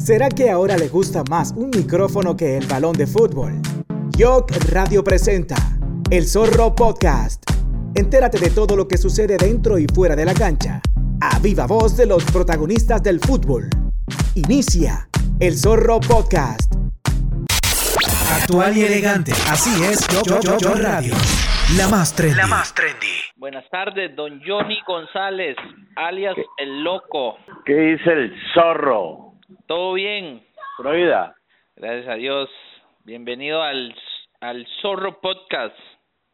¿Será 0.00 0.30
que 0.30 0.48
ahora 0.48 0.78
le 0.78 0.88
gusta 0.88 1.22
más 1.28 1.52
un 1.54 1.68
micrófono 1.68 2.34
que 2.34 2.56
el 2.56 2.66
balón 2.66 2.94
de 2.94 3.06
fútbol? 3.06 3.60
Yok 4.16 4.50
Radio 4.72 5.04
presenta 5.04 5.56
El 6.10 6.24
Zorro 6.24 6.74
Podcast. 6.74 7.44
Entérate 7.94 8.38
de 8.38 8.48
todo 8.48 8.76
lo 8.76 8.88
que 8.88 8.96
sucede 8.96 9.36
dentro 9.36 9.78
y 9.78 9.86
fuera 9.94 10.16
de 10.16 10.24
la 10.24 10.32
cancha. 10.32 10.80
A 11.20 11.38
viva 11.40 11.66
voz 11.66 11.98
de 11.98 12.06
los 12.06 12.24
protagonistas 12.24 13.02
del 13.02 13.20
fútbol. 13.20 13.68
Inicia 14.34 15.06
El 15.38 15.54
Zorro 15.54 16.00
Podcast. 16.00 16.72
Actual 18.40 18.78
y 18.78 18.84
elegante. 18.84 19.32
Así 19.50 19.84
es, 19.84 20.08
Yo, 20.08 20.40
yo, 20.40 20.56
yo, 20.56 20.74
Radio. 20.76 21.14
La 21.76 21.88
más 21.88 22.16
trendy. 22.16 22.36
La 22.36 22.46
más 22.46 22.74
trendy. 22.74 23.20
Buenas 23.36 23.68
tardes, 23.70 24.16
don 24.16 24.40
Johnny 24.46 24.78
González, 24.86 25.56
alias 25.96 26.36
El 26.56 26.82
Loco. 26.82 27.36
¿Qué 27.66 27.74
dice 27.74 28.10
el 28.10 28.32
zorro? 28.54 29.29
¿Todo 29.70 29.92
bien? 29.92 30.44
Prohibida. 30.76 31.36
Gracias 31.76 32.08
a 32.08 32.14
Dios. 32.14 32.50
Bienvenido 33.04 33.62
al, 33.62 33.94
al 34.40 34.66
Zorro 34.82 35.20
Podcast. 35.20 35.76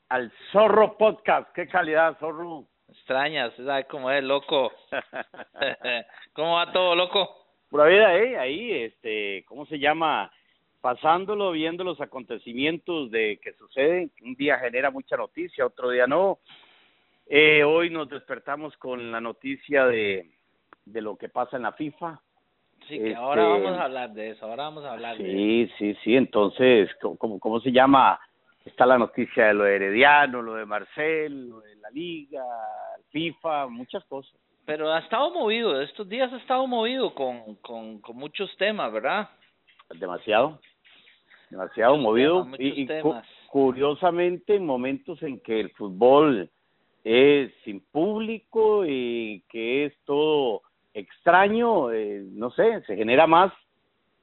Al 0.09 0.33
zorro 0.53 0.97
podcast. 0.97 1.53
¿Qué 1.53 1.69
calidad, 1.69 2.17
zorro? 2.19 2.65
Extrañas, 2.89 3.53
¿sabes 3.59 3.85
cómo 3.91 4.11
es, 4.11 4.25
loco? 4.25 4.73
¿Cómo 6.33 6.55
va 6.55 6.73
todo, 6.73 6.97
loco? 6.97 7.29
Pura 7.69 7.85
vida, 7.85 8.17
eh, 8.17 8.39
ahí, 8.39 8.73
este, 8.73 9.45
¿cómo 9.47 9.67
se 9.67 9.79
llama? 9.79 10.33
Pasándolo, 10.81 11.51
viendo 11.51 11.85
los 11.85 12.01
acontecimientos 12.01 13.11
de 13.11 13.39
que 13.43 13.53
suceden. 13.53 14.11
Un 14.23 14.35
día 14.37 14.59
genera 14.61 14.91
mucha 14.91 15.19
noticia, 15.19 15.67
otro 15.67 15.91
día 15.91 16.07
no. 16.07 16.39
Eh, 17.27 17.63
hoy 17.65 17.91
nos 17.91 18.09
despertamos 18.09 18.75
con 18.79 19.13
la 19.13 19.21
noticia 19.21 19.85
de, 19.85 20.31
de 20.87 21.01
lo 21.03 21.19
que 21.19 21.29
pasa 21.29 21.59
en 21.59 21.65
la 21.65 21.73
FIFA. 21.73 22.19
Sí, 22.89 22.99
que 22.99 23.15
ahora 23.15 23.43
Este, 23.43 23.65
vamos 23.65 23.79
a 23.79 23.85
hablar 23.85 24.13
de 24.13 24.31
eso, 24.31 24.47
ahora 24.47 24.65
vamos 24.65 24.85
a 24.85 24.93
hablar 24.93 25.19
de 25.19 25.25
eso. 25.65 25.73
Sí, 25.79 25.95
sí, 25.95 25.99
sí. 26.05 26.17
Entonces, 26.17 26.89
¿cómo, 27.01 27.39
cómo, 27.41 27.61
se 27.61 27.73
llama? 27.73 28.19
Está 28.65 28.87
la 28.87 28.99
noticia 28.99 29.47
de 29.47 29.55
lo 29.55 29.65
de 29.65 29.77
Herediano, 29.77 30.43
lo 30.43 30.55
de 30.55 30.67
Marcel, 30.67 31.49
lo 31.49 31.61
de 31.61 31.77
la 31.77 31.91
Liga, 31.91 32.45
FIFA, 33.11 33.69
muchas 33.69 34.05
cosas. 34.05 34.35
Pero 34.65 34.93
ha 34.93 34.99
estado 34.99 35.31
movido, 35.31 35.81
estos 35.81 36.09
días 36.09 36.33
ha 36.33 36.37
estado 36.39 36.67
movido 36.67 37.15
con, 37.15 37.57
con, 37.57 38.01
con 38.01 38.17
muchos 38.17 38.55
temas, 38.57 38.93
¿verdad? 38.93 39.29
Demasiado, 39.95 40.61
demasiado 41.51 41.97
movido. 41.97 42.49
Y, 42.59 42.83
y 42.83 42.87
cu- 42.87 43.11
temas. 43.11 43.27
curiosamente, 43.49 44.57
en 44.57 44.67
momentos 44.67 45.23
en 45.23 45.39
que 45.41 45.61
el 45.61 45.71
fútbol 45.71 46.51
es 47.05 47.53
sin 47.65 47.81
público 47.81 48.85
y 48.85 49.45
que 49.49 49.87
es 49.87 49.95
todo 50.05 50.63
extraño, 50.99 51.93
eh, 51.93 52.23
no 52.33 52.51
sé, 52.51 52.81
se 52.87 52.97
genera 52.97 53.27
más 53.27 53.53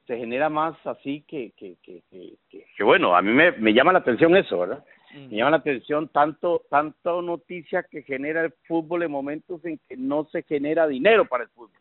se 0.06 0.18
genera 0.18 0.50
más 0.50 0.74
así 0.86 1.22
que 1.26 1.52
que, 1.56 1.76
que, 1.82 2.02
que, 2.10 2.34
que- 2.50 2.66
que 2.76 2.84
bueno, 2.84 3.16
a 3.16 3.22
mí 3.22 3.32
me, 3.32 3.52
me 3.52 3.72
llama 3.72 3.92
la 3.92 4.00
atención 4.00 4.36
eso, 4.36 4.58
¿verdad? 4.58 4.84
Mm. 5.14 5.28
Me 5.30 5.36
llama 5.36 5.52
la 5.52 5.56
atención 5.58 6.08
tanto 6.08 6.62
tanta 6.68 7.12
noticia 7.22 7.84
que 7.84 8.02
genera 8.02 8.42
el 8.44 8.52
fútbol 8.66 9.02
en 9.04 9.10
momentos 9.12 9.64
en 9.64 9.78
que 9.88 9.96
no 9.96 10.24
se 10.26 10.42
genera 10.42 10.86
dinero 10.86 11.24
para 11.26 11.44
el 11.44 11.50
fútbol. 11.50 11.78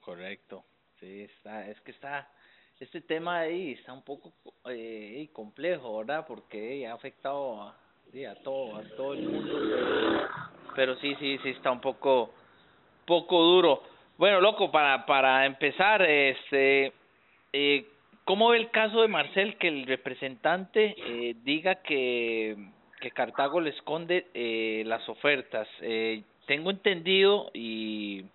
Correcto, 0.00 0.64
sí, 0.98 1.22
está, 1.22 1.68
es 1.68 1.80
que 1.82 1.92
está, 1.92 2.28
este 2.80 3.00
tema 3.02 3.40
ahí 3.40 3.72
está 3.72 3.92
un 3.92 4.02
poco 4.02 4.32
eh, 4.68 5.28
complejo, 5.32 5.98
¿verdad? 5.98 6.24
Porque 6.26 6.86
ha 6.86 6.94
afectado 6.94 7.62
a, 7.62 7.76
sí, 8.10 8.24
a 8.24 8.34
todo, 8.42 8.76
a 8.76 8.82
todo 8.96 9.12
el 9.14 9.28
mundo, 9.28 9.52
pero 10.74 10.96
sí, 10.96 11.14
sí, 11.20 11.38
sí 11.42 11.50
está 11.50 11.70
un 11.70 11.80
poco, 11.80 12.34
poco 13.10 13.42
duro. 13.42 13.82
Bueno, 14.18 14.40
loco, 14.40 14.70
para, 14.70 15.04
para 15.04 15.44
empezar, 15.44 16.00
este, 16.02 16.92
eh, 17.52 17.84
¿cómo 18.24 18.50
ve 18.50 18.58
el 18.58 18.70
caso 18.70 19.02
de 19.02 19.08
Marcel 19.08 19.56
que 19.56 19.66
el 19.66 19.84
representante 19.84 20.94
eh, 20.96 21.34
diga 21.42 21.82
que, 21.82 22.56
que 23.00 23.10
Cartago 23.10 23.60
le 23.60 23.70
esconde 23.70 24.28
eh, 24.32 24.84
las 24.86 25.08
ofertas? 25.08 25.66
Eh, 25.80 26.22
tengo 26.46 26.70
entendido 26.70 27.50
y 27.52 28.26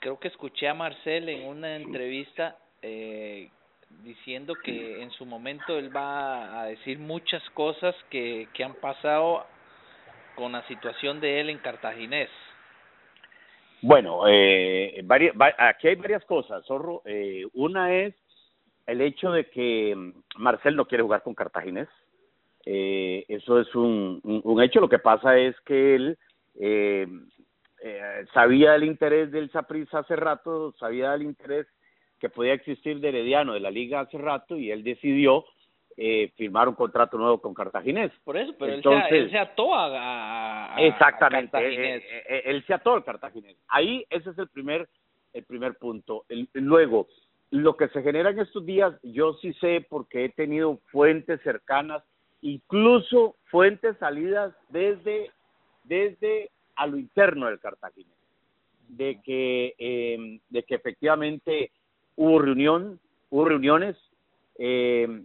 creo 0.00 0.18
que 0.18 0.26
escuché 0.26 0.66
a 0.66 0.74
Marcel 0.74 1.28
en 1.28 1.46
una 1.46 1.76
entrevista 1.76 2.56
eh, 2.82 3.50
diciendo 4.02 4.56
que 4.64 5.00
en 5.00 5.12
su 5.12 5.24
momento 5.24 5.78
él 5.78 5.94
va 5.96 6.60
a 6.60 6.64
decir 6.64 6.98
muchas 6.98 7.48
cosas 7.50 7.94
que, 8.10 8.48
que 8.52 8.64
han 8.64 8.74
pasado 8.74 9.46
con 10.34 10.50
la 10.50 10.66
situación 10.66 11.20
de 11.20 11.38
él 11.38 11.50
en 11.50 11.58
Cartaginés. 11.58 12.30
Bueno, 13.82 14.22
eh, 14.28 15.00
vari- 15.04 15.32
va- 15.40 15.54
aquí 15.58 15.88
hay 15.88 15.96
varias 15.96 16.24
cosas, 16.24 16.64
Zorro. 16.66 17.02
Eh, 17.04 17.44
una 17.54 17.94
es 17.94 18.14
el 18.86 19.00
hecho 19.00 19.32
de 19.32 19.48
que 19.50 19.94
mm, 19.96 20.12
Marcel 20.36 20.76
no 20.76 20.86
quiere 20.86 21.02
jugar 21.02 21.22
con 21.22 21.34
Cartaginés. 21.34 21.88
Eh, 22.66 23.24
eso 23.28 23.58
es 23.60 23.74
un, 23.74 24.20
un, 24.44 24.62
hecho. 24.62 24.80
Lo 24.80 24.88
que 24.88 24.98
pasa 24.98 25.38
es 25.38 25.58
que 25.60 25.94
él 25.94 26.18
eh, 26.60 27.06
eh, 27.82 28.24
sabía 28.34 28.72
del 28.72 28.84
interés 28.84 29.30
del 29.30 29.50
Saprissa 29.50 30.00
hace 30.00 30.16
rato, 30.16 30.74
sabía 30.78 31.12
del 31.12 31.22
interés 31.22 31.66
que 32.18 32.28
podía 32.28 32.52
existir 32.52 33.00
de 33.00 33.08
Herediano 33.08 33.54
de 33.54 33.60
la 33.60 33.70
liga 33.70 34.00
hace 34.00 34.18
rato 34.18 34.58
y 34.58 34.70
él 34.70 34.84
decidió 34.84 35.44
eh, 36.02 36.32
firmar 36.34 36.66
un 36.66 36.74
contrato 36.74 37.18
nuevo 37.18 37.38
con 37.42 37.52
Cartaginés. 37.52 38.10
Por 38.24 38.38
eso, 38.38 38.54
pero 38.58 38.72
Entonces- 38.72 39.04
él, 39.04 39.10
se, 39.10 39.18
él 39.18 39.30
se 39.32 39.38
ató 39.38 39.74
a, 39.74 40.74
a- 40.74 40.80
Exactamente, 40.82 41.54
a 41.56 41.60
eh, 41.60 41.62
Cartaginés. 41.64 42.02
eh, 42.04 42.24
eh, 42.28 42.42
él 42.46 42.64
se 42.66 42.72
ató 42.72 42.94
al 42.94 43.04
cartaginés. 43.04 43.56
Ahí 43.68 44.06
ese 44.08 44.30
es 44.30 44.38
el 44.38 44.48
primer, 44.48 44.88
el 45.34 45.44
primer 45.44 45.74
punto. 45.74 46.24
El- 46.30 46.48
luego, 46.54 47.06
lo 47.50 47.76
que 47.76 47.88
se 47.88 48.02
genera 48.02 48.30
en 48.30 48.38
estos 48.38 48.64
días, 48.64 48.94
yo 49.02 49.34
sí 49.42 49.52
sé 49.54 49.84
porque 49.90 50.24
he 50.24 50.28
tenido 50.30 50.78
fuentes 50.90 51.38
cercanas, 51.42 52.02
incluso 52.40 53.36
fuentes 53.50 53.94
salidas 53.98 54.54
desde, 54.70 55.30
desde 55.84 56.50
a 56.76 56.86
lo 56.86 56.96
interno 56.96 57.46
del 57.48 57.60
cartaginés, 57.60 58.16
de 58.88 59.20
que, 59.22 59.74
eh, 59.78 60.40
de 60.48 60.62
que 60.62 60.76
efectivamente 60.76 61.70
hubo 62.16 62.38
reunión, 62.38 62.98
hubo 63.28 63.44
reuniones, 63.44 63.96
eh, 64.58 65.22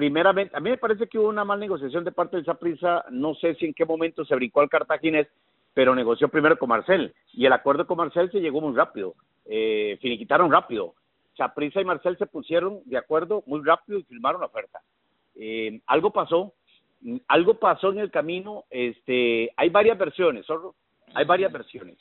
primeramente, 0.00 0.56
a 0.56 0.60
mí 0.60 0.70
me 0.70 0.78
parece 0.78 1.08
que 1.08 1.18
hubo 1.18 1.28
una 1.28 1.44
mala 1.44 1.60
negociación 1.60 2.04
de 2.04 2.10
parte 2.10 2.36
del 2.36 2.46
Saprissa, 2.46 3.04
no 3.10 3.34
sé 3.34 3.54
si 3.56 3.66
en 3.66 3.74
qué 3.74 3.84
momento 3.84 4.24
se 4.24 4.34
brincó 4.34 4.62
al 4.62 4.70
cartaginés, 4.70 5.28
pero 5.74 5.94
negoció 5.94 6.30
primero 6.30 6.58
con 6.58 6.70
Marcel, 6.70 7.12
y 7.34 7.44
el 7.44 7.52
acuerdo 7.52 7.86
con 7.86 7.98
Marcel 7.98 8.30
se 8.32 8.40
llegó 8.40 8.62
muy 8.62 8.74
rápido, 8.74 9.14
eh, 9.44 9.98
finiquitaron 10.00 10.50
rápido. 10.50 10.94
Saprissa 11.36 11.82
y 11.82 11.84
Marcel 11.84 12.16
se 12.16 12.24
pusieron 12.24 12.80
de 12.86 12.96
acuerdo 12.96 13.42
muy 13.44 13.60
rápido 13.62 13.98
y 13.98 14.04
firmaron 14.04 14.40
la 14.40 14.46
oferta. 14.46 14.80
Eh, 15.34 15.80
algo 15.86 16.10
pasó, 16.10 16.54
algo 17.28 17.58
pasó 17.58 17.90
en 17.90 17.98
el 17.98 18.10
camino, 18.10 18.64
este, 18.70 19.52
hay 19.54 19.68
varias 19.68 19.98
versiones, 19.98 20.46
zorro, 20.46 20.76
hay 21.12 21.26
varias 21.26 21.52
versiones. 21.52 21.98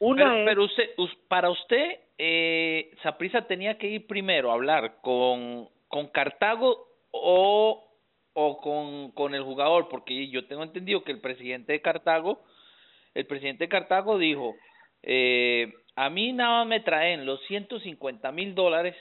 Una 0.00 0.24
Pero, 0.24 0.36
es, 0.36 0.44
pero 0.44 0.64
usted, 0.64 0.90
para 1.28 1.48
usted, 1.48 2.00
eh, 2.18 2.90
Saprissa 3.02 3.46
tenía 3.46 3.78
que 3.78 3.88
ir 3.88 4.06
primero 4.06 4.50
a 4.50 4.54
hablar 4.54 4.96
con, 5.00 5.66
con 5.88 6.08
Cartago 6.08 6.88
o, 7.10 7.84
o 8.32 8.60
con, 8.60 9.10
con 9.12 9.34
el 9.34 9.42
jugador, 9.42 9.88
porque 9.88 10.28
yo 10.28 10.46
tengo 10.46 10.62
entendido 10.62 11.04
que 11.04 11.12
el 11.12 11.20
presidente 11.20 11.72
de 11.72 11.82
Cartago, 11.82 12.42
el 13.14 13.26
presidente 13.26 13.64
de 13.64 13.68
Cartago 13.68 14.18
dijo, 14.18 14.54
eh, 15.02 15.72
a 15.96 16.10
mí 16.10 16.32
nada 16.32 16.58
más 16.58 16.68
me 16.68 16.80
traen 16.80 17.26
los 17.26 17.40
150 17.46 18.30
mil 18.32 18.54
dólares, 18.54 18.96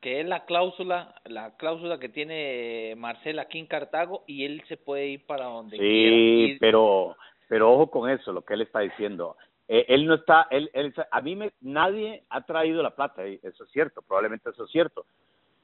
que 0.00 0.20
es 0.20 0.26
la 0.26 0.44
cláusula, 0.44 1.14
la 1.24 1.56
cláusula 1.56 1.98
que 1.98 2.08
tiene 2.08 2.94
Marcel 2.96 3.38
aquí 3.38 3.58
en 3.58 3.66
Cartago, 3.66 4.24
y 4.26 4.44
él 4.44 4.62
se 4.66 4.76
puede 4.76 5.06
ir 5.08 5.26
para 5.26 5.44
donde 5.44 5.78
quiera. 5.78 6.16
Sí, 6.16 6.56
pero 6.58 7.16
pero 7.52 7.70
ojo 7.70 7.90
con 7.90 8.08
eso, 8.08 8.32
lo 8.32 8.40
que 8.40 8.54
él 8.54 8.62
está 8.62 8.80
diciendo. 8.80 9.36
Eh, 9.68 9.84
él 9.88 10.06
no 10.06 10.14
está, 10.14 10.46
él, 10.50 10.70
él, 10.72 10.94
a 11.10 11.20
mí 11.20 11.36
me, 11.36 11.52
nadie 11.60 12.24
ha 12.30 12.46
traído 12.46 12.82
la 12.82 12.96
plata, 12.96 13.28
y 13.28 13.38
eso 13.42 13.64
es 13.64 13.70
cierto, 13.70 14.00
probablemente 14.00 14.48
eso 14.48 14.64
es 14.64 14.70
cierto. 14.70 15.04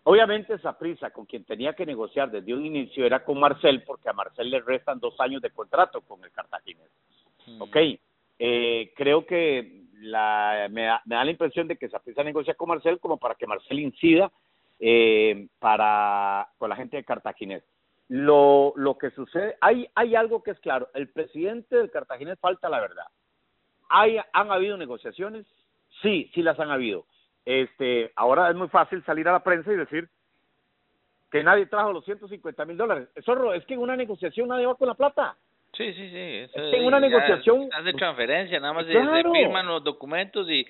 Obviamente 0.05 0.55
esa 0.55 0.79
prisa 0.79 1.11
con 1.11 1.27
quien 1.27 1.45
tenía 1.45 1.75
que 1.75 1.85
negociar 1.85 2.31
desde 2.31 2.55
un 2.55 2.65
inicio 2.65 3.05
era 3.05 3.25
con 3.25 3.39
Marcel, 3.39 3.83
porque 3.85 4.09
a 4.09 4.15
Marcel 4.15 4.51
le 4.51 4.61
restan 4.61 5.01
dos 5.01 5.19
años 5.21 5.43
de 5.43 5.51
contrato 5.51 6.01
con 6.01 6.25
el 6.25 6.31
Cartaginés. 6.31 6.91
Mm. 7.47 7.63
Ok, 7.63 7.77
eh, 8.39 8.93
creo 8.97 9.27
que 9.27 9.85
la, 10.01 10.69
me, 10.71 10.85
da, 10.85 11.03
me 11.05 11.17
da 11.17 11.25
la 11.25 11.31
impresión 11.31 11.69
de 11.69 11.77
que 11.77 11.89
Saprissa 11.89 12.23
negocia 12.23 12.55
con 12.55 12.69
Marcel 12.69 13.01
como 13.01 13.19
para 13.19 13.35
que 13.35 13.47
Marcel 13.47 13.81
incida 13.81 14.31
eh, 14.81 15.49
para 15.59 16.49
con 16.57 16.71
la 16.71 16.77
gente 16.77 16.97
de 16.97 17.05
Cartaginés. 17.05 17.65
Lo, 18.09 18.73
lo 18.77 18.97
que 18.97 19.11
sucede, 19.11 19.57
hay, 19.61 19.87
hay 19.95 20.15
algo 20.15 20.43
que 20.43 20.53
es 20.53 20.61
claro, 20.61 20.89
el 20.95 21.11
presidente 21.11 21.77
del 21.77 21.91
Cartaginés 21.91 22.39
falta 22.39 22.69
la 22.71 22.81
verdad. 22.81 23.07
Hay, 23.91 24.19
¿Han 24.33 24.51
habido 24.51 24.77
negociaciones? 24.77 25.47
Sí, 26.01 26.31
sí 26.33 26.43
las 26.43 26.59
han 26.61 26.71
habido. 26.71 27.05
Este, 27.49 28.13
ahora 28.15 28.51
es 28.51 28.57
muy 28.57 28.69
fácil 28.69 29.03
salir 29.05 29.27
a 29.27 29.33
la 29.33 29.43
prensa 29.43 29.73
y 29.73 29.77
decir 29.77 30.07
que 31.31 31.43
nadie 31.43 31.65
trajo 31.65 31.95
los 31.95 32.05
150 32.05 32.63
mil 32.67 32.77
dólares. 32.77 33.09
Zorro, 33.25 33.55
es 33.55 33.65
que 33.65 33.73
en 33.73 33.81
una 33.81 33.97
negociación 33.97 34.49
nadie 34.49 34.67
va 34.67 34.75
con 34.75 34.87
la 34.87 34.93
plata. 34.93 35.35
Sí, 35.73 35.95
sí, 35.95 36.11
sí. 36.11 36.19
eso 36.45 36.61
Es 36.63 36.71
que 36.71 36.77
en 36.77 36.85
una 36.85 37.01
negociación- 37.01 37.71
Hace 37.73 37.95
transferencia, 37.95 38.61
nada 38.61 38.75
más 38.75 38.85
Claro. 38.85 39.33
se 39.33 39.39
firman 39.39 39.67
los 39.67 39.83
documentos 39.83 40.47
y, 40.51 40.67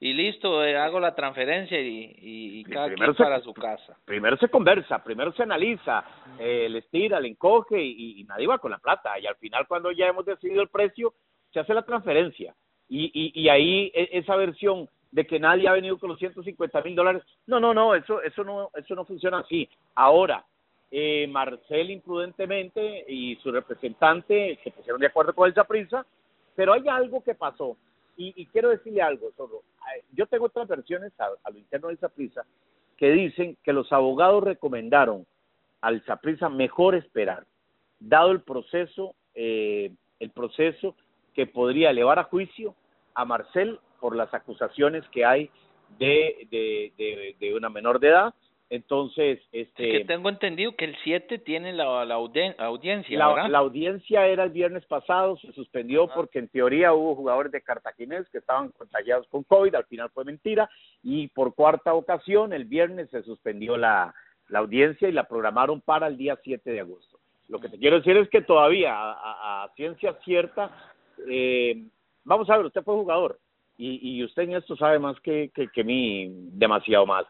y 0.00 0.14
listo, 0.14 0.64
eh, 0.64 0.74
hago 0.74 1.00
la 1.00 1.14
transferencia 1.14 1.78
y, 1.78 2.16
y, 2.18 2.64
cada 2.64 2.88
quien 2.94 3.14
para 3.14 3.40
su 3.40 3.52
casa. 3.52 3.94
Primero 4.06 4.38
se 4.38 4.48
conversa, 4.48 5.04
primero 5.04 5.32
se 5.34 5.42
analiza, 5.42 6.02
eh, 6.38 6.66
le 6.70 6.78
estira, 6.78 7.20
le 7.20 7.28
encoge 7.28 7.78
y, 7.78 8.24
nadie 8.24 8.46
va 8.46 8.56
con 8.56 8.70
la 8.70 8.78
plata. 8.78 9.18
Y 9.18 9.26
al 9.26 9.36
final, 9.36 9.66
cuando 9.66 9.92
ya 9.92 10.06
hemos 10.06 10.24
decidido 10.24 10.62
el 10.62 10.68
precio, 10.68 11.12
se 11.52 11.60
hace 11.60 11.74
la 11.74 11.82
transferencia. 11.82 12.54
Y, 12.88 13.10
y, 13.12 13.38
y 13.38 13.48
ahí 13.50 13.92
e, 13.94 14.08
esa 14.12 14.34
versión 14.36 14.88
de 15.12 15.26
que 15.26 15.38
nadie 15.38 15.68
ha 15.68 15.72
venido 15.72 15.98
con 15.98 16.08
los 16.08 16.18
150 16.18 16.80
mil 16.82 16.96
dólares, 16.96 17.22
no, 17.46 17.60
no, 17.60 17.72
no, 17.72 17.94
eso, 17.94 18.22
eso 18.22 18.42
no, 18.42 18.70
eso 18.74 18.94
no 18.94 19.04
funciona 19.04 19.40
así. 19.40 19.68
Ahora, 19.94 20.44
eh, 20.90 21.26
Marcel 21.28 21.90
imprudentemente 21.90 23.04
y 23.06 23.36
su 23.36 23.52
representante 23.52 24.58
se 24.64 24.70
pusieron 24.70 25.00
de 25.00 25.06
acuerdo 25.06 25.34
con 25.34 25.50
esa 25.50 25.64
prisa, 25.64 26.04
pero 26.56 26.72
hay 26.72 26.88
algo 26.88 27.22
que 27.22 27.34
pasó 27.34 27.76
y, 28.16 28.46
quiero 28.46 28.68
decirle 28.68 29.02
algo, 29.02 29.30
solo. 29.36 29.62
Yo 30.12 30.26
tengo 30.26 30.46
otras 30.46 30.68
versiones 30.68 31.12
a, 31.18 31.50
lo 31.50 31.58
interno 31.58 31.88
de 31.88 31.96
Saprisa 31.96 32.44
que 32.96 33.10
dicen 33.10 33.56
que 33.64 33.72
los 33.72 33.92
abogados 33.92 34.44
recomendaron 34.44 35.26
al 35.80 36.04
Saprisa 36.04 36.48
mejor 36.48 36.94
esperar, 36.94 37.44
dado 37.98 38.30
el 38.30 38.42
proceso, 38.42 39.14
eh, 39.34 39.92
el 40.20 40.30
proceso 40.30 40.94
que 41.34 41.46
podría 41.46 41.90
elevar 41.90 42.18
a 42.18 42.24
juicio 42.24 42.74
a 43.14 43.24
Marcel 43.24 43.80
por 44.02 44.16
las 44.16 44.34
acusaciones 44.34 45.04
que 45.12 45.24
hay 45.24 45.48
de, 45.98 46.48
de, 46.50 47.36
de 47.38 47.54
una 47.54 47.70
menor 47.70 48.00
de 48.00 48.08
edad. 48.08 48.34
Entonces, 48.68 49.38
este... 49.52 49.96
Es 49.96 49.98
que 49.98 50.04
tengo 50.06 50.28
entendido 50.30 50.74
que 50.74 50.86
el 50.86 50.96
7 51.04 51.38
tiene 51.40 51.72
la, 51.72 52.04
la 52.06 52.14
audiencia, 52.14 53.18
la, 53.18 53.46
la, 53.46 53.58
audiencia 53.58 54.26
era 54.26 54.44
el 54.44 54.50
viernes 54.50 54.84
pasado, 54.86 55.36
se 55.36 55.52
suspendió 55.52 56.08
porque 56.08 56.38
en 56.38 56.48
teoría 56.48 56.94
hubo 56.94 57.14
jugadores 57.14 57.52
de 57.52 57.60
Cartaginés 57.60 58.26
que 58.30 58.38
estaban 58.38 58.70
contagiados 58.70 59.28
con 59.28 59.44
COVID, 59.44 59.74
al 59.74 59.84
final 59.84 60.08
fue 60.14 60.24
mentira, 60.24 60.70
y 61.02 61.28
por 61.28 61.54
cuarta 61.54 61.92
ocasión 61.92 62.54
el 62.54 62.64
viernes 62.64 63.10
se 63.10 63.22
suspendió 63.22 63.76
la, 63.76 64.14
la 64.48 64.60
audiencia 64.60 65.06
y 65.06 65.12
la 65.12 65.28
programaron 65.28 65.82
para 65.82 66.06
el 66.06 66.16
día 66.16 66.38
7 66.42 66.70
de 66.70 66.80
agosto. 66.80 67.18
Lo 67.48 67.60
que 67.60 67.68
te 67.68 67.78
quiero 67.78 67.98
decir 67.98 68.16
es 68.16 68.30
que 68.30 68.40
todavía, 68.40 68.94
a, 68.94 69.70
ciencia 69.76 70.14
cierta, 70.24 70.70
eh, 71.28 71.84
vamos 72.24 72.48
a 72.48 72.56
ver, 72.56 72.64
usted 72.64 72.82
fue 72.82 72.94
jugador, 72.94 73.38
y, 73.90 74.18
y 74.18 74.24
usted 74.24 74.42
en 74.42 74.54
esto 74.54 74.76
sabe 74.76 74.98
más 74.98 75.18
que, 75.20 75.50
que, 75.54 75.68
que 75.68 75.84
mí, 75.84 76.30
demasiado 76.52 77.06
más 77.06 77.26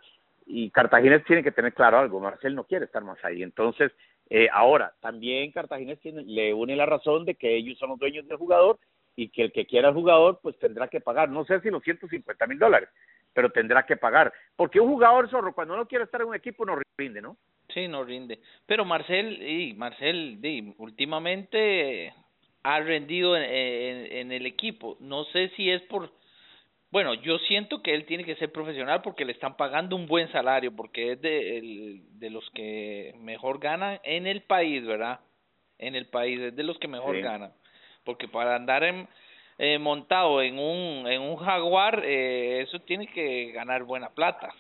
y 0.46 0.70
Cartaginés 0.70 1.25
tiene 1.25 1.43
que 1.43 1.52
tener 1.52 1.72
claro 1.72 1.99
algo, 1.99 2.20
Marcel 2.20 2.54
no 2.54 2.64
quiere 2.64 2.84
estar 2.84 3.02
más 3.02 3.22
ahí. 3.25 3.43
Entonces, 3.43 3.93
eh, 4.31 4.49
ahora, 4.52 4.93
también 5.00 5.52
Cartaginés 5.52 6.00
tiene, 6.00 6.22
le 6.25 6.52
une 6.54 6.76
la 6.76 6.87
razón 6.87 7.25
de 7.25 7.34
que 7.34 7.56
ellos 7.56 7.78
son 7.78 7.90
los 7.90 7.99
dueños 7.99 8.26
del 8.28 8.38
jugador 8.38 8.78
y 9.14 9.28
que 9.28 9.43
el 9.44 9.52
que 9.52 9.66
quiera 9.66 9.88
el 9.88 9.94
jugador, 9.94 10.40
pues 10.43 10.58
tendrá 10.58 10.88
que 10.88 11.00
pagar, 11.00 11.28
no 11.28 11.44
sé 11.44 11.60
si 11.60 11.70
los 11.70 11.82
150 11.82 12.46
mil 12.46 12.58
dólares, 12.58 12.88
pero 13.32 13.50
tendrá 13.50 13.84
que 13.84 13.96
pagar. 13.96 14.32
Porque 14.56 14.81
un 14.81 14.88
jugador 14.88 15.28
zorro, 15.28 15.54
cuando 15.54 15.76
no 15.76 15.87
quiere 15.87 16.04
estar 16.04 16.20
en 16.20 16.28
un 16.28 16.34
equipo, 16.34 16.64
no 16.64 16.78
rinde, 16.96 17.20
¿no? 17.20 17.37
Sí, 17.69 17.88
no 17.88 18.04
rinde. 18.04 18.40
Pero 18.66 18.84
Marcel, 18.84 19.43
y 19.43 19.75
Marcel, 19.75 20.38
últimamente 20.78 22.12
ha 22.62 22.81
rendido 22.81 23.37
en, 23.37 23.43
en 23.44 24.32
el 24.32 24.46
equipo. 24.46 24.96
No 25.00 25.25
sé 25.25 25.50
si 25.56 25.70
es 25.70 25.82
por 25.82 26.10
bueno, 26.92 27.14
yo 27.14 27.38
siento 27.38 27.82
que 27.82 27.94
él 27.94 28.04
tiene 28.04 28.22
que 28.22 28.36
ser 28.36 28.52
profesional 28.52 29.00
porque 29.00 29.24
le 29.24 29.32
están 29.32 29.56
pagando 29.56 29.96
un 29.96 30.06
buen 30.06 30.30
salario, 30.30 30.76
porque 30.76 31.12
es 31.12 31.22
de, 31.22 32.02
de 32.18 32.30
los 32.30 32.48
que 32.50 33.14
mejor 33.18 33.58
ganan 33.58 33.98
en 34.04 34.26
el 34.26 34.42
país, 34.42 34.84
¿verdad? 34.84 35.20
En 35.78 35.94
el 35.94 36.06
país, 36.06 36.38
es 36.38 36.54
de 36.54 36.62
los 36.62 36.78
que 36.78 36.88
mejor 36.88 37.18
ganan. 37.20 37.54
Porque 38.04 38.28
para 38.28 38.54
andar 38.54 38.84
en, 38.84 39.08
eh, 39.56 39.78
montado 39.78 40.42
en 40.42 40.58
un, 40.58 41.06
en 41.06 41.22
un 41.22 41.36
jaguar, 41.36 42.02
eh, 42.04 42.60
eso 42.60 42.78
tiene 42.80 43.06
que 43.06 43.52
ganar 43.52 43.84
buena 43.84 44.10
plata. 44.10 44.52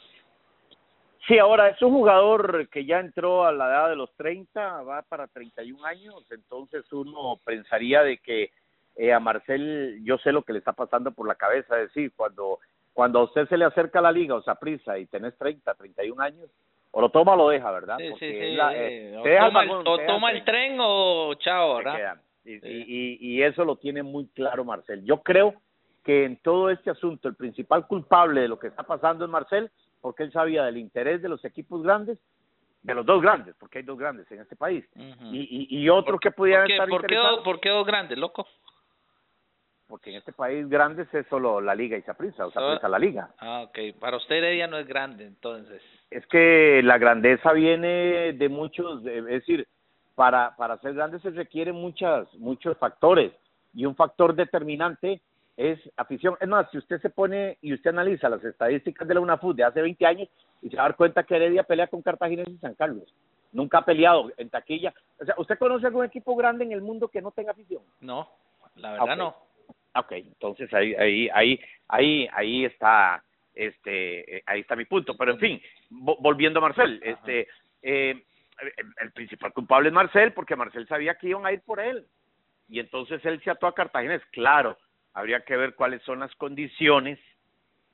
Sí, 1.28 1.38
ahora 1.38 1.68
es 1.68 1.82
un 1.82 1.92
jugador 1.92 2.66
que 2.70 2.86
ya 2.86 2.98
entró 2.98 3.44
a 3.44 3.52
la 3.52 3.66
edad 3.66 3.90
de 3.90 3.96
los 3.96 4.10
30, 4.16 4.82
va 4.82 5.02
para 5.02 5.28
31 5.28 5.84
años, 5.84 6.24
entonces 6.30 6.90
uno 6.92 7.38
pensaría 7.44 8.02
de 8.02 8.16
que 8.16 8.50
eh, 8.96 9.12
a 9.12 9.20
Marcel 9.20 10.00
yo 10.04 10.18
sé 10.18 10.32
lo 10.32 10.42
que 10.42 10.52
le 10.52 10.58
está 10.58 10.72
pasando 10.72 11.12
por 11.12 11.26
la 11.26 11.34
cabeza, 11.34 11.80
es 11.80 11.88
decir, 11.88 12.12
cuando, 12.14 12.58
cuando 12.92 13.20
a 13.20 13.24
usted 13.24 13.48
se 13.48 13.56
le 13.56 13.64
acerca 13.64 14.00
la 14.00 14.12
liga 14.12 14.34
o 14.34 14.42
se 14.42 14.50
aprisa 14.50 14.98
y 14.98 15.06
tenés 15.06 15.36
30, 15.38 15.74
31 15.74 16.22
años, 16.22 16.50
o 16.90 17.00
lo 17.00 17.08
toma 17.08 17.32
o 17.32 17.36
lo 17.36 17.48
deja, 17.48 17.70
¿verdad? 17.70 17.96
Sí, 17.98 18.08
sí, 18.10 18.18
sí. 18.18 18.58
Eh, 18.74 19.16
o, 19.18 19.46
toma, 19.46 19.62
el, 19.62 20.06
toma 20.06 20.30
el 20.30 20.44
tren 20.44 20.76
o 20.78 21.34
chao, 21.34 21.76
¿verdad? 21.76 22.18
Y, 22.44 22.54
y, 22.54 23.18
y, 23.20 23.42
eso 23.42 23.64
lo 23.64 23.76
tiene 23.76 24.02
muy 24.02 24.26
claro 24.28 24.64
Marcel. 24.64 25.04
Yo 25.04 25.22
creo 25.22 25.54
que 26.04 26.24
en 26.24 26.36
todo 26.38 26.70
este 26.70 26.90
asunto 26.90 27.28
el 27.28 27.36
principal 27.36 27.86
culpable 27.86 28.40
de 28.40 28.48
lo 28.48 28.58
que 28.58 28.66
está 28.66 28.82
pasando 28.82 29.24
es 29.24 29.30
Marcel, 29.30 29.70
porque 30.00 30.24
él 30.24 30.32
sabía 30.32 30.64
del 30.64 30.76
interés 30.76 31.22
de 31.22 31.28
los 31.28 31.44
equipos 31.44 31.82
grandes, 31.82 32.18
de 32.82 32.94
los 32.94 33.06
dos 33.06 33.22
grandes, 33.22 33.54
porque 33.58 33.78
hay 33.78 33.84
dos 33.84 33.96
grandes 33.96 34.30
en 34.32 34.40
este 34.40 34.56
país, 34.56 34.84
y, 34.96 35.68
y, 35.70 35.78
y 35.78 35.88
otros 35.88 36.20
que 36.20 36.32
pudieran 36.32 36.68
estar 36.68 36.88
¿por 36.88 37.06
qué, 37.06 37.16
¿Por 37.44 37.60
qué 37.60 37.68
dos 37.68 37.86
grandes, 37.86 38.18
loco? 38.18 38.46
Porque 39.92 40.08
en 40.08 40.16
este 40.16 40.32
país 40.32 40.66
grande 40.70 41.06
es 41.12 41.26
solo 41.26 41.60
la 41.60 41.74
liga 41.74 41.98
y 41.98 42.02
Saprissa, 42.02 42.46
o 42.46 42.50
Saprissa 42.50 42.88
la 42.88 42.98
liga. 42.98 43.28
Ah, 43.36 43.66
ok. 43.66 43.94
Para 44.00 44.16
usted 44.16 44.42
ella 44.42 44.66
no 44.66 44.78
es 44.78 44.86
grande, 44.86 45.26
entonces. 45.26 45.82
Es 46.10 46.26
que 46.28 46.80
la 46.82 46.96
grandeza 46.96 47.52
viene 47.52 48.32
de 48.32 48.48
muchos, 48.48 49.04
es 49.04 49.22
decir, 49.26 49.68
para, 50.14 50.56
para 50.56 50.78
ser 50.78 50.94
grande 50.94 51.20
se 51.20 51.28
requieren 51.28 51.74
muchas, 51.74 52.26
muchos 52.36 52.78
factores, 52.78 53.34
y 53.74 53.84
un 53.84 53.94
factor 53.94 54.34
determinante 54.34 55.20
es 55.58 55.78
afición. 55.98 56.38
Es 56.40 56.48
más, 56.48 56.70
si 56.70 56.78
usted 56.78 56.98
se 57.02 57.10
pone 57.10 57.58
y 57.60 57.74
usted 57.74 57.90
analiza 57.90 58.30
las 58.30 58.42
estadísticas 58.42 59.06
de 59.06 59.12
la 59.12 59.20
UNAFUT 59.20 59.56
de 59.56 59.64
hace 59.64 59.82
20 59.82 60.06
años, 60.06 60.28
y 60.62 60.70
se 60.70 60.76
va 60.76 60.84
a 60.84 60.86
dar 60.86 60.96
cuenta 60.96 61.24
que 61.24 61.36
Heredia 61.36 61.64
pelea 61.64 61.88
con 61.88 62.00
Cartagena 62.00 62.44
y 62.46 62.56
San 62.56 62.76
Carlos. 62.76 63.14
Nunca 63.52 63.76
ha 63.76 63.84
peleado 63.84 64.30
en 64.38 64.48
taquilla. 64.48 64.94
O 65.20 65.26
sea, 65.26 65.34
¿usted 65.36 65.58
conoce 65.58 65.86
algún 65.86 66.06
equipo 66.06 66.34
grande 66.34 66.64
en 66.64 66.72
el 66.72 66.80
mundo 66.80 67.08
que 67.08 67.20
no 67.20 67.30
tenga 67.30 67.50
afición? 67.50 67.82
No, 68.00 68.26
la 68.76 68.92
verdad 68.92 69.16
no. 69.18 69.51
Ok, 69.94 70.12
entonces 70.12 70.72
ahí, 70.72 70.94
ahí, 70.94 71.28
ahí, 71.32 71.60
ahí, 71.88 72.28
ahí 72.32 72.64
está, 72.64 73.22
este, 73.54 74.36
eh, 74.38 74.42
ahí 74.46 74.60
está 74.60 74.76
mi 74.76 74.86
punto. 74.86 75.16
Pero 75.16 75.32
en 75.32 75.38
fin, 75.38 75.62
volviendo 75.90 76.58
a 76.58 76.62
Marcel, 76.62 77.00
este, 77.02 77.48
eh, 77.82 78.22
el 79.00 79.12
principal 79.12 79.52
culpable 79.52 79.88
es 79.88 79.94
Marcel, 79.94 80.32
porque 80.32 80.56
Marcel 80.56 80.86
sabía 80.86 81.16
que 81.16 81.28
iban 81.28 81.44
a 81.44 81.52
ir 81.52 81.60
por 81.62 81.80
él. 81.80 82.06
Y 82.68 82.80
entonces 82.80 83.22
él 83.24 83.42
se 83.42 83.50
ató 83.50 83.66
a 83.66 83.74
Cartaginés. 83.74 84.22
Claro, 84.30 84.78
habría 85.12 85.40
que 85.40 85.56
ver 85.56 85.74
cuáles 85.74 86.02
son 86.02 86.20
las 86.20 86.34
condiciones 86.36 87.18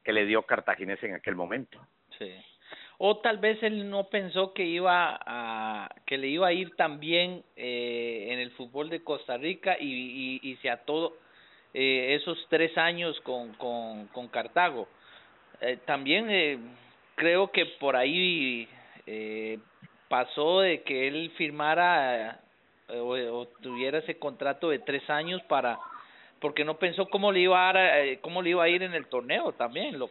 que 0.04 0.12
le 0.12 0.24
dio 0.24 0.42
Cartaginés 0.42 1.02
en 1.02 1.14
aquel 1.14 1.34
momento. 1.34 1.84
Sí. 2.16 2.32
O 2.98 3.18
tal 3.18 3.38
vez 3.38 3.62
él 3.62 3.88
no 3.88 4.08
pensó 4.08 4.52
que 4.52 4.64
iba 4.64 5.18
a 5.24 5.88
que 6.06 6.18
le 6.18 6.28
iba 6.28 6.48
a 6.48 6.52
ir 6.52 6.74
tan 6.76 6.98
bien 6.98 7.44
eh, 7.56 8.28
en 8.30 8.40
el 8.40 8.50
fútbol 8.52 8.90
de 8.90 9.04
Costa 9.04 9.36
Rica 9.36 9.76
y, 9.78 10.40
y, 10.42 10.50
y 10.50 10.56
se 10.56 10.68
ató 10.68 11.16
eh, 11.74 12.16
esos 12.20 12.38
tres 12.48 12.76
años 12.78 13.20
con, 13.20 13.52
con, 13.54 14.06
con 14.08 14.28
Cartago. 14.28 14.88
Eh, 15.60 15.78
también 15.84 16.30
eh, 16.30 16.58
creo 17.14 17.50
que 17.50 17.66
por 17.66 17.96
ahí 17.96 18.68
eh, 19.06 19.58
pasó 20.08 20.60
de 20.60 20.82
que 20.82 21.08
él 21.08 21.32
firmara 21.36 22.40
eh, 22.88 22.98
o, 22.98 23.46
tuviera 23.60 23.98
ese 23.98 24.18
contrato 24.18 24.70
de 24.70 24.78
tres 24.78 25.08
años 25.10 25.42
para 25.42 25.78
porque 26.40 26.64
no 26.64 26.78
pensó 26.78 27.06
cómo 27.06 27.32
le 27.32 27.40
iba 27.40 27.68
a 27.68 28.00
eh, 28.00 28.18
cómo 28.22 28.40
le 28.40 28.50
iba 28.50 28.64
a 28.64 28.68
ir 28.68 28.82
en 28.82 28.94
el 28.94 29.06
torneo 29.06 29.52
también 29.52 29.98
lo 29.98 30.10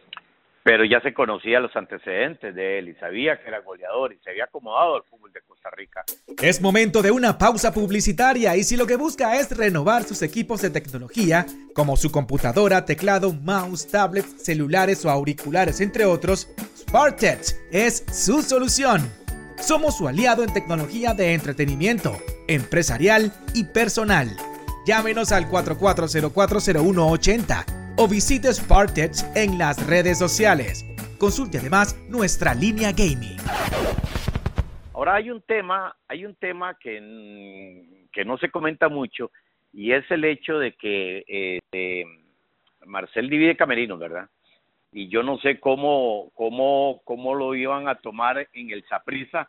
pero 0.68 0.84
ya 0.84 1.00
se 1.00 1.14
conocía 1.14 1.60
los 1.60 1.74
antecedentes 1.76 2.54
de 2.54 2.78
él 2.78 2.90
y 2.90 2.94
sabía 2.96 3.40
que 3.40 3.48
era 3.48 3.60
goleador 3.60 4.12
y 4.12 4.18
se 4.18 4.28
había 4.28 4.44
acomodado 4.44 4.96
al 4.96 5.02
fútbol 5.04 5.32
de 5.32 5.40
Costa 5.40 5.70
Rica. 5.70 6.04
Es 6.42 6.60
momento 6.60 7.00
de 7.00 7.10
una 7.10 7.38
pausa 7.38 7.72
publicitaria 7.72 8.54
y 8.54 8.64
si 8.64 8.76
lo 8.76 8.86
que 8.86 8.96
busca 8.96 9.40
es 9.40 9.56
renovar 9.56 10.02
sus 10.02 10.20
equipos 10.20 10.60
de 10.60 10.68
tecnología, 10.68 11.46
como 11.72 11.96
su 11.96 12.12
computadora, 12.12 12.84
teclado, 12.84 13.32
mouse, 13.32 13.90
tablet, 13.90 14.26
celulares 14.26 15.06
o 15.06 15.10
auriculares, 15.10 15.80
entre 15.80 16.04
otros, 16.04 16.54
SparkTech 16.76 17.40
es 17.72 18.04
su 18.12 18.42
solución. 18.42 19.10
Somos 19.58 19.96
su 19.96 20.06
aliado 20.06 20.44
en 20.44 20.52
tecnología 20.52 21.14
de 21.14 21.32
entretenimiento, 21.32 22.14
empresarial 22.46 23.32
y 23.54 23.64
personal. 23.64 24.28
Llámenos 24.86 25.32
al 25.32 25.48
44040180 25.48 27.87
o 27.98 28.06
visite 28.06 28.52
SparkTech 28.52 29.12
en 29.34 29.58
las 29.58 29.84
redes 29.86 30.18
sociales. 30.18 30.86
Consulte 31.18 31.58
además 31.58 31.98
nuestra 32.08 32.54
línea 32.54 32.92
gaming. 32.92 33.36
Ahora 34.94 35.16
hay 35.16 35.30
un 35.30 35.42
tema, 35.42 35.96
hay 36.06 36.24
un 36.24 36.36
tema 36.36 36.76
que, 36.78 38.06
que 38.12 38.24
no 38.24 38.38
se 38.38 38.50
comenta 38.50 38.88
mucho 38.88 39.32
y 39.72 39.92
es 39.92 40.08
el 40.10 40.24
hecho 40.24 40.58
de 40.58 40.72
que 40.74 41.24
eh, 41.72 42.04
Marcel 42.86 43.28
divide 43.28 43.56
camerinos, 43.56 43.98
¿verdad? 43.98 44.28
Y 44.92 45.08
yo 45.08 45.22
no 45.22 45.38
sé 45.38 45.58
cómo, 45.60 46.30
cómo, 46.34 47.00
cómo 47.04 47.34
lo 47.34 47.54
iban 47.54 47.88
a 47.88 47.96
tomar 47.96 48.48
en 48.52 48.70
el 48.70 48.84
Saprisa, 48.88 49.48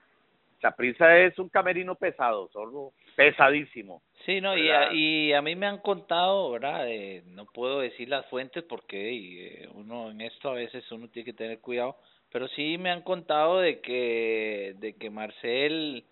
Saprisa 0.62 1.18
es 1.18 1.38
un 1.40 1.50
camerino 1.50 1.96
pesado, 1.96 2.50
solo 2.52 2.94
pesadísimo. 3.16 4.02
Sí, 4.30 4.42
no, 4.42 4.56
y 4.56 4.70
a, 4.70 4.94
y 4.94 5.34
a 5.34 5.42
mí 5.42 5.56
me 5.56 5.66
han 5.66 5.80
contado, 5.80 6.52
¿verdad? 6.52 6.88
Eh, 6.88 7.24
no 7.30 7.48
puedo 7.48 7.80
decir 7.80 8.10
las 8.10 8.28
fuentes 8.28 8.64
porque 8.64 9.64
eh, 9.64 9.70
uno 9.74 10.12
en 10.12 10.22
esto 10.22 10.52
a 10.52 10.54
veces 10.54 10.84
uno 10.92 11.08
tiene 11.08 11.26
que 11.26 11.34
tener 11.34 11.60
cuidado, 11.62 11.98
pero 12.32 12.48
sí 12.50 12.78
me 12.78 12.92
han 12.92 13.02
contado 13.02 13.60
de 13.60 13.80
que 13.82 14.76
de 14.78 14.94
que 14.94 15.10
Marcel 15.10 16.06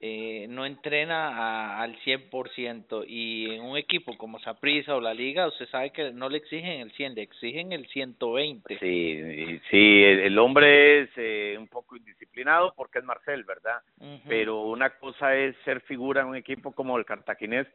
eh, 0.00 0.46
no 0.48 0.66
entrena 0.66 1.28
a, 1.28 1.82
al 1.82 1.96
100% 2.00 3.04
y 3.08 3.54
en 3.54 3.62
un 3.62 3.76
equipo 3.76 4.16
como 4.18 4.38
Saprissa 4.40 4.96
o 4.96 5.00
la 5.00 5.14
Liga, 5.14 5.46
usted 5.46 5.68
sabe 5.68 5.90
que 5.90 6.12
no 6.12 6.28
le 6.28 6.38
exigen 6.38 6.80
el 6.80 6.92
100, 6.92 7.14
le 7.14 7.22
exigen 7.22 7.72
el 7.72 7.86
120. 7.86 8.78
Sí, 8.78 9.60
sí, 9.70 10.02
el, 10.02 10.38
hombre 10.38 11.02
es 11.02 11.10
eh, 11.16 11.56
un 11.58 11.68
poco 11.68 11.96
indisciplinado 11.96 12.74
porque 12.76 12.98
es 12.98 13.04
Marcel, 13.04 13.44
¿verdad? 13.44 13.80
Pero 14.28 14.62
una 14.62 14.90
cosa 14.90 15.34
es 15.36 15.56
ser 15.64 15.80
figura 15.82 16.22
en 16.22 16.28
un 16.28 16.36
equipo 16.36 16.72
como 16.72 16.98
el 16.98 17.04
Cartaginés 17.04 17.66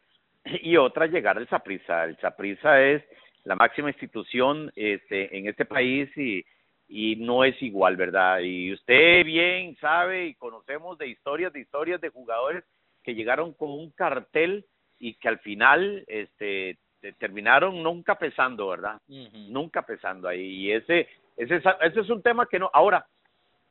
y 0.62 0.78
otra 0.78 1.08
llegar 1.08 1.38
al 1.38 1.48
Saprissa. 1.48 2.04
El 2.04 2.18
Saprissa 2.18 2.82
es 2.82 3.04
la 3.44 3.56
máxima 3.56 3.90
institución 3.90 4.72
este, 4.76 5.36
en 5.38 5.48
este 5.48 5.66
país 5.66 6.10
y 6.18 6.46
y 6.90 7.16
no 7.18 7.44
es 7.44 7.62
igual, 7.62 7.96
¿verdad? 7.96 8.40
Y 8.40 8.74
usted 8.74 9.24
bien 9.24 9.78
sabe 9.78 10.26
y 10.26 10.34
conocemos 10.34 10.98
de 10.98 11.08
historias, 11.08 11.54
de 11.54 11.60
historias 11.62 12.02
de 12.02 12.10
jugadores 12.10 12.64
que 13.04 13.14
llegaron 13.14 13.54
con 13.54 13.70
un 13.70 13.92
cartel 13.92 14.66
y 14.98 15.14
que 15.14 15.30
al 15.30 15.40
final 15.40 16.04
este 16.08 16.78
terminaron 17.20 17.82
nunca 17.82 18.16
pesando, 18.16 18.68
¿verdad? 18.68 19.00
Nunca 19.08 19.84
pesando 19.84 20.28
ahí 20.28 20.42
y 20.42 20.72
ese 20.72 21.08
ese 21.38 21.62
ese 21.82 22.00
es 22.02 22.10
un 22.10 22.22
tema 22.22 22.48
que 22.48 22.60
no 22.60 22.70
ahora 22.74 23.06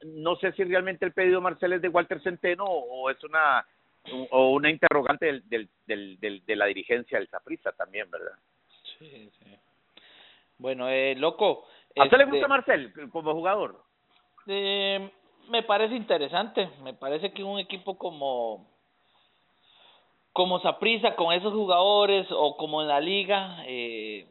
no 0.02 0.36
sé 0.36 0.52
si 0.52 0.62
realmente 0.64 1.04
el 1.04 1.12
pedido 1.12 1.40
Marcel 1.40 1.72
es 1.72 1.82
de 1.82 1.88
Walter 1.88 2.22
Centeno 2.22 2.64
o, 2.64 3.10
es 3.10 3.22
una 3.24 3.66
o 4.30 4.52
una 4.52 4.70
interrogante 4.70 5.26
del, 5.26 5.68
del, 5.86 6.20
del, 6.20 6.46
de 6.46 6.56
la 6.56 6.66
dirigencia 6.66 7.18
del 7.18 7.28
Saprissa 7.28 7.72
también, 7.72 8.08
¿verdad? 8.10 8.38
Sí, 8.98 9.28
sí. 9.38 9.58
Bueno, 10.58 10.88
eh, 10.88 11.14
loco, 11.16 11.68
¿A 11.96 12.04
usted 12.04 12.18
le 12.18 12.24
gusta 12.24 12.38
este, 12.38 12.48
Marcel 12.48 12.92
como 13.10 13.32
jugador? 13.34 13.82
Eh, 14.46 15.10
me 15.48 15.62
parece 15.62 15.94
interesante. 15.94 16.68
Me 16.82 16.94
parece 16.94 17.32
que 17.32 17.42
un 17.42 17.58
equipo 17.58 17.96
como 17.96 18.66
como 20.32 20.60
Saprisa 20.60 21.16
con 21.16 21.32
esos 21.32 21.52
jugadores 21.52 22.26
o 22.30 22.56
como 22.56 22.80
en 22.80 22.86
la 22.86 23.00
liga 23.00 23.64
eh, 23.66 24.24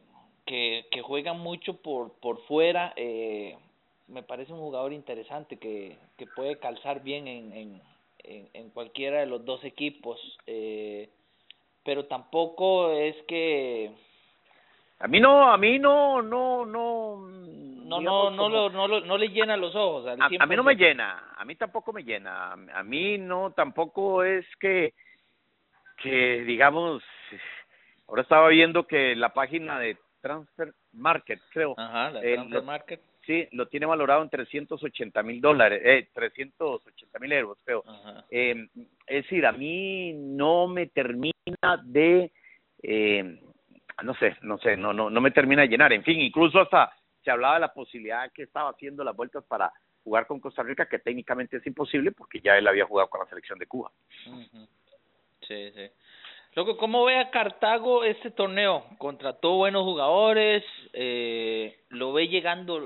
que, 0.46 0.86
que 0.90 1.02
juegan 1.02 1.38
mucho 1.38 1.82
por 1.82 2.18
por 2.20 2.40
fuera 2.46 2.94
eh, 2.96 3.58
me 4.06 4.22
parece 4.22 4.54
un 4.54 4.60
jugador 4.60 4.94
interesante 4.94 5.58
que, 5.58 5.98
que 6.16 6.26
puede 6.26 6.58
calzar 6.58 7.02
bien 7.02 7.28
en, 7.28 7.52
en, 7.52 7.82
en, 8.20 8.48
en 8.54 8.70
cualquiera 8.70 9.20
de 9.20 9.26
los 9.26 9.44
dos 9.44 9.62
equipos 9.64 10.18
eh, 10.46 11.10
pero 11.84 12.06
tampoco 12.06 12.90
es 12.92 13.14
que 13.26 13.92
a 15.00 15.06
mí 15.06 15.20
no, 15.20 15.50
a 15.50 15.56
mí 15.56 15.78
no, 15.78 16.22
no, 16.22 16.64
no. 16.66 17.28
No, 17.88 18.02
no, 18.02 18.30
no, 18.30 18.48
lo, 18.50 18.68
no, 18.68 18.86
lo, 18.86 19.00
no 19.00 19.16
le 19.16 19.28
llena 19.28 19.56
los 19.56 19.74
ojos. 19.74 20.06
A, 20.06 20.12
a, 20.12 20.46
mí 20.46 20.56
no 20.56 20.62
me 20.62 20.74
llena, 20.74 21.32
a 21.34 21.44
mí 21.46 21.54
tampoco 21.56 21.90
me 21.90 22.02
llena. 22.02 22.52
A, 22.52 22.82
mí 22.82 23.16
no, 23.16 23.52
tampoco 23.52 24.22
es 24.24 24.44
que, 24.60 24.92
que 26.02 26.44
digamos, 26.44 27.02
ahora 28.06 28.22
estaba 28.22 28.48
viendo 28.48 28.86
que 28.86 29.16
la 29.16 29.32
página 29.32 29.78
de 29.78 29.96
Transfer 30.20 30.74
Market, 30.92 31.40
creo. 31.50 31.74
Ajá, 31.78 32.10
la 32.10 32.20
Transfer 32.20 32.62
Market. 32.62 33.00
Sí, 33.24 33.48
lo 33.52 33.68
tiene 33.68 33.86
valorado 33.86 34.22
en 34.22 34.30
380 34.30 35.22
mil 35.22 35.40
dólares, 35.40 35.80
eh, 35.84 36.08
380 36.12 37.18
mil 37.18 37.32
euros, 37.32 37.58
creo. 37.64 37.84
Eh, 38.30 38.68
es 39.06 39.24
decir, 39.24 39.46
a 39.46 39.52
mí 39.52 40.12
no 40.12 40.66
me 40.66 40.86
termina 40.88 41.32
de. 41.84 42.30
Eh, 42.82 43.40
no 44.02 44.14
sé, 44.14 44.36
no 44.42 44.58
sé, 44.58 44.76
no, 44.76 44.92
no, 44.92 45.10
no 45.10 45.20
me 45.20 45.30
termina 45.30 45.62
de 45.62 45.68
llenar. 45.68 45.92
En 45.92 46.04
fin, 46.04 46.20
incluso 46.20 46.60
hasta 46.60 46.92
se 47.22 47.30
hablaba 47.30 47.54
de 47.54 47.60
la 47.60 47.72
posibilidad 47.72 48.30
que 48.32 48.44
estaba 48.44 48.70
haciendo 48.70 49.04
las 49.04 49.16
vueltas 49.16 49.44
para 49.44 49.72
jugar 50.04 50.26
con 50.26 50.40
Costa 50.40 50.62
Rica, 50.62 50.88
que 50.88 50.98
técnicamente 50.98 51.58
es 51.58 51.66
imposible 51.66 52.12
porque 52.12 52.40
ya 52.40 52.56
él 52.56 52.66
había 52.66 52.86
jugado 52.86 53.10
con 53.10 53.20
la 53.20 53.26
selección 53.26 53.58
de 53.58 53.66
Cuba. 53.66 53.90
Sí, 55.46 55.70
sí. 55.72 55.90
Luego, 56.54 56.76
¿cómo 56.76 57.04
ve 57.04 57.18
a 57.18 57.30
Cartago 57.30 58.04
este 58.04 58.30
torneo? 58.30 58.84
Contrató 58.98 59.56
buenos 59.56 59.84
jugadores, 59.84 60.64
eh, 60.92 61.80
lo 61.90 62.12
ve 62.12 62.28
llegando 62.28 62.80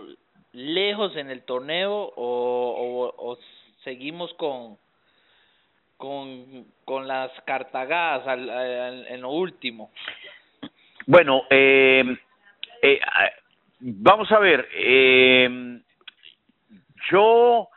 lejos 0.53 1.17
en 1.17 1.31
el 1.31 1.43
torneo 1.45 1.93
o, 1.93 2.15
o, 2.17 3.31
o 3.33 3.39
seguimos 3.85 4.35
con 4.35 4.79
con 5.97 6.67
con 6.85 7.07
las 7.07 7.31
cartagadas 7.43 8.27
al, 8.27 9.07
en 9.07 9.21
lo 9.21 9.31
último. 9.31 9.93
Bueno, 11.07 11.43
eh, 11.51 12.17
eh, 12.83 13.01
vamos 13.81 14.31
a 14.33 14.39
ver. 14.39 14.69
Eh, 14.75 15.81
yo, 17.11 17.69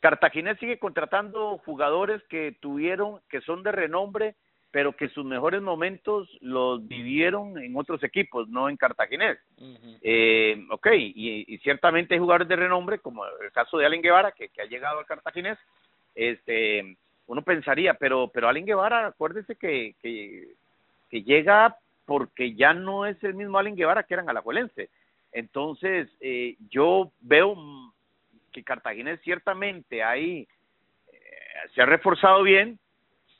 Cartaginés 0.00 0.58
sigue 0.58 0.78
contratando 0.78 1.58
jugadores 1.58 2.22
que 2.24 2.56
tuvieron, 2.60 3.20
que 3.28 3.40
son 3.42 3.62
de 3.62 3.72
renombre, 3.72 4.34
pero 4.70 4.96
que 4.96 5.10
sus 5.10 5.24
mejores 5.24 5.60
momentos 5.60 6.28
los 6.40 6.86
vivieron 6.88 7.58
en 7.58 7.76
otros 7.76 8.02
equipos, 8.02 8.48
no 8.48 8.70
en 8.70 8.78
Cartaginés. 8.78 9.38
eh, 10.00 10.64
ok, 10.70 10.86
y, 10.94 11.44
y, 11.46 11.58
ciertamente 11.58 12.14
hay 12.14 12.20
jugadores 12.20 12.48
de 12.48 12.56
renombre, 12.56 12.98
como 12.98 13.24
el 13.26 13.52
caso 13.52 13.76
de 13.76 13.84
Allen 13.84 14.00
Guevara, 14.00 14.32
que, 14.32 14.48
que 14.48 14.62
ha 14.62 14.66
llegado 14.66 14.98
al 14.98 15.06
Cartaginés. 15.06 15.58
Este, 16.14 16.96
uno 17.26 17.42
pensaría, 17.42 17.94
pero 17.94 18.28
pero 18.28 18.48
Allen 18.48 18.64
Guevara, 18.64 19.06
acuérdese 19.06 19.56
que, 19.56 19.94
que, 20.00 20.54
que 21.10 21.22
llega 21.22 21.76
porque 22.04 22.54
ya 22.54 22.74
no 22.74 23.06
es 23.06 23.22
el 23.24 23.34
mismo 23.34 23.58
Allen 23.58 23.76
Guevara 23.76 24.02
que 24.02 24.14
eran 24.14 24.28
alajuelense. 24.28 24.90
Entonces, 25.32 26.08
eh, 26.20 26.56
yo 26.68 27.12
veo 27.20 27.56
que 28.52 28.62
Cartagena 28.62 29.16
ciertamente 29.18 30.02
ahí 30.02 30.46
eh, 31.10 31.18
se 31.74 31.82
ha 31.82 31.86
reforzado 31.86 32.42
bien, 32.42 32.78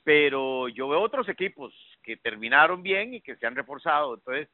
pero 0.05 0.69
yo 0.69 0.89
veo 0.89 1.01
otros 1.01 1.29
equipos 1.29 1.73
que 2.03 2.17
terminaron 2.17 2.83
bien 2.83 3.15
y 3.15 3.21
que 3.21 3.37
se 3.37 3.47
han 3.47 3.55
reforzado. 3.55 4.15
Entonces, 4.15 4.49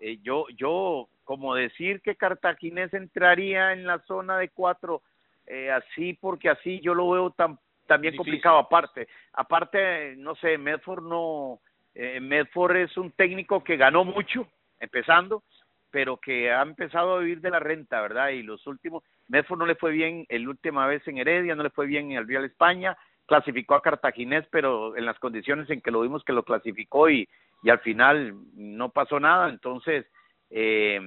eh, 0.00 0.18
yo, 0.22 0.46
yo, 0.56 1.08
como 1.24 1.54
decir 1.54 2.00
que 2.00 2.16
Cartaginés 2.16 2.92
entraría 2.94 3.72
en 3.72 3.86
la 3.86 4.00
zona 4.00 4.38
de 4.38 4.48
cuatro, 4.48 5.02
eh, 5.46 5.70
así 5.70 6.14
porque 6.14 6.48
así 6.48 6.80
yo 6.80 6.94
lo 6.94 7.10
veo 7.10 7.30
tan, 7.30 7.58
también 7.86 8.16
complicado. 8.16 8.58
Aparte, 8.58 9.08
aparte, 9.32 10.14
no 10.16 10.34
sé, 10.36 10.58
Medford 10.58 11.04
no, 11.04 11.60
eh, 12.02 12.18
Medford 12.18 12.76
es 12.76 12.96
un 12.96 13.10
técnico 13.12 13.62
que 13.62 13.76
ganó 13.76 14.04
mucho, 14.04 14.48
empezando, 14.78 15.42
pero 15.90 16.16
que 16.16 16.50
ha 16.50 16.62
empezado 16.62 17.14
a 17.14 17.18
vivir 17.18 17.42
de 17.42 17.50
la 17.50 17.58
renta, 17.58 18.00
¿verdad? 18.00 18.30
Y 18.30 18.42
los 18.42 18.66
últimos, 18.66 19.04
Medford 19.28 19.58
no 19.58 19.66
le 19.66 19.74
fue 19.74 19.90
bien 19.90 20.24
el 20.30 20.48
última 20.48 20.86
vez 20.86 21.06
en 21.06 21.18
Heredia, 21.18 21.54
no 21.54 21.62
le 21.62 21.68
fue 21.68 21.84
bien 21.86 22.10
en 22.10 22.16
el 22.16 22.26
Real 22.26 22.46
España, 22.46 22.96
clasificó 23.26 23.74
a 23.74 23.82
Cartaginés, 23.82 24.46
pero 24.50 24.96
en 24.96 25.04
las 25.04 25.18
condiciones 25.18 25.68
en 25.68 25.82
que 25.82 25.90
lo 25.90 26.00
vimos 26.00 26.24
que 26.24 26.32
lo 26.32 26.42
clasificó 26.42 27.10
y, 27.10 27.28
y 27.62 27.68
al 27.68 27.80
final 27.80 28.34
no 28.54 28.88
pasó 28.88 29.20
nada, 29.20 29.50
entonces 29.50 30.06
eh, 30.48 31.00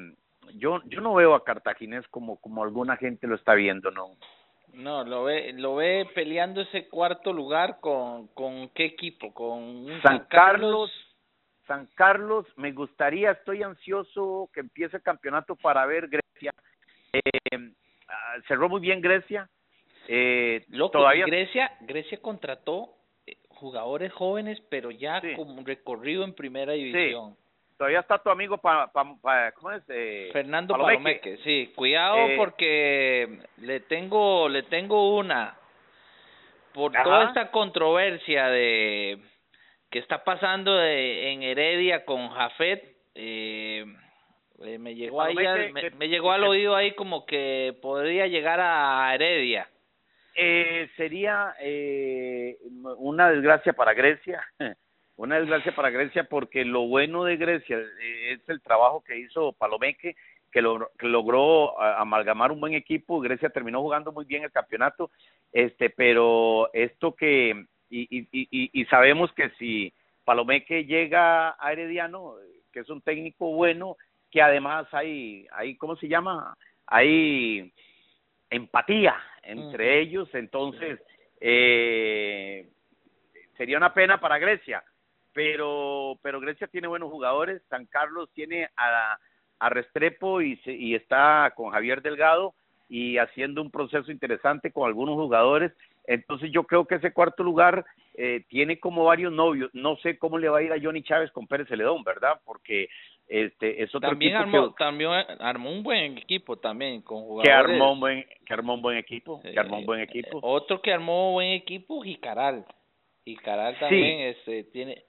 yo 0.54 0.80
yo 0.86 1.02
no 1.02 1.16
veo 1.16 1.34
a 1.34 1.44
Cartaginés 1.44 2.08
como 2.10 2.40
como 2.40 2.64
alguna 2.64 2.98
gente 2.98 3.26
lo 3.26 3.34
está 3.34 3.56
viendo, 3.56 3.90
no. 3.90 4.12
No, 4.74 5.04
lo 5.04 5.26
ve, 5.26 5.54
lo 5.54 5.76
ve 5.76 6.08
peleando 6.16 6.62
ese 6.62 6.88
cuarto 6.88 7.32
lugar 7.32 7.80
con, 7.80 8.28
con 8.30 8.70
qué 8.70 8.86
equipo, 8.86 9.34
con 9.34 9.88
San 10.02 10.26
Carlos. 10.26 10.92
San 11.68 11.88
Carlos, 11.96 12.46
me 12.58 12.72
gustaría, 12.72 13.32
estoy 13.32 13.64
ansioso 13.64 14.50
que 14.54 14.60
empiece 14.60 14.98
el 14.98 15.04
campeonato 15.04 15.56
para 15.56 15.86
ver 15.86 16.08
Grecia. 16.10 16.54
Eh, 17.14 17.74
ah, 18.10 18.36
cerró 18.48 18.68
muy 18.68 18.82
bien 18.82 19.00
Grecia. 19.00 19.50
Eh, 20.08 20.66
Loco, 20.70 21.00
todavía 21.00 21.26
Grecia, 21.26 21.72
Grecia 21.82 22.20
contrató 22.22 22.96
eh, 23.26 23.38
jugadores 23.48 24.12
jóvenes, 24.12 24.62
pero 24.70 24.92
ya 24.92 25.22
con 25.36 25.56
con 25.56 25.66
recorrido 25.66 26.26
en 26.26 26.34
primera 26.34 26.74
división 26.74 27.38
todavía 27.78 28.00
está 28.00 28.18
tu 28.20 28.30
amigo 28.30 28.58
pa, 28.58 28.92
pa, 28.92 29.52
¿cómo 29.54 29.72
es? 29.72 29.84
Eh, 29.90 30.30
Fernando 30.34 30.76
Palomeque. 30.76 31.38
sí, 31.44 31.72
cuidado 31.76 32.18
eh, 32.18 32.36
porque 32.38 33.40
le 33.58 33.82
tengo 33.82 34.50
le 34.50 34.64
tengo 34.64 35.16
una 35.16 35.56
por 36.74 36.92
toda 36.92 37.26
esta 37.26 37.52
controversia 37.52 38.48
de 38.48 39.20
que 39.90 40.00
está 40.00 40.24
pasando 40.24 40.76
de, 40.76 41.32
en 41.32 41.44
Heredia 41.44 42.06
con 42.06 42.30
Jafet 42.30 42.98
eh, 43.16 43.86
eh 44.64 44.78
me 44.80 44.96
llegó 44.96 45.22
ahí 45.22 45.36
me, 45.36 45.90
me, 45.92 46.10
llegó 46.10 46.32
al 46.32 46.44
oído 46.44 46.76
ahí 46.76 46.94
como 46.94 47.26
que 47.26 47.78
podría 47.82 48.28
llegar 48.28 48.60
a 48.60 49.14
Heredia 49.14 49.70
eh, 50.36 50.90
sería 50.98 51.54
eh, 51.60 52.58
una 52.98 53.30
desgracia 53.30 53.74
para 53.74 53.94
Grecia 53.94 54.44
una 55.16 55.40
desgracia 55.40 55.76
para 55.76 55.90
Grecia 55.90 56.24
porque 56.26 56.66
lo 56.66 56.88
bueno 56.88 57.24
de 57.24 57.38
Grecia 57.38 57.78
eh, 57.78 58.34
es 58.34 58.50
el 58.50 58.62
trabajo 58.62 59.04
que 59.04 59.18
hizo 59.18 59.54
Palomeque, 59.54 60.16
que, 60.52 60.62
logró 60.62 61.80
amalgamar 61.82 62.52
un 62.52 62.60
buen 62.60 62.74
equipo. 62.74 63.20
Grecia 63.20 63.50
terminó 63.50 63.82
jugando 63.82 64.12
muy 64.12 64.26
bien 64.26 64.44
el 64.44 64.52
campeonato, 64.52 65.10
este, 65.52 65.90
pero 65.90 66.72
esto 66.74 67.16
que 67.16 67.66
y, 67.90 68.02
y, 68.10 68.28
y, 68.32 68.70
y 68.82 68.86
sabemos 68.86 69.32
que 69.34 69.50
si 69.60 69.94
Palomeque 70.24 70.86
llega 70.86 71.56
a 71.60 71.72
Herediano, 71.72 72.36
que 72.72 72.80
es 72.80 72.90
un 72.90 73.02
técnico 73.02 73.54
bueno, 73.54 73.98
que 74.32 74.42
además 74.42 74.88
hay, 74.92 75.46
hay 75.52 75.76
¿cómo 75.76 75.96
se 75.96 76.08
llama? 76.08 76.56
Hay 76.88 77.72
empatía 78.50 79.16
entre 79.44 80.00
ellos, 80.00 80.30
entonces 80.34 81.00
eh, 81.40 82.68
sería 83.58 83.78
una 83.78 83.94
pena 83.94 84.20
para 84.20 84.40
Grecia, 84.40 84.84
pero 85.34 86.18
pero 86.22 86.40
Grecia 86.40 86.68
tiene 86.68 86.88
buenos 86.88 87.12
jugadores, 87.12 87.62
San 87.70 87.86
Carlos 87.86 88.30
tiene 88.34 88.70
a, 88.78 89.18
a 89.60 89.70
Restrepo 89.70 90.42
y, 90.42 90.60
y 90.66 90.96
está 90.96 91.52
con 91.56 91.72
Javier 91.72 92.02
Delgado 92.02 92.54
y 92.90 93.18
haciendo 93.18 93.62
un 93.62 93.72
proceso 93.72 94.12
interesante 94.12 94.72
con 94.72 94.88
algunos 94.88 95.16
jugadores, 95.16 95.72
entonces 96.06 96.52
yo 96.52 96.64
creo 96.64 96.86
que 96.86 96.96
ese 96.96 97.14
cuarto 97.14 97.44
lugar 97.44 97.86
eh, 98.14 98.44
tiene 98.50 98.80
como 98.80 99.06
varios 99.06 99.32
novios. 99.32 99.72
No 99.74 99.96
sé 99.98 100.18
cómo 100.18 100.38
le 100.38 100.50
va 100.50 100.60
a 100.60 100.62
ir 100.62 100.72
a 100.72 100.80
Johnny 100.82 101.02
Chávez 101.02 101.32
con 101.32 101.48
Pérez 101.48 101.68
Celedón, 101.68 102.04
¿verdad? 102.04 102.40
Porque 102.46 102.90
este 103.28 103.82
es 103.82 103.96
otro 103.96 104.10
también 104.10 104.36
armó, 104.36 104.74
también 104.74 105.12
armó 105.40 105.72
un 105.72 105.82
buen 105.82 106.18
equipo 106.18 106.58
también 106.58 107.02
con 107.02 107.22
jugadores. 107.24 107.48
Que 107.48 107.52
armó 107.52 107.94
un 107.94 108.00
buen, 108.00 108.26
que 108.46 108.54
armó 108.54 108.74
un 108.76 108.82
buen 108.82 108.98
equipo, 108.98 109.42
que 109.42 109.58
armó 109.58 109.80
un 109.80 109.86
buen 109.86 110.02
eh, 110.02 110.04
equipo. 110.04 110.40
otro 110.44 110.82
que 110.82 110.92
armó 110.92 111.30
un 111.30 111.34
buen 111.36 111.52
equipo, 111.54 112.02
Jicaral. 112.02 112.66
Jicaral 113.26 113.80
también 113.80 114.20
este 114.28 114.66
tiene 114.66 115.06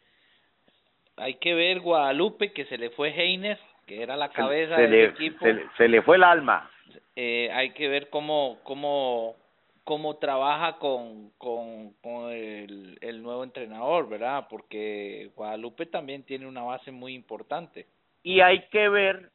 hay 1.16 1.34
que 1.34 1.54
ver 1.54 1.80
Guadalupe 1.80 2.52
que 2.52 2.64
se 2.66 2.78
le 2.78 2.90
fue 2.90 3.10
Heiner, 3.10 3.58
que 3.86 4.02
era 4.02 4.16
la 4.16 4.30
cabeza 4.30 4.76
del 4.76 4.94
equipo. 4.94 5.44
Se, 5.44 5.62
se 5.76 5.88
le 5.88 6.02
fue 6.02 6.16
el 6.16 6.24
alma. 6.24 6.70
Eh, 7.16 7.50
hay 7.52 7.70
que 7.70 7.88
ver 7.88 8.10
cómo 8.10 8.58
cómo 8.64 9.36
cómo 9.84 10.16
trabaja 10.16 10.78
con, 10.78 11.30
con, 11.36 11.92
con 12.02 12.32
el, 12.32 12.98
el 13.02 13.22
nuevo 13.22 13.44
entrenador, 13.44 14.08
¿verdad? 14.08 14.46
Porque 14.48 15.30
Guadalupe 15.36 15.86
también 15.86 16.22
tiene 16.22 16.46
una 16.46 16.62
base 16.62 16.90
muy 16.90 17.14
importante. 17.14 17.86
Y 18.22 18.40
hay 18.40 18.62
que 18.68 18.88
ver 18.88 19.30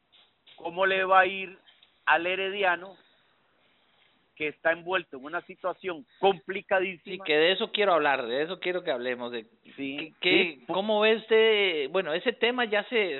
cómo 0.56 0.86
le 0.86 1.04
va 1.04 1.20
a 1.20 1.26
ir 1.26 1.56
al 2.06 2.26
Herediano, 2.26 2.96
que 4.40 4.48
está 4.48 4.72
envuelto 4.72 5.18
en 5.18 5.24
una 5.26 5.42
situación 5.42 6.06
complicadísima. 6.18 7.16
Sí, 7.16 7.20
que 7.26 7.36
de 7.36 7.52
eso 7.52 7.70
quiero 7.72 7.92
hablar, 7.92 8.26
de 8.26 8.44
eso 8.44 8.58
quiero 8.58 8.82
que 8.82 8.90
hablemos. 8.90 9.30
De 9.30 9.44
sí, 9.76 10.14
que, 10.18 10.60
¿Cómo 10.66 11.00
ve 11.00 11.16
usted? 11.16 11.90
Bueno, 11.90 12.14
ese 12.14 12.32
tema 12.32 12.64
ya 12.64 12.82
se, 12.84 13.18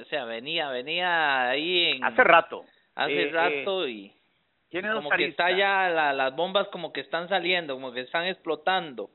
o 0.00 0.04
sea, 0.04 0.26
venía, 0.26 0.68
venía 0.68 1.48
ahí 1.48 1.86
en... 1.86 2.04
Hace 2.04 2.22
rato. 2.22 2.64
Hace 2.94 3.22
eh, 3.22 3.30
rato 3.32 3.84
eh, 3.84 3.90
y 3.90 4.14
como 4.92 5.10
que 5.10 5.24
está 5.24 5.50
ya 5.50 5.88
las 6.12 6.36
bombas 6.36 6.68
como 6.68 6.92
que 6.92 7.00
están 7.00 7.28
saliendo, 7.28 7.74
como 7.74 7.92
que 7.92 8.02
están 8.02 8.26
explotando. 8.26 9.10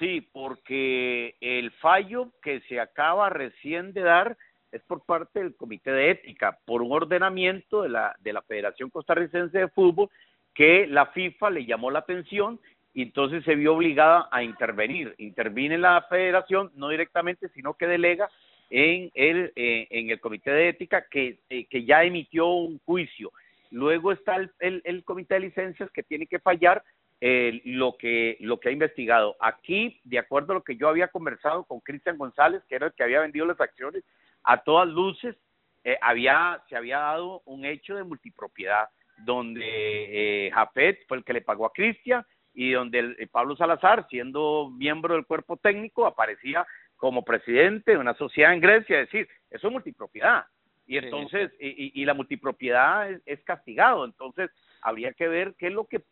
Sí, 0.00 0.22
porque 0.32 1.36
el 1.40 1.70
fallo 1.70 2.32
que 2.42 2.62
se 2.62 2.80
acaba 2.80 3.30
recién 3.30 3.92
de 3.92 4.00
dar 4.00 4.36
es 4.72 4.82
por 4.82 5.06
parte 5.06 5.38
del 5.38 5.54
Comité 5.54 5.92
de 5.92 6.10
Ética, 6.10 6.58
por 6.64 6.82
un 6.82 6.90
ordenamiento 6.90 7.82
de 7.82 7.90
la, 7.90 8.16
de 8.18 8.32
la 8.32 8.42
Federación 8.42 8.90
Costarricense 8.90 9.56
de 9.56 9.68
Fútbol 9.68 10.10
que 10.54 10.86
la 10.86 11.06
FIFA 11.06 11.50
le 11.50 11.66
llamó 11.66 11.90
la 11.90 12.00
atención 12.00 12.60
y 12.92 13.02
entonces 13.02 13.44
se 13.44 13.56
vio 13.56 13.74
obligada 13.74 14.28
a 14.30 14.42
intervenir. 14.42 15.14
Interviene 15.18 15.78
la 15.78 16.02
federación, 16.08 16.70
no 16.74 16.88
directamente, 16.88 17.48
sino 17.50 17.74
que 17.74 17.86
delega 17.86 18.30
en 18.70 19.10
el, 19.14 19.52
eh, 19.56 19.86
en 19.90 20.10
el 20.10 20.20
Comité 20.20 20.52
de 20.52 20.68
Ética 20.68 21.06
que, 21.10 21.40
eh, 21.48 21.66
que 21.66 21.84
ya 21.84 22.04
emitió 22.04 22.46
un 22.48 22.78
juicio 22.84 23.32
Luego 23.74 24.12
está 24.12 24.36
el, 24.36 24.82
el, 24.84 25.02
comité 25.02 25.34
de 25.34 25.40
licencias 25.40 25.90
que 25.90 26.04
tiene 26.04 26.28
que 26.28 26.38
fallar 26.38 26.84
eh, 27.20 27.60
lo 27.64 27.96
que 27.96 28.36
lo 28.38 28.60
que 28.60 28.68
ha 28.68 28.72
investigado. 28.72 29.34
Aquí, 29.40 30.00
de 30.04 30.20
acuerdo 30.20 30.52
a 30.52 30.54
lo 30.54 30.62
que 30.62 30.76
yo 30.76 30.88
había 30.88 31.08
conversado 31.08 31.64
con 31.64 31.80
Cristian 31.80 32.16
González, 32.16 32.62
que 32.68 32.76
era 32.76 32.86
el 32.86 32.92
que 32.92 33.02
había 33.02 33.18
vendido 33.18 33.46
las 33.46 33.60
acciones, 33.60 34.04
a 34.44 34.62
todas 34.62 34.86
luces 34.86 35.34
eh, 35.82 35.98
había 36.00 36.62
se 36.68 36.76
había 36.76 36.98
dado 36.98 37.42
un 37.46 37.64
hecho 37.64 37.96
de 37.96 38.04
multipropiedad 38.04 38.88
donde 39.18 40.46
eh, 40.46 40.50
Japet 40.50 41.06
fue 41.06 41.18
el 41.18 41.24
que 41.24 41.32
le 41.32 41.40
pagó 41.40 41.66
a 41.66 41.72
Cristian 41.72 42.24
y 42.52 42.72
donde 42.72 42.98
el, 42.98 43.16
eh, 43.18 43.26
Pablo 43.26 43.56
Salazar, 43.56 44.06
siendo 44.08 44.70
miembro 44.70 45.14
del 45.14 45.26
cuerpo 45.26 45.56
técnico, 45.56 46.06
aparecía 46.06 46.66
como 46.96 47.24
presidente 47.24 47.92
de 47.92 47.98
una 47.98 48.14
sociedad 48.14 48.52
en 48.52 48.60
Grecia, 48.60 49.00
es 49.00 49.10
decir, 49.10 49.28
eso 49.50 49.66
es 49.66 49.72
multipropiedad. 49.72 50.46
Y 50.86 50.98
entonces 50.98 51.50
y, 51.58 52.00
y, 52.00 52.04
la 52.04 52.14
multipropiedad 52.14 53.10
es, 53.24 53.42
castigado. 53.44 54.04
Entonces 54.04 54.50
habría 54.82 55.12
que 55.12 55.28
ver 55.28 55.54
qué 55.58 55.68
es 55.68 55.72
lo 55.72 55.86
que 55.86 56.02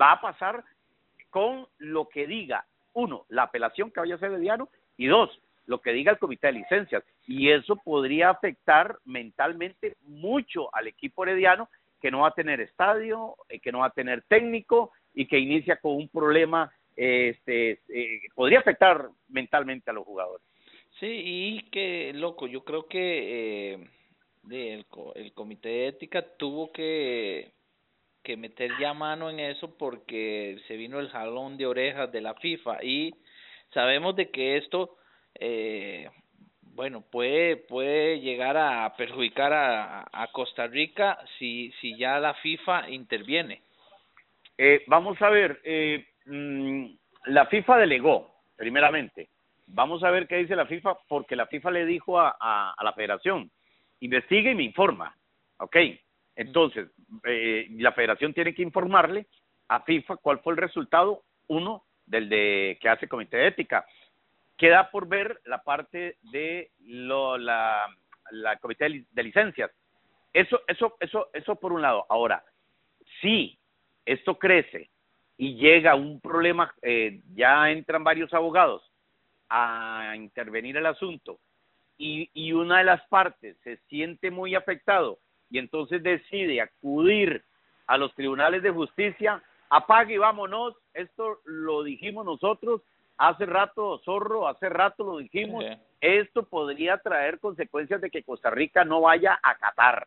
va 0.00 0.12
a 0.12 0.20
pasar 0.20 0.64
con 1.30 1.66
lo 1.78 2.08
que 2.08 2.26
diga 2.26 2.64
uno 2.92 3.26
la 3.28 3.42
apelación 3.44 3.90
que 3.90 3.98
vaya 3.98 4.14
a 4.14 4.16
hacer 4.16 4.32
el 4.32 4.40
diario 4.40 4.68
y 4.96 5.06
dos 5.06 5.40
lo 5.66 5.80
que 5.80 5.92
diga 5.92 6.12
el 6.12 6.18
comité 6.18 6.48
de 6.48 6.54
licencias. 6.54 7.02
Y 7.26 7.50
eso 7.50 7.76
podría 7.76 8.30
afectar 8.30 8.98
mentalmente 9.04 9.96
mucho 10.02 10.74
al 10.74 10.86
equipo 10.86 11.24
herediano 11.24 11.68
que 12.04 12.10
no 12.10 12.20
va 12.20 12.28
a 12.28 12.34
tener 12.34 12.60
estadio 12.60 13.34
eh, 13.48 13.60
que 13.60 13.72
no 13.72 13.78
va 13.78 13.86
a 13.86 13.90
tener 13.90 14.24
técnico 14.28 14.92
y 15.14 15.26
que 15.26 15.38
inicia 15.38 15.78
con 15.78 15.96
un 15.96 16.10
problema 16.10 16.70
este 16.94 17.80
eh, 17.88 18.20
podría 18.34 18.58
afectar 18.58 19.08
mentalmente 19.28 19.90
a 19.90 19.94
los 19.94 20.04
jugadores. 20.04 20.46
Sí 21.00 21.06
y 21.08 21.70
que 21.70 22.12
loco 22.12 22.46
yo 22.46 22.62
creo 22.62 22.86
que 22.88 23.72
eh 23.72 23.88
el, 24.50 24.84
el 25.14 25.32
comité 25.32 25.70
de 25.70 25.88
ética 25.88 26.22
tuvo 26.36 26.70
que, 26.72 27.52
que 28.22 28.36
meter 28.36 28.70
ya 28.78 28.92
mano 28.92 29.30
en 29.30 29.40
eso 29.40 29.74
porque 29.78 30.58
se 30.68 30.76
vino 30.76 31.00
el 31.00 31.08
jalón 31.08 31.56
de 31.56 31.64
orejas 31.64 32.12
de 32.12 32.20
la 32.20 32.34
FIFA 32.34 32.84
y 32.84 33.14
sabemos 33.72 34.14
de 34.14 34.30
que 34.30 34.58
esto 34.58 34.98
eh, 35.36 36.10
bueno 36.74 37.02
puede 37.02 37.56
puede 37.56 38.20
llegar 38.20 38.56
a 38.56 38.94
perjudicar 38.96 39.52
a, 39.52 40.06
a 40.12 40.26
Costa 40.32 40.66
Rica 40.66 41.18
si 41.38 41.72
si 41.80 41.96
ya 41.96 42.18
la 42.18 42.34
FIFA 42.34 42.90
interviene 42.90 43.62
eh, 44.58 44.82
vamos 44.86 45.20
a 45.22 45.30
ver 45.30 45.60
eh, 45.64 46.06
mm, 46.26 46.86
la 47.26 47.46
FIFA 47.46 47.78
delegó 47.78 48.34
primeramente 48.56 49.28
vamos 49.66 50.02
a 50.04 50.10
ver 50.10 50.26
qué 50.26 50.36
dice 50.36 50.56
la 50.56 50.66
FIFA 50.66 50.98
porque 51.08 51.36
la 51.36 51.46
FIFA 51.46 51.70
le 51.70 51.86
dijo 51.86 52.18
a, 52.18 52.36
a, 52.38 52.84
la 52.84 52.92
Federación 52.92 53.50
investiga 54.04 54.50
y 54.50 54.54
me 54.54 54.62
informa. 54.62 55.16
¿Ok? 55.58 55.76
Entonces, 56.36 56.88
eh, 57.24 57.68
la 57.78 57.92
federación 57.92 58.34
tiene 58.34 58.54
que 58.54 58.62
informarle 58.62 59.26
a 59.68 59.80
FIFA 59.80 60.16
cuál 60.16 60.40
fue 60.40 60.52
el 60.52 60.58
resultado, 60.58 61.22
uno, 61.46 61.84
del 62.06 62.28
de 62.28 62.76
que 62.80 62.88
hace 62.88 63.08
comité 63.08 63.36
de 63.36 63.48
ética. 63.48 63.86
Queda 64.56 64.90
por 64.90 65.08
ver 65.08 65.40
la 65.44 65.62
parte 65.62 66.18
de 66.22 66.70
lo, 66.80 67.36
la, 67.36 67.86
la 68.30 68.56
comité 68.58 69.04
de 69.10 69.22
licencias. 69.22 69.70
Eso, 70.32 70.60
eso, 70.66 70.96
eso, 71.00 71.28
eso 71.32 71.56
por 71.56 71.72
un 71.72 71.82
lado. 71.82 72.06
Ahora, 72.08 72.44
si 73.20 73.58
esto 74.04 74.38
crece 74.38 74.90
y 75.36 75.56
llega 75.56 75.94
un 75.94 76.20
problema, 76.20 76.72
eh, 76.82 77.20
ya 77.34 77.70
entran 77.70 78.04
varios 78.04 78.32
abogados 78.34 78.82
a 79.48 80.14
intervenir 80.16 80.76
el 80.76 80.86
asunto 80.86 81.38
y, 81.98 82.30
y 82.34 82.52
una 82.52 82.78
de 82.78 82.84
las 82.84 83.06
partes 83.08 83.56
se 83.62 83.76
siente 83.88 84.30
muy 84.30 84.54
afectado 84.54 85.18
y 85.50 85.58
entonces 85.58 86.02
decide 86.02 86.60
acudir 86.60 87.44
a 87.86 87.98
los 87.98 88.14
tribunales 88.14 88.62
de 88.62 88.70
justicia, 88.70 89.42
apague 89.70 90.14
y 90.14 90.18
vámonos, 90.18 90.74
esto 90.92 91.40
lo 91.44 91.82
dijimos 91.82 92.24
nosotros 92.24 92.82
hace 93.16 93.46
rato, 93.46 94.00
Zorro, 94.04 94.48
hace 94.48 94.68
rato 94.68 95.04
lo 95.04 95.18
dijimos, 95.18 95.64
esto 96.00 96.44
podría 96.44 96.98
traer 96.98 97.38
consecuencias 97.38 98.00
de 98.00 98.10
que 98.10 98.22
Costa 98.22 98.50
Rica 98.50 98.84
no 98.84 99.02
vaya 99.02 99.38
a 99.42 99.56
Qatar, 99.56 100.06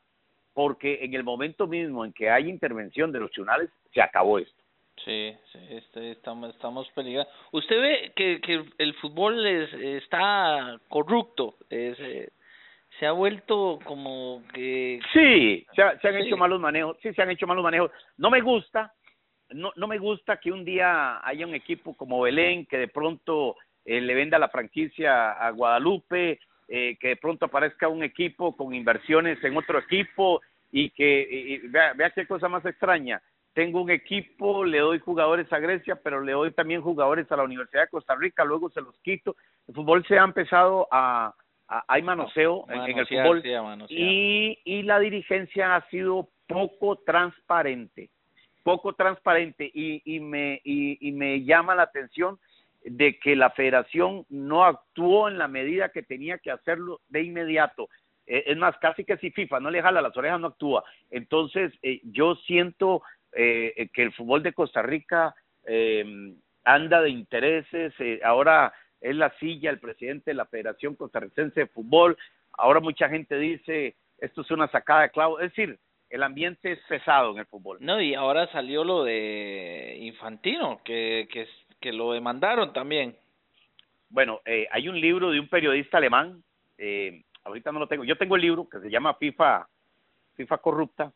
porque 0.53 0.99
en 1.03 1.13
el 1.13 1.23
momento 1.23 1.67
mismo 1.67 2.05
en 2.05 2.13
que 2.13 2.29
hay 2.29 2.49
intervención 2.49 3.11
de 3.11 3.19
los 3.19 3.31
tribunales, 3.31 3.69
se 3.93 4.01
acabó 4.01 4.39
esto. 4.39 4.63
Sí, 5.05 5.35
sí 5.51 5.59
este, 5.69 6.11
estamos, 6.11 6.49
estamos 6.49 6.89
peligrando. 6.95 7.31
¿Usted 7.51 7.79
ve 7.79 8.11
que, 8.15 8.41
que 8.41 8.65
el 8.77 8.93
fútbol 8.95 9.45
es, 9.45 9.71
está 9.73 10.79
corrupto? 10.89 11.55
Es, 11.69 11.97
eh, 11.99 12.29
se 12.99 13.05
ha 13.05 13.11
vuelto 13.11 13.79
como 13.83 14.43
que... 14.53 14.99
Sí, 15.13 15.65
se, 15.75 15.99
se 15.99 16.07
han 16.07 16.15
hecho 16.17 16.35
malos 16.35 16.59
manejos, 16.59 16.97
sí, 17.01 17.13
se 17.13 17.21
han 17.21 17.29
hecho 17.29 17.45
malos 17.45 17.63
manejos. 17.63 17.91
No 18.17 18.31
me 18.31 18.41
gusta, 18.41 18.93
no, 19.51 19.71
no 19.75 19.87
me 19.87 19.97
gusta 19.97 20.37
que 20.37 20.51
un 20.51 20.65
día 20.65 21.25
haya 21.25 21.45
un 21.45 21.55
equipo 21.55 21.95
como 21.95 22.21
Belén 22.21 22.65
que 22.65 22.77
de 22.77 22.87
pronto 22.87 23.55
eh, 23.85 24.01
le 24.01 24.13
venda 24.13 24.39
la 24.39 24.49
franquicia 24.49 25.31
a 25.31 25.49
Guadalupe, 25.51 26.39
eh, 26.67 26.97
que 26.99 27.09
de 27.09 27.15
pronto 27.15 27.45
aparezca 27.45 27.87
un 27.87 28.03
equipo 28.03 28.55
con 28.55 28.73
inversiones 28.73 29.41
en 29.43 29.55
otro 29.55 29.79
equipo 29.79 30.41
y 30.71 30.89
que 30.89 31.61
vea, 31.69 31.93
vea 31.93 32.11
qué 32.11 32.27
cosa 32.27 32.49
más 32.49 32.65
extraña. 32.65 33.21
Tengo 33.53 33.81
un 33.81 33.89
equipo, 33.89 34.65
le 34.65 34.79
doy 34.79 34.99
jugadores 34.99 35.51
a 35.51 35.59
Grecia, 35.59 35.95
pero 35.95 36.21
le 36.21 36.33
doy 36.33 36.51
también 36.51 36.81
jugadores 36.81 37.31
a 37.31 37.37
la 37.37 37.43
Universidad 37.43 37.83
de 37.83 37.89
Costa 37.89 38.15
Rica, 38.15 38.43
luego 38.43 38.69
se 38.69 38.81
los 38.81 38.99
quito. 38.99 39.35
El 39.67 39.73
fútbol 39.73 40.05
se 40.05 40.19
ha 40.19 40.23
empezado 40.23 40.87
a, 40.91 41.33
hay 41.87 42.01
manoseo 42.01 42.65
en, 42.69 42.97
el 42.97 43.07
fútbol 43.07 43.43
y, 43.89 44.59
y 44.63 44.83
la 44.83 44.99
dirigencia 44.99 45.75
ha 45.75 45.89
sido 45.89 46.29
poco 46.47 46.97
transparente, 46.97 48.09
poco 48.67 48.91
transparente 48.91 49.71
y, 49.73 50.01
y, 50.03 50.19
me, 50.19 50.59
y, 50.65 50.97
y 51.07 51.13
me 51.13 51.45
llama 51.45 51.73
la 51.73 51.83
atención 51.83 52.37
de 52.83 53.17
que 53.17 53.33
la 53.37 53.51
federación 53.51 54.25
no 54.27 54.65
actuó 54.65 55.29
en 55.29 55.37
la 55.37 55.47
medida 55.47 55.87
que 55.87 56.03
tenía 56.03 56.37
que 56.37 56.51
hacerlo 56.51 56.99
de 57.07 57.23
inmediato. 57.23 57.87
Eh, 58.25 58.43
es 58.47 58.57
más, 58.57 58.75
casi 58.79 59.05
que 59.05 59.15
si 59.19 59.31
FIFA 59.31 59.61
no 59.61 59.69
le 59.69 59.81
jala 59.81 60.01
las 60.01 60.17
orejas, 60.17 60.41
no 60.41 60.47
actúa. 60.47 60.83
Entonces, 61.09 61.71
eh, 61.81 62.01
yo 62.03 62.35
siento 62.45 63.03
eh, 63.31 63.87
que 63.93 64.03
el 64.03 64.11
fútbol 64.11 64.43
de 64.43 64.51
Costa 64.51 64.81
Rica 64.81 65.33
eh, 65.65 66.33
anda 66.65 67.01
de 67.01 67.09
intereses. 67.09 67.93
ahora 68.21 68.73
es 68.99 69.15
la 69.15 69.29
silla 69.39 69.69
el 69.69 69.79
presidente 69.79 70.31
de 70.31 70.35
la 70.35 70.45
Federación 70.45 70.95
Costarricense 70.95 71.61
de 71.61 71.67
Fútbol. 71.67 72.17
Ahora 72.57 72.81
mucha 72.81 73.07
gente 73.07 73.37
dice, 73.37 73.95
esto 74.17 74.41
es 74.41 74.51
una 74.51 74.67
sacada 74.67 75.03
de 75.03 75.11
clavo. 75.11 75.39
Es 75.39 75.51
decir, 75.51 75.79
el 76.09 76.23
ambiente 76.23 76.71
es 76.71 76.79
pesado 76.87 77.31
en 77.31 77.39
el 77.39 77.45
fútbol. 77.45 77.77
No, 77.81 78.01
y 78.01 78.13
ahora 78.13 78.51
salió 78.51 78.83
lo 78.83 79.03
de 79.03 79.97
Infantino, 80.01 80.81
que, 80.83 81.27
que, 81.31 81.47
que 81.79 81.93
lo 81.93 82.13
demandaron 82.13 82.73
también. 82.73 83.15
Bueno, 84.09 84.41
eh, 84.45 84.67
hay 84.71 84.87
un 84.87 84.99
libro 84.99 85.31
de 85.31 85.39
un 85.39 85.49
periodista 85.49 85.97
alemán, 85.97 86.43
eh, 86.77 87.23
ahorita 87.43 87.71
no 87.71 87.79
lo 87.79 87.87
tengo, 87.87 88.03
yo 88.03 88.17
tengo 88.17 88.35
el 88.35 88.41
libro 88.41 88.69
que 88.69 88.79
se 88.79 88.89
llama 88.89 89.15
FIFA, 89.15 89.67
FIFA 90.35 90.57
Corrupta, 90.59 91.11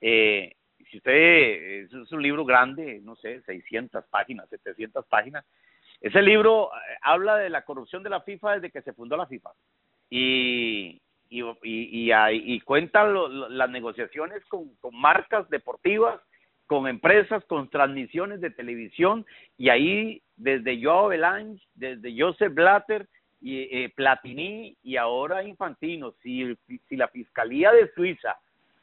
eh, 0.00 0.54
si 0.90 0.98
usted, 0.98 1.12
es 1.12 2.12
un 2.12 2.22
libro 2.22 2.44
grande, 2.44 3.00
no 3.02 3.16
sé, 3.16 3.42
600 3.42 4.04
páginas, 4.06 4.48
700 4.48 5.04
páginas, 5.06 5.44
ese 6.00 6.22
libro 6.22 6.70
eh, 6.72 6.96
habla 7.02 7.36
de 7.36 7.50
la 7.50 7.62
corrupción 7.62 8.02
de 8.02 8.10
la 8.10 8.20
FIFA 8.20 8.54
desde 8.54 8.70
que 8.70 8.82
se 8.82 8.92
fundó 8.92 9.16
la 9.16 9.26
FIFA 9.26 9.50
y, 10.10 11.00
y, 11.28 11.42
y, 11.42 12.12
y, 12.12 12.12
y 12.12 12.60
cuenta 12.60 13.04
las 13.04 13.70
negociaciones 13.70 14.44
con, 14.46 14.74
con 14.76 14.94
marcas 14.94 15.48
deportivas, 15.50 16.20
con 16.66 16.88
empresas, 16.88 17.44
con 17.46 17.68
transmisiones 17.70 18.40
de 18.40 18.50
televisión 18.50 19.24
y 19.56 19.68
ahí 19.68 20.22
desde 20.36 20.82
Joao 20.82 21.08
Belange, 21.08 21.62
desde 21.74 22.14
Joseph 22.18 22.52
Blatter 22.52 23.08
y 23.40 23.62
eh, 23.62 23.92
Platini 23.94 24.76
y 24.82 24.96
ahora 24.96 25.44
Infantino, 25.44 26.12
si, 26.22 26.56
si 26.88 26.96
la 26.96 27.08
Fiscalía 27.08 27.72
de 27.72 27.90
Suiza 27.92 28.36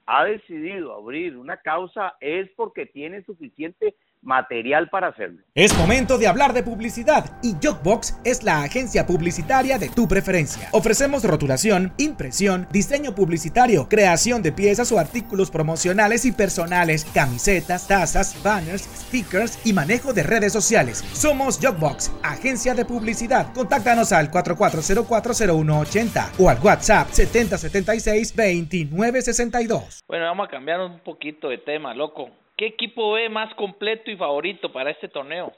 ha 0.05 0.25
decidido 0.25 0.93
abrir 0.93 1.37
una 1.37 1.57
causa 1.57 2.15
es 2.19 2.49
porque 2.55 2.85
tiene 2.85 3.23
suficiente 3.23 3.95
material 4.23 4.89
para 4.89 5.09
hacerlo. 5.09 5.43
Es 5.53 5.77
momento 5.77 6.17
de 6.17 6.27
hablar 6.27 6.53
de 6.53 6.63
publicidad 6.63 7.37
y 7.41 7.55
Jogbox 7.61 8.19
es 8.23 8.43
la 8.43 8.63
agencia 8.63 9.05
publicitaria 9.05 9.77
de 9.77 9.89
tu 9.89 10.07
preferencia. 10.07 10.69
Ofrecemos 10.71 11.23
rotulación, 11.23 11.93
impresión, 11.97 12.67
diseño 12.71 13.13
publicitario, 13.13 13.87
creación 13.89 14.41
de 14.41 14.51
piezas 14.51 14.91
o 14.91 14.97
artículos 14.99 15.51
promocionales 15.51 16.25
y 16.25 16.31
personales, 16.31 17.05
camisetas, 17.13 17.87
tazas, 17.87 18.41
banners, 18.43 18.81
stickers 18.83 19.63
y 19.65 19.73
manejo 19.73 20.13
de 20.13 20.23
redes 20.23 20.51
sociales. 20.53 21.03
Somos 21.13 21.59
Jogbox, 21.61 22.11
agencia 22.23 22.73
de 22.73 22.85
publicidad. 22.85 23.53
Contáctanos 23.53 24.11
al 24.11 24.31
44040180 24.31 26.31
o 26.39 26.49
al 26.49 26.57
WhatsApp 26.59 27.09
7076-2962. 27.09 29.99
Bueno, 30.07 30.25
vamos 30.25 30.47
a 30.47 30.51
cambiar 30.51 30.81
un 30.81 30.99
poquito 30.99 31.49
de 31.49 31.59
tema, 31.59 31.93
loco. 31.93 32.42
¿Qué 32.63 32.67
equipo 32.67 33.11
ve 33.11 33.27
más 33.27 33.53
completo 33.55 34.09
y 34.09 34.15
favorito 34.15 34.71
para 34.71 34.89
este 34.89 35.09
torneo? 35.09 35.51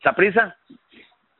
Saprisa. 0.00 0.56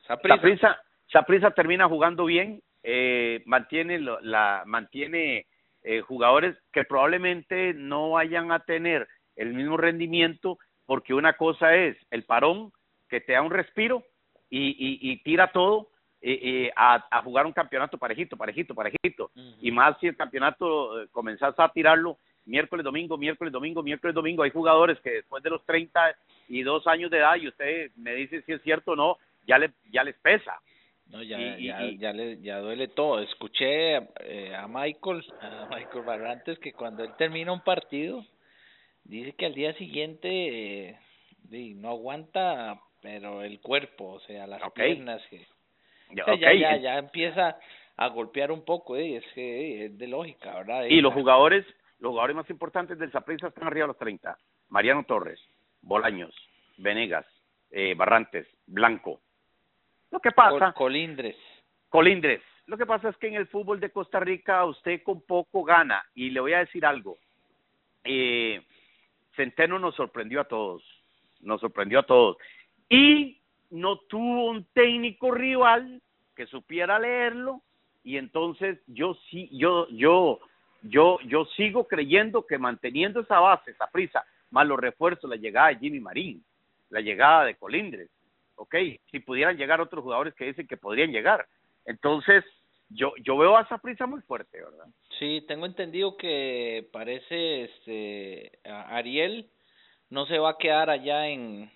Saprisa. 0.05 0.81
Saprisa 1.09 1.51
termina 1.51 1.87
jugando 1.87 2.25
bien, 2.25 2.61
eh, 2.83 3.41
mantiene 3.45 3.99
la 3.99 4.63
mantiene 4.65 5.45
eh, 5.83 6.01
jugadores 6.01 6.57
que 6.73 6.83
probablemente 6.83 7.73
no 7.73 8.09
vayan 8.09 8.51
a 8.51 8.59
tener 8.59 9.07
el 9.37 9.53
mismo 9.53 9.77
rendimiento 9.77 10.57
porque 10.85 11.13
una 11.13 11.37
cosa 11.37 11.73
es 11.73 11.95
el 12.11 12.25
parón 12.25 12.73
que 13.07 13.21
te 13.21 13.31
da 13.31 13.41
un 13.41 13.51
respiro 13.51 14.03
y, 14.49 14.71
y, 14.71 15.09
y 15.09 15.23
tira 15.23 15.53
todo 15.53 15.87
eh, 16.19 16.69
a, 16.75 17.07
a, 17.09 17.21
jugar 17.21 17.45
un 17.45 17.53
campeonato 17.53 17.97
parejito, 17.97 18.35
parejito, 18.35 18.75
parejito. 18.75 19.31
Y 19.61 19.71
más 19.71 19.97
si 20.01 20.07
el 20.07 20.17
campeonato 20.17 21.01
eh, 21.01 21.07
comenzás 21.13 21.57
a 21.57 21.69
tirarlo 21.69 22.17
miércoles, 22.47 22.83
domingo, 22.83 23.17
miércoles, 23.17 23.51
domingo, 23.51 23.83
miércoles, 23.83 24.15
domingo. 24.15 24.43
Hay 24.43 24.51
jugadores 24.51 24.99
que 25.01 25.11
después 25.11 25.43
de 25.43 25.49
los 25.49 25.63
32 25.65 26.87
años 26.87 27.11
de 27.11 27.17
edad, 27.17 27.35
y 27.35 27.47
usted 27.47 27.91
me 27.97 28.15
dice 28.15 28.41
si 28.43 28.53
es 28.53 28.61
cierto 28.63 28.91
o 28.91 28.95
no, 28.95 29.17
ya, 29.45 29.57
le, 29.57 29.71
ya 29.91 30.03
les 30.03 30.15
pesa. 30.17 30.59
No, 31.09 31.23
ya, 31.23 31.57
ya, 31.57 31.89
ya, 31.91 32.11
le, 32.11 32.41
ya 32.41 32.59
duele 32.59 32.89
todo. 32.89 33.19
Escuché 33.19 33.95
eh, 34.19 34.53
a 34.55 34.67
Michael, 34.67 35.23
a 35.41 35.67
Michael 35.69 36.05
Barrantes, 36.05 36.59
que 36.59 36.73
cuando 36.73 37.03
él 37.03 37.11
termina 37.17 37.53
un 37.53 37.61
partido, 37.61 38.25
dice 39.03 39.33
que 39.33 39.45
al 39.45 39.53
día 39.53 39.73
siguiente 39.75 40.89
eh, 40.89 40.97
no 41.75 41.89
aguanta, 41.89 42.81
pero 43.01 43.41
el 43.41 43.61
cuerpo, 43.61 44.13
o 44.13 44.19
sea, 44.21 44.47
las 44.47 44.61
piernas. 44.73 45.21
Que, 45.29 45.47
ya, 46.13 46.53
ya, 46.53 46.77
ya, 46.77 46.97
empieza 46.97 47.57
a 47.95 48.07
golpear 48.09 48.51
un 48.51 48.65
poco, 48.65 48.97
eh, 48.97 49.17
es 49.17 49.25
que 49.33 49.85
es 49.85 49.97
de 49.97 50.07
lógica, 50.07 50.55
¿verdad? 50.55 50.85
Y 50.85 50.99
los 50.99 51.13
jugadores 51.13 51.65
los 51.99 52.11
jugadores 52.11 52.35
más 52.35 52.49
importantes 52.49 52.97
del 52.99 53.11
Saprissa 53.11 53.47
están 53.47 53.67
arriba 53.67 53.85
de 53.85 53.87
los 53.87 53.97
30. 53.97 54.37
Mariano 54.69 55.03
Torres, 55.03 55.39
Bolaños, 55.81 56.33
Venegas, 56.77 57.25
eh, 57.71 57.95
Barrantes, 57.95 58.47
Blanco. 58.67 59.21
Lo 60.11 60.19
que 60.19 60.31
pasa... 60.31 60.73
Colindres. 60.73 61.35
Colindres. 61.89 62.41
Lo 62.67 62.77
que 62.77 62.85
pasa 62.85 63.09
es 63.09 63.17
que 63.17 63.27
en 63.27 63.35
el 63.35 63.47
fútbol 63.47 63.79
de 63.79 63.91
Costa 63.91 64.19
Rica 64.19 64.63
usted 64.65 65.01
con 65.03 65.21
poco 65.21 65.63
gana. 65.63 66.03
Y 66.13 66.29
le 66.29 66.39
voy 66.39 66.53
a 66.53 66.59
decir 66.59 66.85
algo. 66.85 67.17
Eh, 68.03 68.61
Centeno 69.35 69.79
nos 69.79 69.95
sorprendió 69.95 70.41
a 70.41 70.47
todos. 70.47 70.83
Nos 71.41 71.61
sorprendió 71.61 71.99
a 71.99 72.05
todos. 72.05 72.37
Y 72.89 73.41
no 73.69 73.97
tuvo 73.99 74.49
un 74.49 74.65
técnico 74.73 75.31
rival 75.31 76.01
que 76.35 76.45
supiera 76.45 76.99
leerlo. 76.99 77.61
Y 78.03 78.17
entonces 78.17 78.79
yo 78.87 79.15
sí, 79.29 79.49
yo, 79.51 79.87
yo 79.89 80.39
yo, 80.89 81.19
yo 81.25 81.45
sigo 81.55 81.87
creyendo 81.87 82.45
que 82.45 82.57
manteniendo 82.57 83.21
esa 83.21 83.39
base, 83.39 83.71
esa 83.71 83.87
prisa, 83.87 84.25
más 84.51 84.67
los 84.67 84.79
refuerzos, 84.79 85.29
la 85.29 85.35
llegada 85.35 85.69
de 85.69 85.77
Jimmy 85.77 85.99
Marín, 85.99 86.43
la 86.89 87.01
llegada 87.01 87.45
de 87.45 87.55
Colindres, 87.55 88.09
ok, 88.55 88.75
si 89.11 89.19
pudieran 89.19 89.57
llegar 89.57 89.81
otros 89.81 90.03
jugadores 90.03 90.33
que 90.33 90.45
dicen 90.45 90.67
que 90.67 90.77
podrían 90.77 91.11
llegar. 91.11 91.47
Entonces, 91.85 92.43
yo, 92.89 93.13
yo 93.23 93.37
veo 93.37 93.57
a 93.57 93.61
esa 93.61 93.77
prisa 93.77 94.05
muy 94.05 94.21
fuerte, 94.21 94.59
¿verdad? 94.59 94.87
Sí, 95.19 95.43
tengo 95.47 95.65
entendido 95.65 96.17
que 96.17 96.87
parece 96.91 97.65
este 97.65 98.59
Ariel 98.65 99.49
no 100.09 100.25
se 100.25 100.39
va 100.39 100.51
a 100.51 100.57
quedar 100.57 100.89
allá 100.89 101.27
en 101.27 101.69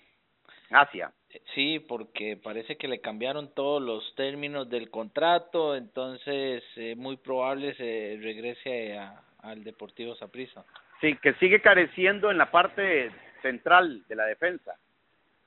Asia. 0.70 1.12
Sí, 1.54 1.80
porque 1.80 2.38
parece 2.38 2.78
que 2.78 2.88
le 2.88 3.02
cambiaron 3.02 3.54
todos 3.54 3.82
los 3.82 4.16
términos 4.16 4.70
del 4.70 4.90
contrato, 4.90 5.76
entonces 5.76 6.64
es 6.76 6.98
muy 6.98 7.18
probable 7.18 7.74
se 7.76 8.18
regrese 8.22 8.98
a, 8.98 9.22
al 9.40 9.64
Deportivo 9.64 10.16
Saprissa. 10.16 10.66
Sí, 11.00 11.18
que 11.22 11.34
sigue 11.36 11.62
careciendo 11.62 12.32
en 12.32 12.38
la 12.38 12.52
parte 12.52 13.12
central 13.42 14.04
de 14.08 14.16
la 14.16 14.26
defensa, 14.26 14.76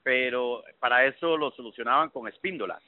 pero 0.03 0.63
para 0.81 1.07
eso 1.07 1.37
lo 1.37 1.51
solucionaban 1.53 2.11
con 2.11 2.29
Espíndola, 2.29 2.81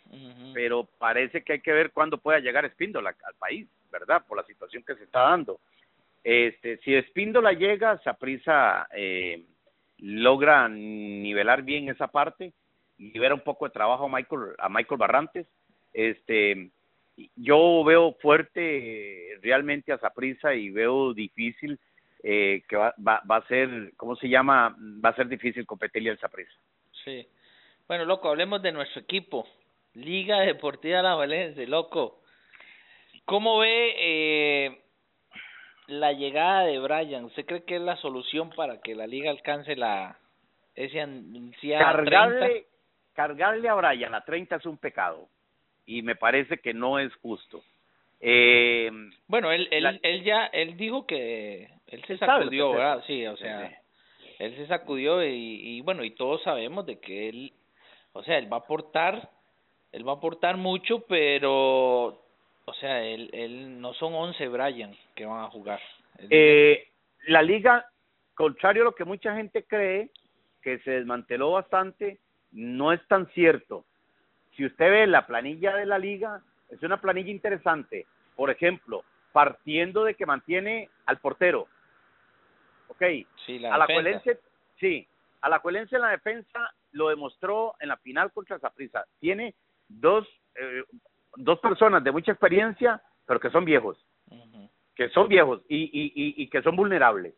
pero 0.53 0.89
parece 0.99 1.43
que 1.43 1.55
hay 1.55 1.61
que 1.61 1.73
ver 1.73 1.93
cuándo 1.93 2.19
pueda 2.19 2.41
llegar 2.41 2.65
Espíndola 2.65 3.15
al 3.25 3.35
país, 3.35 3.69
¿verdad? 3.91 4.25
Por 4.27 4.37
la 4.37 4.45
situación 4.45 4.83
que 4.83 4.97
se 4.97 5.05
está 5.05 5.21
dando. 5.21 5.61
Este, 6.23 6.79
si 6.79 6.95
Espíndola 6.95 7.53
llega, 7.53 7.99
Saprissa 8.03 8.89
eh, 8.93 9.45
logra 9.99 10.69
nivelar 10.69 11.63
bien 11.63 11.89
esa 11.89 12.09
parte, 12.09 12.53
libera 12.99 13.35
un 13.35 13.41
poco 13.41 13.67
de 13.67 13.73
trabajo 13.73 14.05
a 14.05 14.09
Michael, 14.09 14.55
a 14.59 14.69
Michael 14.69 14.99
Barrantes. 14.99 15.47
Este, 15.93 16.71
yo 17.37 17.85
veo 17.85 18.13
fuerte 18.21 19.39
realmente 19.43 19.93
a 19.93 19.99
Saprisa 19.99 20.55
y 20.55 20.71
veo 20.71 21.15
difícil 21.15 21.79
eh, 22.23 22.63
que 22.69 22.77
va, 22.77 22.95
va, 23.07 23.23
va, 23.31 23.37
a 23.37 23.47
ser, 23.47 23.93
¿cómo 23.97 24.17
se 24.17 24.29
llama? 24.29 24.77
Va 25.05 25.11
a 25.11 25.17
ser 25.17 25.29
difícil 25.29 25.67
competirle 25.67 26.11
al 26.11 26.19
Saprisa. 26.19 26.53
Sí. 27.05 27.27
Bueno, 27.87 28.05
loco, 28.05 28.29
hablemos 28.29 28.63
de 28.63 28.73
nuestro 28.73 29.01
equipo. 29.01 29.47
Liga 29.95 30.41
Deportiva 30.41 31.03
La 31.03 31.15
Valencia, 31.15 31.67
loco. 31.67 32.21
¿Cómo 33.25 33.59
ve 33.59 33.95
eh, 33.97 34.81
la 35.87 36.13
llegada 36.13 36.65
de 36.65 36.79
Brian? 36.79 37.25
¿Usted 37.25 37.47
cree 37.47 37.65
que 37.65 37.77
es 37.77 37.83
la 37.83 37.97
solución 37.97 38.51
para 38.51 38.81
que 38.81 38.95
la 38.95 39.07
liga 39.07 39.31
alcance 39.31 39.77
la 39.77 40.19
ese 40.75 41.01
ansiada 41.01 41.85
cargarle, 41.85 42.67
cargarle 43.17 43.69
a 43.69 43.75
Brian 43.75 44.15
a 44.15 44.21
30 44.21 44.57
es 44.57 44.67
un 44.67 44.77
pecado 44.79 45.27
y 45.87 46.03
me 46.03 46.15
parece 46.15 46.59
que 46.59 46.73
no 46.73 47.01
es 47.01 47.13
justo. 47.17 47.63
Eh, 48.21 48.91
bueno, 49.27 49.51
él, 49.51 49.67
él, 49.73 49.99
él 50.03 50.23
ya, 50.23 50.47
él 50.47 50.77
dijo 50.77 51.07
que 51.07 51.69
él 51.89 52.05
se 52.07 52.19
sacudió, 52.19 52.71
¿verdad? 52.73 53.03
Sí, 53.07 53.27
o 53.27 53.37
sea, 53.37 53.83
él 54.39 54.57
se 54.57 54.67
sacudió 54.69 55.25
y, 55.25 55.33
y 55.33 55.81
bueno, 55.81 56.05
y 56.05 56.11
todos 56.13 56.43
sabemos 56.43 56.87
de 56.87 57.01
que 57.01 57.29
él, 57.29 57.53
o 58.13 58.23
sea, 58.23 58.39
él 58.39 58.53
va 58.53 58.59
a 58.59 58.61
aportar, 58.61 59.31
él 59.93 60.07
va 60.07 60.13
a 60.13 60.17
aportar 60.17 60.57
mucho, 60.57 61.01
pero 61.09 62.21
O 62.69 62.75
sea, 62.75 63.03
él, 63.05 63.31
él 63.33 63.81
no 63.81 63.95
son 63.95 64.13
11 64.15 64.49
Brian 64.49 64.95
que 65.15 65.25
van 65.25 65.45
a 65.45 65.51
jugar. 65.51 65.81
Eh, 66.31 66.89
la 67.29 67.41
liga, 67.43 67.87
contrario 68.35 68.83
a 68.83 68.87
lo 68.87 68.95
que 68.95 69.05
mucha 69.05 69.37
gente 69.37 69.65
cree, 69.65 70.11
que 70.63 70.81
se 70.81 70.91
desmanteló 70.91 71.53
bastante, 71.53 72.19
no 72.57 72.92
es 72.92 73.07
tan 73.07 73.27
cierto. 73.29 73.85
Si 74.57 74.64
usted 74.64 74.90
ve 74.90 75.07
la 75.07 75.27
planilla 75.27 75.77
de 75.77 75.85
la 75.85 75.99
liga, 75.99 76.42
es 76.71 76.83
una 76.83 77.01
planilla 77.01 77.31
interesante. 77.31 78.07
Por 78.35 78.51
ejemplo, 78.51 79.05
partiendo 79.33 80.05
de 80.05 80.14
que 80.14 80.25
mantiene 80.25 80.88
al 81.05 81.19
portero. 81.19 81.69
Ok. 82.88 83.03
Sí, 83.45 83.59
la 83.59 83.75
a 83.75 83.79
la. 83.79 83.87
Cuelense, 83.87 84.40
sí. 84.81 85.07
A 85.42 85.51
la 85.51 85.61
Cuelense 85.61 85.97
en 85.97 86.03
la 86.03 86.09
defensa 86.09 86.75
lo 86.92 87.11
demostró 87.11 87.75
en 87.79 87.88
la 87.88 87.99
final 87.99 88.33
contra 88.33 88.59
Zaprisa. 88.59 89.05
Tiene 89.21 89.55
dos, 89.88 90.27
eh, 90.55 90.83
dos 91.37 91.61
personas 91.61 92.03
de 92.03 92.11
mucha 92.11 92.33
experiencia, 92.33 93.03
pero 93.27 93.38
que 93.38 93.51
son 93.51 93.66
viejos. 93.66 94.03
Que 94.95 95.11
son 95.11 95.29
viejos 95.29 95.61
y, 95.69 95.77
y, 95.77 96.07
y, 96.14 96.42
y 96.42 96.49
que 96.49 96.62
son 96.62 96.75
vulnerables. 96.75 97.35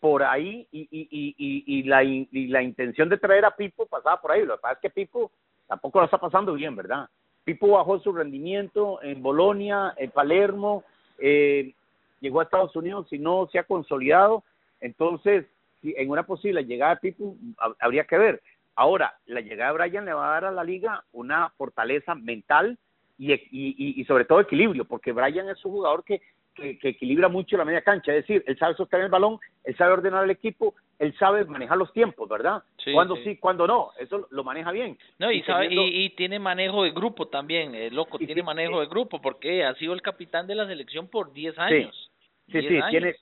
Por 0.00 0.22
ahí, 0.22 0.66
y, 0.70 0.82
y, 0.90 1.08
y, 1.10 1.64
y, 1.78 1.82
la, 1.84 2.04
y 2.04 2.28
la 2.48 2.62
intención 2.62 3.08
de 3.08 3.16
traer 3.18 3.44
a 3.44 3.56
Pipo 3.56 3.86
pasaba 3.86 4.20
por 4.20 4.32
ahí. 4.32 4.44
Lo 4.44 4.56
que 4.56 4.60
pasa 4.62 4.74
es 4.74 4.80
que 4.80 4.90
Pipo 4.90 5.32
tampoco 5.66 5.98
lo 6.00 6.04
está 6.04 6.18
pasando 6.18 6.52
bien, 6.52 6.76
¿verdad? 6.76 7.08
Pipo 7.44 7.68
bajó 7.68 7.98
su 8.00 8.12
rendimiento 8.12 9.00
en 9.02 9.22
Bolonia, 9.22 9.94
en 9.96 10.10
Palermo, 10.10 10.84
eh, 11.18 11.72
llegó 12.20 12.40
a 12.40 12.44
Estados 12.44 12.74
Unidos 12.76 13.06
y 13.12 13.18
no 13.18 13.48
se 13.50 13.58
ha 13.58 13.64
consolidado. 13.64 14.44
Entonces, 14.80 15.46
en 15.82 16.10
una 16.10 16.24
posible 16.24 16.64
llegada 16.64 16.94
de 16.96 17.00
Pipo, 17.00 17.34
hab- 17.58 17.76
habría 17.80 18.04
que 18.04 18.18
ver. 18.18 18.42
Ahora, 18.74 19.14
la 19.26 19.40
llegada 19.40 19.72
de 19.72 19.78
Brian 19.78 20.04
le 20.04 20.12
va 20.12 20.28
a 20.28 20.32
dar 20.32 20.44
a 20.46 20.50
la 20.50 20.62
liga 20.64 21.02
una 21.12 21.48
fortaleza 21.56 22.14
mental 22.14 22.76
y, 23.16 23.32
y, 23.32 24.00
y 24.00 24.04
sobre 24.04 24.26
todo 24.26 24.40
equilibrio, 24.40 24.84
porque 24.84 25.12
Brian 25.12 25.48
es 25.48 25.64
un 25.64 25.72
jugador 25.72 26.04
que, 26.04 26.20
que, 26.56 26.78
que 26.78 26.88
equilibra 26.88 27.28
mucho 27.28 27.56
la 27.56 27.64
media 27.64 27.82
cancha, 27.82 28.12
es 28.14 28.26
decir, 28.26 28.42
él 28.46 28.58
sabe 28.58 28.74
sostener 28.74 29.06
el 29.06 29.10
balón, 29.12 29.38
él 29.64 29.76
sabe 29.76 29.92
ordenar 29.92 30.24
el 30.24 30.30
equipo, 30.30 30.74
él 30.98 31.14
sabe 31.18 31.44
manejar 31.44 31.76
los 31.76 31.92
tiempos, 31.92 32.28
¿verdad? 32.28 32.62
Sí, 32.82 32.92
cuando 32.92 33.16
sí. 33.16 33.22
sí, 33.24 33.36
cuando 33.36 33.66
no, 33.66 33.90
eso 33.98 34.26
lo 34.30 34.42
maneja 34.42 34.72
bien. 34.72 34.98
No, 35.18 35.30
y, 35.30 35.42
sabe, 35.42 35.68
teniendo- 35.68 35.88
y, 35.88 36.04
y 36.06 36.10
tiene 36.10 36.38
manejo 36.38 36.82
de 36.82 36.90
grupo 36.90 37.28
también, 37.28 37.74
eh, 37.74 37.90
loco, 37.90 38.18
tiene 38.18 38.42
manejo 38.42 38.80
de 38.80 38.86
grupo 38.86 39.20
porque 39.20 39.64
ha 39.64 39.74
sido 39.74 39.92
el 39.92 40.02
capitán 40.02 40.46
de 40.46 40.54
la 40.54 40.66
selección 40.66 41.08
por 41.08 41.32
10 41.32 41.58
años. 41.58 42.10
Sí, 42.46 42.52
10 42.52 42.64
sí, 42.68 42.76
años. 42.76 42.90
tiene, 42.90 43.16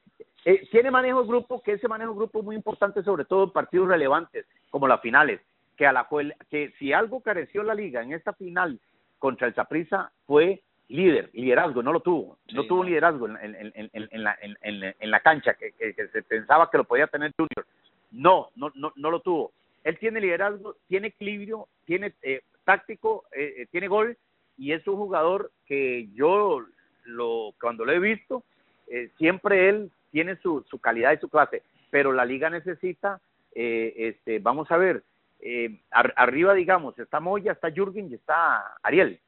eh, 0.45 0.69
tiene 0.71 0.91
manejo 0.91 1.23
de 1.23 1.29
grupo, 1.29 1.61
que 1.63 1.73
ese 1.73 1.89
manejo 1.89 2.13
de 2.13 2.19
grupo 2.19 2.39
es 2.39 2.45
muy 2.45 2.55
importante, 2.57 3.03
sobre 3.03 3.25
todo 3.25 3.45
en 3.45 3.51
partidos 3.51 3.89
relevantes, 3.89 4.47
como 4.71 4.87
las 4.87 5.01
finales, 5.01 5.41
que 5.77 5.87
a 5.87 5.93
la 5.93 6.07
que 6.51 6.73
si 6.79 6.93
algo 6.93 7.21
careció 7.21 7.65
la 7.65 7.75
liga 7.75 8.01
en 8.03 8.13
esta 8.13 8.33
final 8.33 8.79
contra 9.19 9.49
el 9.49 9.55
Saprissa 9.55 10.13
fue 10.27 10.63
líder, 10.89 11.31
liderazgo, 11.33 11.83
no 11.83 11.93
lo 11.93 12.01
tuvo, 12.01 12.39
no 12.53 12.63
tuvo 12.67 12.85
liderazgo 12.85 13.27
en, 13.29 13.37
en, 13.55 13.73
en, 13.75 13.91
en, 13.93 14.23
la, 14.25 14.37
en, 14.41 15.11
la 15.11 15.21
cancha, 15.21 15.55
que, 15.55 15.73
que, 15.73 15.95
que 15.95 16.09
se 16.09 16.23
pensaba 16.23 16.71
que 16.71 16.79
lo 16.79 16.85
podía 16.85 17.07
tener 17.07 17.33
Junior, 17.37 17.67
no, 18.13 18.51
no, 18.57 18.71
no, 18.75 18.93
no 18.97 19.11
lo 19.11 19.21
tuvo. 19.21 19.53
Él 19.83 19.99
tiene 19.99 20.21
liderazgo, 20.21 20.77
tiene 20.89 21.09
equilibrio, 21.09 21.69
tiene 21.85 22.13
eh, 22.23 22.43
táctico, 22.65 23.25
eh, 23.33 23.55
eh, 23.59 23.67
tiene 23.71 23.89
gol 23.89 24.17
y 24.57 24.73
es 24.73 24.87
un 24.87 24.97
jugador 24.97 25.51
que 25.67 26.09
yo 26.15 26.63
lo 27.07 27.53
cuando 27.61 27.85
lo 27.85 27.93
he 27.93 27.99
visto 27.99 28.45
eh, 28.89 29.11
siempre 29.19 29.69
él 29.69 29.91
tiene 30.11 30.37
su, 30.37 30.65
su 30.71 30.79
calidad 30.79 31.13
y 31.13 31.19
su 31.19 31.29
clase, 31.29 31.63
pero 31.91 32.13
la 32.13 32.25
liga 32.25 32.49
necesita, 32.51 33.21
eh, 33.55 33.93
este, 33.97 34.39
vamos 34.39 34.71
a 34.71 34.77
ver, 34.77 35.03
eh, 35.41 35.81
ar- 35.91 36.15
arriba 36.17 36.55
digamos 36.55 36.99
está 36.99 37.21
Moya, 37.21 37.53
está 37.53 37.71
Jürgen 37.71 38.11
y 38.11 38.15
está 38.15 38.77
Ariel, 38.83 39.19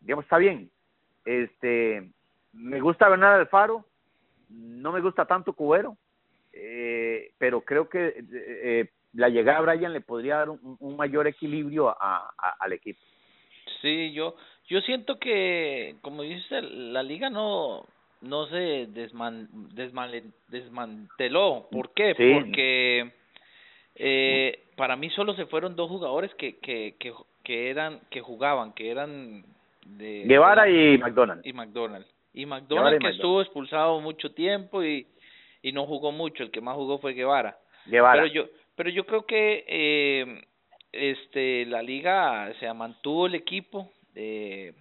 digamos 0.00 0.24
está 0.26 0.38
bien, 0.38 0.70
este, 1.28 2.10
me 2.52 2.80
gusta 2.80 3.08
Bernardo 3.08 3.40
Alfaro, 3.40 3.84
no 4.48 4.92
me 4.92 5.00
gusta 5.00 5.26
tanto 5.26 5.52
Cubero, 5.52 5.96
eh, 6.52 7.32
pero 7.38 7.60
creo 7.60 7.88
que 7.88 8.06
eh, 8.08 8.24
eh, 8.32 8.90
la 9.12 9.28
llegada 9.28 9.60
de 9.60 9.66
Brian 9.66 9.92
le 9.92 10.00
podría 10.00 10.36
dar 10.38 10.50
un, 10.50 10.76
un 10.80 10.96
mayor 10.96 11.26
equilibrio 11.26 11.88
a- 11.90 12.30
a- 12.36 12.56
al 12.60 12.72
equipo. 12.72 13.00
Sí, 13.82 14.12
yo 14.12 14.34
yo 14.68 14.80
siento 14.82 15.18
que, 15.18 15.96
como 16.02 16.22
dice, 16.22 16.62
la 16.62 17.02
liga 17.02 17.28
no 17.30 17.84
no 18.20 18.46
se 18.46 18.86
desman, 18.88 19.48
desmanteló. 20.48 21.68
¿Por 21.70 21.92
qué? 21.94 22.14
Sí. 22.16 22.32
Porque 22.34 23.12
eh, 23.96 24.64
para 24.76 24.96
mí 24.96 25.10
solo 25.10 25.34
se 25.34 25.46
fueron 25.46 25.76
dos 25.76 25.88
jugadores 25.88 26.34
que 26.34 26.56
que 26.58 26.96
que, 26.98 27.12
que 27.44 27.70
eran 27.70 28.00
que 28.10 28.20
jugaban, 28.20 28.72
que 28.72 28.90
eran 28.90 29.44
de 29.96 30.24
Guevara 30.26 30.64
de- 30.64 30.94
y 30.94 30.98
McDonald. 30.98 31.46
y 31.46 31.52
McDonald. 31.52 32.06
Y 32.32 32.46
McDonald 32.46 32.96
y 32.96 32.98
que 33.04 33.10
estuvo 33.12 33.40
expulsado 33.40 34.00
mucho 34.00 34.32
tiempo 34.32 34.82
y 34.84 35.06
y 35.60 35.72
no 35.72 35.86
jugó 35.86 36.12
mucho, 36.12 36.44
el 36.44 36.52
que 36.52 36.60
más 36.60 36.76
jugó 36.76 36.98
fue 37.00 37.14
Guevara. 37.14 37.58
Guevara. 37.86 38.22
Pero 38.22 38.32
yo, 38.32 38.48
pero 38.76 38.90
yo 38.90 39.04
creo 39.06 39.26
que 39.26 39.64
eh, 39.66 40.44
este 40.92 41.66
la 41.66 41.82
liga 41.82 42.52
se 42.60 42.72
mantuvo 42.72 43.26
el 43.26 43.34
equipo, 43.34 43.90
eh, 44.14 44.72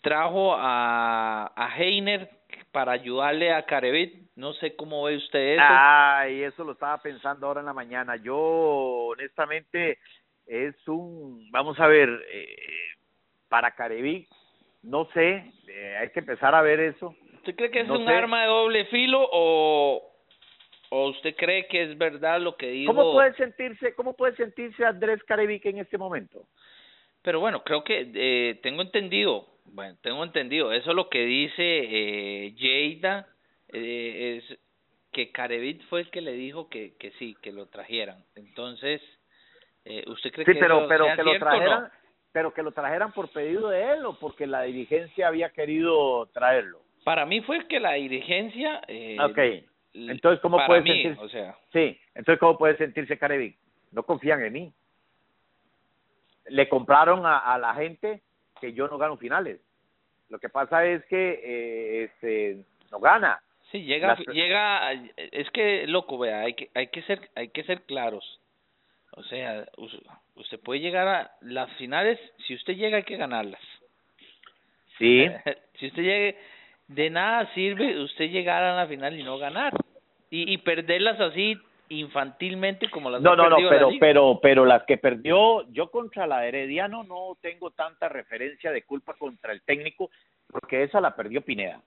trajo 0.00 0.54
a, 0.56 1.52
a 1.56 1.76
Heiner 1.76 2.30
para 2.70 2.92
ayudarle 2.92 3.52
a 3.52 3.64
Carevit, 3.66 4.30
no 4.36 4.52
sé 4.54 4.76
cómo 4.76 5.02
ve 5.04 5.16
usted 5.16 5.54
eso. 5.54 5.62
Ay, 5.66 6.42
eso 6.44 6.62
lo 6.62 6.72
estaba 6.72 6.98
pensando 6.98 7.46
ahora 7.48 7.60
en 7.60 7.66
la 7.66 7.72
mañana. 7.72 8.14
Yo, 8.16 8.36
honestamente, 8.38 9.98
es 10.46 10.76
un, 10.86 11.50
vamos 11.50 11.78
a 11.80 11.86
ver, 11.88 12.08
eh, 12.32 12.56
para 13.50 13.72
Carevic, 13.72 14.26
no 14.82 15.04
sé, 15.12 15.52
eh, 15.68 15.96
hay 16.00 16.08
que 16.10 16.20
empezar 16.20 16.54
a 16.54 16.62
ver 16.62 16.80
eso. 16.80 17.14
¿Usted 17.34 17.54
cree 17.54 17.70
que 17.70 17.80
es 17.80 17.88
no 17.88 17.98
un 17.98 18.06
sé. 18.06 18.12
arma 18.12 18.42
de 18.42 18.48
doble 18.48 18.86
filo 18.86 19.28
o 19.30 20.06
o 20.92 21.08
usted 21.10 21.36
cree 21.36 21.66
que 21.68 21.82
es 21.82 21.98
verdad 21.98 22.40
lo 22.40 22.56
que 22.56 22.68
dijo? 22.68 22.94
¿Cómo 22.94 23.12
puede 23.12 23.34
sentirse, 23.34 23.94
cómo 23.94 24.14
puede 24.14 24.34
sentirse 24.36 24.84
Andrés 24.84 25.22
Carevic 25.24 25.66
en 25.66 25.78
este 25.78 25.98
momento? 25.98 26.46
Pero 27.22 27.38
bueno, 27.40 27.62
creo 27.62 27.84
que 27.84 28.10
eh, 28.14 28.58
tengo 28.62 28.82
entendido, 28.82 29.46
bueno, 29.66 29.96
tengo 30.02 30.24
entendido, 30.24 30.72
eso 30.72 30.90
es 30.90 30.96
lo 30.96 31.08
que 31.08 31.24
dice 31.24 31.54
eh, 31.58 32.54
Lleida, 32.56 33.28
eh, 33.72 34.38
es 34.42 34.58
que 35.12 35.30
Carevit 35.30 35.82
fue 35.88 36.00
el 36.00 36.10
que 36.10 36.20
le 36.20 36.32
dijo 36.32 36.68
que, 36.68 36.96
que 36.98 37.10
sí, 37.12 37.36
que 37.42 37.52
lo 37.52 37.66
trajeran. 37.66 38.24
Entonces, 38.34 39.02
eh, 39.84 40.04
¿usted 40.06 40.32
cree 40.32 40.46
Sí, 40.46 40.52
que 40.54 40.58
pero, 40.60 40.78
eso 40.78 40.88
pero 40.88 41.04
sea 41.04 41.16
que 41.16 41.22
lo 41.24 41.38
no? 41.38 41.90
Pero 42.32 42.52
que 42.54 42.62
lo 42.62 42.72
trajeran 42.72 43.12
por 43.12 43.28
pedido 43.30 43.68
de 43.68 43.92
él 43.92 44.04
o 44.06 44.18
porque 44.18 44.46
la 44.46 44.62
dirigencia 44.62 45.28
había 45.28 45.50
querido 45.50 46.26
traerlo. 46.26 46.80
Para 47.04 47.26
mí 47.26 47.40
fue 47.40 47.66
que 47.66 47.80
la 47.80 47.92
dirigencia... 47.94 48.82
Eh, 48.88 49.16
Ok. 49.20 49.38
Entonces, 49.92 50.38
¿cómo 50.40 50.64
puede 50.66 50.82
mí, 50.82 50.90
sentirse? 51.02 51.20
O 51.20 51.28
sea, 51.28 51.56
Sí, 51.72 51.98
entonces 52.14 52.38
¿cómo 52.38 52.56
puede 52.56 52.76
sentirse 52.76 53.18
Carevic? 53.18 53.56
No 53.90 54.04
confían 54.04 54.40
en 54.44 54.52
mí. 54.52 54.72
Le 56.46 56.68
compraron 56.68 57.26
a, 57.26 57.38
a 57.38 57.58
la 57.58 57.74
gente 57.74 58.22
que 58.60 58.72
yo 58.72 58.86
no 58.86 58.98
gano 58.98 59.16
finales. 59.16 59.60
Lo 60.28 60.38
que 60.38 60.48
pasa 60.48 60.84
es 60.86 61.04
que 61.06 61.40
eh, 61.42 62.04
este 62.04 62.64
no 62.92 63.00
gana. 63.00 63.40
sí, 63.72 63.82
llega, 63.82 64.08
Las- 64.08 64.26
llega, 64.28 64.92
es 65.16 65.50
que, 65.50 65.86
loco, 65.88 66.18
vea, 66.18 66.40
hay 66.42 66.54
que, 66.54 66.70
hay 66.74 66.86
que 66.88 67.02
ser, 67.02 67.28
hay 67.34 67.48
que 67.48 67.64
ser 67.64 67.82
claros. 67.82 68.40
O 69.12 69.22
sea, 69.24 69.66
us- 69.76 70.00
usted 70.36 70.60
puede 70.60 70.80
llegar 70.80 71.08
a 71.08 71.30
las 71.40 71.70
finales, 71.72 72.18
si 72.46 72.54
usted 72.54 72.74
llega 72.76 72.98
hay 72.98 73.02
que 73.04 73.16
ganarlas. 73.16 73.60
Sí. 74.98 75.26
si 75.78 75.86
usted 75.88 76.02
llegue, 76.02 76.38
de 76.88 77.10
nada 77.10 77.52
sirve 77.54 77.98
usted 78.00 78.30
llegar 78.30 78.62
a 78.62 78.76
la 78.76 78.86
final 78.86 79.18
y 79.18 79.22
no 79.22 79.38
ganar. 79.38 79.72
Y, 80.30 80.52
y 80.52 80.58
perderlas 80.58 81.18
así 81.20 81.56
infantilmente 81.88 82.88
como 82.88 83.10
las 83.10 83.20
No, 83.20 83.34
no, 83.34 83.50
no, 83.50 83.56
pero, 83.68 83.90
pero, 83.98 84.38
pero 84.40 84.64
las 84.64 84.84
que 84.84 84.96
perdió 84.96 85.68
yo 85.72 85.90
contra 85.90 86.24
la 86.26 86.46
Herediano 86.46 87.02
no 87.02 87.36
tengo 87.40 87.72
tanta 87.72 88.08
referencia 88.08 88.70
de 88.70 88.82
culpa 88.84 89.14
contra 89.14 89.52
el 89.52 89.62
técnico 89.62 90.08
porque 90.46 90.84
esa 90.84 91.00
la 91.00 91.16
perdió 91.16 91.40
Pineda. 91.42 91.80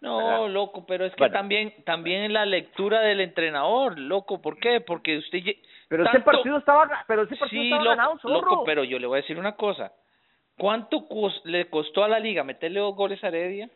No, 0.00 0.18
¿verdad? 0.18 0.48
loco, 0.48 0.86
pero 0.86 1.04
es 1.04 1.12
que 1.12 1.18
Bueno. 1.20 1.32
también 1.34 1.74
también 1.84 2.22
en 2.22 2.32
la 2.32 2.46
lectura 2.46 3.00
del 3.00 3.20
entrenador, 3.20 3.98
loco, 3.98 4.40
¿por 4.40 4.58
qué? 4.58 4.80
Porque 4.80 5.18
usted 5.18 5.40
Pero 5.88 6.02
ese 6.04 6.12
tanto- 6.12 6.30
partido 6.30 6.56
estaba, 6.58 7.04
pero 7.06 7.22
ese 7.22 7.36
partido 7.36 7.62
sí, 7.62 7.68
estaba 7.68 7.84
loco, 7.84 7.96
ganado, 7.96 8.18
zorro. 8.18 8.34
loco, 8.50 8.64
pero 8.64 8.84
yo 8.84 8.98
le 8.98 9.06
voy 9.06 9.18
a 9.18 9.22
decir 9.22 9.38
una 9.38 9.54
cosa. 9.56 9.92
¿Cuánto 10.56 11.08
cos- 11.08 11.42
le 11.44 11.66
costó 11.68 12.04
a 12.04 12.08
la 12.08 12.18
liga 12.20 12.44
meterle 12.44 12.80
dos 12.80 12.94
goles 12.94 13.22
a 13.24 13.28
Heredia? 13.28 13.68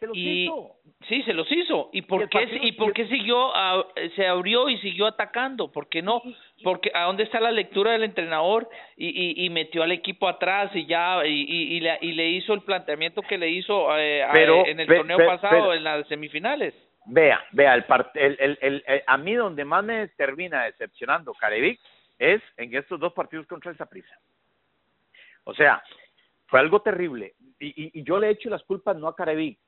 Se 0.00 0.08
los 0.08 0.16
y 0.16 0.42
hizo. 0.46 0.72
sí 1.08 1.22
se 1.22 1.32
los 1.32 1.50
hizo 1.52 1.88
y 1.92 1.98
Y 1.98 2.02
por 2.02 2.22
el 2.22 2.28
qué 2.28 2.38
partido- 2.40 2.64
y 2.66 2.72
por 2.72 2.92
qué 2.92 3.06
siguió 3.06 3.54
a- 3.54 3.86
se 4.16 4.26
abrió 4.26 4.68
y 4.68 4.76
siguió 4.78 5.06
atacando 5.06 5.70
por 5.70 5.88
qué 5.88 6.02
no 6.02 6.20
porque 6.64 6.90
a 6.92 7.04
dónde 7.04 7.22
está 7.22 7.38
la 7.38 7.52
lectura 7.52 7.92
del 7.92 8.02
entrenador 8.02 8.68
y, 8.96 9.06
y, 9.08 9.44
y 9.46 9.50
metió 9.50 9.84
al 9.84 9.92
equipo 9.92 10.26
atrás 10.26 10.72
y 10.74 10.86
ya 10.86 11.24
y, 11.24 11.42
y, 11.48 11.76
y 11.76 11.80
le, 11.80 11.98
y 12.00 12.12
le 12.12 12.28
hizo 12.28 12.52
el 12.54 12.62
planteamiento 12.62 13.22
que 13.22 13.38
le 13.38 13.48
hizo 13.50 13.96
eh, 13.96 14.24
a- 14.24 14.32
en 14.36 14.80
el 14.80 14.86
pe- 14.88 14.96
torneo 14.96 15.16
pe- 15.18 15.26
pasado 15.26 15.50
pero- 15.68 15.74
en 15.74 15.84
las 15.84 16.06
semifinales 16.08 16.74
Vea, 17.06 17.44
vea, 17.52 17.74
el, 17.74 17.84
el, 18.14 18.58
el, 18.60 18.84
el, 18.86 19.02
a 19.06 19.18
mí 19.18 19.34
donde 19.34 19.64
más 19.64 19.84
me 19.84 20.08
termina 20.08 20.64
decepcionando 20.64 21.34
Carevic 21.34 21.78
es 22.18 22.42
en 22.56 22.74
estos 22.74 22.98
dos 22.98 23.12
partidos 23.12 23.46
contra 23.46 23.70
el 23.70 23.76
Saprissa. 23.76 24.18
O 25.44 25.54
sea, 25.54 25.82
fue 26.46 26.60
algo 26.60 26.80
terrible. 26.80 27.34
Y, 27.58 27.98
y, 27.98 28.02
yo 28.02 28.18
le 28.18 28.28
he 28.28 28.30
hecho 28.30 28.48
las 28.50 28.62
culpas 28.62 28.96
no 28.96 29.08
a 29.08 29.16
Careví, 29.16 29.58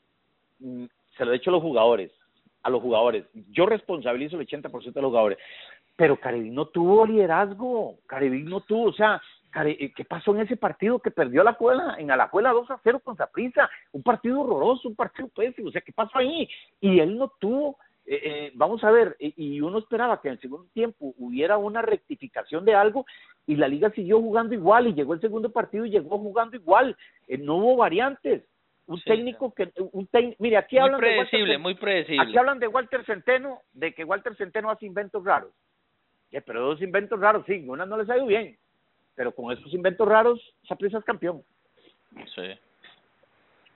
mm, 0.58 0.84
se 1.16 1.24
lo 1.24 1.32
he 1.32 1.36
hecho 1.36 1.50
a 1.50 1.52
los 1.52 1.62
jugadores, 1.62 2.10
a 2.62 2.70
los 2.70 2.82
jugadores. 2.82 3.24
Yo 3.50 3.66
responsabilizo 3.66 4.36
el 4.36 4.46
80% 4.46 4.92
de 4.92 5.02
los 5.02 5.10
jugadores. 5.10 5.38
Pero 5.94 6.18
Careví 6.18 6.50
no 6.50 6.66
tuvo 6.66 7.06
liderazgo, 7.06 7.98
Careví 8.06 8.42
no 8.42 8.60
tuvo, 8.60 8.90
o 8.90 8.92
sea, 8.92 9.20
¿qué 9.64 10.04
pasó 10.04 10.34
en 10.34 10.42
ese 10.42 10.56
partido 10.56 10.98
que 10.98 11.10
perdió 11.10 11.42
la 11.42 11.54
cuela, 11.54 11.96
en 11.98 12.10
Alajuela 12.10 12.52
2 12.52 12.70
a 12.70 12.80
0 12.82 13.00
con 13.02 13.16
Zaprisa? 13.16 13.70
Un 13.92 14.02
partido 14.02 14.40
horroroso, 14.40 14.88
un 14.88 14.96
partido 14.96 15.28
pésimo, 15.28 15.68
o 15.68 15.72
sea, 15.72 15.80
¿qué 15.80 15.92
pasó 15.92 16.18
ahí? 16.18 16.48
Y 16.80 17.00
él 17.00 17.16
no 17.16 17.32
tuvo 17.40 17.78
eh, 18.08 18.20
eh, 18.22 18.52
vamos 18.54 18.84
a 18.84 18.90
ver, 18.92 19.16
y 19.18 19.60
uno 19.60 19.78
esperaba 19.78 20.20
que 20.20 20.28
en 20.28 20.34
el 20.34 20.40
segundo 20.40 20.68
tiempo 20.72 21.12
hubiera 21.18 21.58
una 21.58 21.82
rectificación 21.82 22.64
de 22.64 22.72
algo 22.72 23.04
y 23.48 23.56
la 23.56 23.66
liga 23.66 23.90
siguió 23.90 24.20
jugando 24.20 24.54
igual 24.54 24.86
y 24.86 24.94
llegó 24.94 25.14
el 25.14 25.20
segundo 25.20 25.50
partido 25.50 25.84
y 25.84 25.90
llegó 25.90 26.16
jugando 26.18 26.56
igual, 26.56 26.96
eh, 27.26 27.36
no 27.36 27.56
hubo 27.56 27.76
variantes. 27.76 28.44
Un 28.86 29.00
técnico 29.00 29.52
que, 29.52 29.72
un 29.90 30.08
mire, 30.38 30.56
aquí 30.56 30.78
hablan 30.78 31.00
de 31.00 31.18
Walter, 31.18 31.58
muy 31.58 31.74
predecible. 31.74 32.22
Aquí 32.22 32.38
hablan 32.38 32.60
de 32.60 32.68
Walter 32.68 33.04
Centeno, 33.04 33.62
de 33.72 33.92
que 33.92 34.04
Walter 34.04 34.36
Centeno 34.36 34.70
hace 34.70 34.86
inventos 34.86 35.24
raros. 35.24 35.52
pero 36.30 36.60
dos 36.60 36.80
inventos 36.80 37.18
raros, 37.18 37.44
sí, 37.46 37.64
una 37.66 37.84
no 37.84 37.96
les 37.96 38.08
ha 38.08 38.16
ido 38.16 38.26
bien, 38.26 38.56
pero 39.16 39.34
con 39.34 39.50
esos 39.50 39.72
inventos 39.74 40.06
raros, 40.06 40.54
Saprissa 40.68 40.98
es 40.98 41.04
campeón. 41.04 41.42
Sí. 42.34 42.58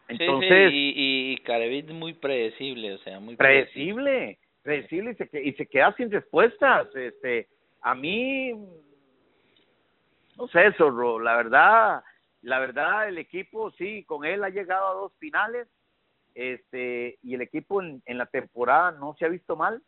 Entonces, 0.09 0.70
y, 0.72 0.92
y, 0.96 1.42
y 1.42 1.92
muy 1.92 2.14
predecible, 2.14 2.94
o 2.94 2.98
sea, 2.98 3.18
muy 3.20 3.37
predecible. 3.37 4.38
Predecible, 4.62 5.12
y, 5.12 5.14
se, 5.14 5.42
y 5.42 5.53
se 5.55 5.66
queda 5.66 5.94
sin 5.96 6.11
respuestas. 6.11 6.94
Este, 6.94 7.48
a 7.81 7.94
mí, 7.94 8.53
no 10.37 10.48
sé, 10.48 10.72
Zorro, 10.74 11.18
la 11.18 11.37
verdad, 11.37 12.03
la 12.42 12.59
verdad, 12.59 13.09
el 13.09 13.18
equipo, 13.18 13.70
sí, 13.72 14.05
con 14.05 14.24
él 14.24 14.44
ha 14.44 14.50
llegado 14.50 14.87
a 14.88 14.94
dos 14.94 15.12
finales, 15.18 15.68
este, 16.35 17.18
y 17.22 17.35
el 17.35 17.40
equipo 17.40 17.83
en, 17.83 18.03
en 18.05 18.18
la 18.18 18.26
temporada 18.26 18.92
no 18.92 19.16
se 19.18 19.24
ha 19.24 19.29
visto 19.29 19.57
mal, 19.57 19.83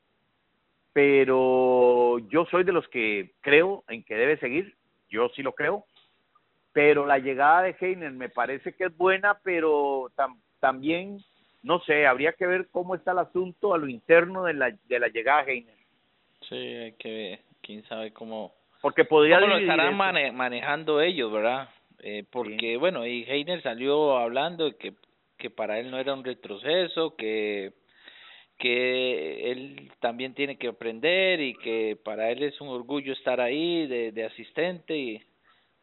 pero 0.93 2.19
yo 2.31 2.47
soy 2.47 2.65
de 2.65 2.73
los 2.73 2.87
que 2.89 3.33
creo 3.41 3.85
en 3.89 4.05
que 4.05 4.15
debe 4.15 4.39
seguir, 4.39 4.77
yo 5.13 5.29
sí 5.37 5.43
lo 5.43 5.53
creo, 5.53 5.85
pero 6.73 7.07
la 7.07 7.19
llegada 7.19 7.63
de 7.63 7.77
Heiner 7.79 8.11
me 8.13 8.31
parece 8.31 8.73
que 8.73 8.85
es 8.85 8.97
buena, 8.97 9.39
pero 9.45 10.11
también, 10.59 11.19
no 11.63 11.81
sé, 11.81 12.07
habría 12.07 12.33
que 12.33 12.47
ver 12.47 12.69
cómo 12.73 12.95
está 12.95 13.13
el 13.13 13.19
asunto 13.19 13.75
a 13.75 13.79
lo 13.79 13.89
interno 13.89 14.45
de 14.45 14.55
la, 14.55 14.75
de 14.89 14.99
la 14.99 15.09
llegada 15.09 15.45
de 15.45 15.53
Heiner. 15.53 15.77
Sí, 16.49 16.57
hay 16.57 16.93
que 16.93 17.13
ver, 17.13 17.41
quién 17.61 17.85
sabe 17.85 18.13
cómo. 18.13 18.53
Porque 18.81 19.05
podría 19.05 19.39
¿Cómo 19.39 19.53
lo 19.53 19.59
estarán 19.59 19.97
manejando 19.97 21.01
ellos, 21.01 21.31
verdad? 21.31 21.69
Eh, 22.01 22.25
porque, 22.31 22.77
bueno, 22.79 23.07
y 23.07 23.23
Heiner 23.29 23.63
salió 23.63 24.19
hablando 24.19 24.65
de 24.65 24.77
que, 24.77 24.95
que 25.39 25.51
para 25.51 25.79
él 25.79 25.91
no 25.91 25.99
era 25.99 26.15
un 26.15 26.25
retroceso, 26.25 27.15
que 27.15 27.73
que 28.63 29.51
él 29.51 29.91
también 29.99 30.35
tiene 30.35 30.57
que 30.57 30.69
aprender 30.69 31.41
y 31.41 31.55
que 31.55 31.99
para 32.05 32.31
él 32.31 32.45
es 32.45 32.61
un 32.61 32.69
orgullo 32.69 33.13
estar 33.13 33.41
ahí 33.41 33.89
de, 33.89 34.13
de 34.13 34.25
asistente 34.25 34.97
y 34.97 35.21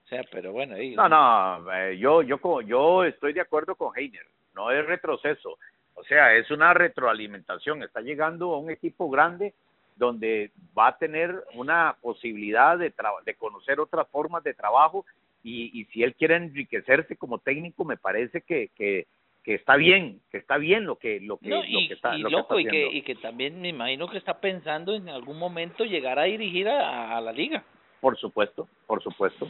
sea, 0.08 0.24
pero 0.32 0.54
bueno. 0.54 0.78
no, 0.96 1.10
no, 1.10 1.74
eh, 1.74 1.98
yo, 1.98 2.22
yo, 2.22 2.40
yo 2.62 3.04
estoy 3.04 3.34
de 3.34 3.42
acuerdo 3.42 3.76
con 3.76 3.92
Heiner, 3.98 4.26
no 4.56 4.72
es 4.72 4.86
retroceso, 4.86 5.58
o 5.94 6.04
sea, 6.06 6.34
es 6.36 6.50
una 6.52 6.74
retroalimentación, 6.74 7.84
está 7.84 8.00
llegando 8.00 8.54
a 8.54 8.60
un 8.60 8.72
equipo 8.72 9.10
grande 9.10 9.54
donde 9.98 10.52
va 10.78 10.88
a 10.88 10.98
tener 10.98 11.44
una 11.56 11.98
posibilidad 12.02 12.78
de, 12.78 12.94
de 13.26 13.36
conocer 13.36 13.82
otras 13.82 14.08
formas 14.08 14.42
de 14.46 14.54
trabajo 14.54 15.06
y, 15.44 15.78
y 15.78 15.84
si 15.88 16.02
él 16.02 16.16
quiere 16.16 16.38
enriquecerse 16.38 17.18
como 17.18 17.40
técnico, 17.40 17.84
me 17.84 17.98
parece 17.98 18.40
que, 18.40 18.70
que, 18.74 19.06
que 19.44 19.56
está 19.56 19.76
bien, 19.76 20.22
que 20.32 20.38
está 20.38 20.58
bien 20.58 20.86
lo 20.86 20.98
que 20.98 21.20
lo 21.22 21.38
que, 21.38 21.50
lo 21.50 21.62
que 21.62 21.94
está 21.94 22.16
y 22.18 22.22
loco, 22.22 22.60
y 22.60 22.66
que 22.66 22.88
y 22.88 23.02
que 23.02 23.16
también 23.16 23.62
me 23.62 23.70
imagino 23.70 24.08
que 24.10 24.18
está 24.18 24.40
pensando 24.40 24.94
en 24.94 25.10
algún 25.10 25.40
momento 25.40 25.86
llegar 25.86 26.20
a 26.20 26.24
dirigir 26.24 26.68
a 26.68 27.20
la 27.22 27.32
liga. 27.32 27.64
Por 28.00 28.18
supuesto, 28.18 28.68
por 28.88 29.04
supuesto. 29.04 29.48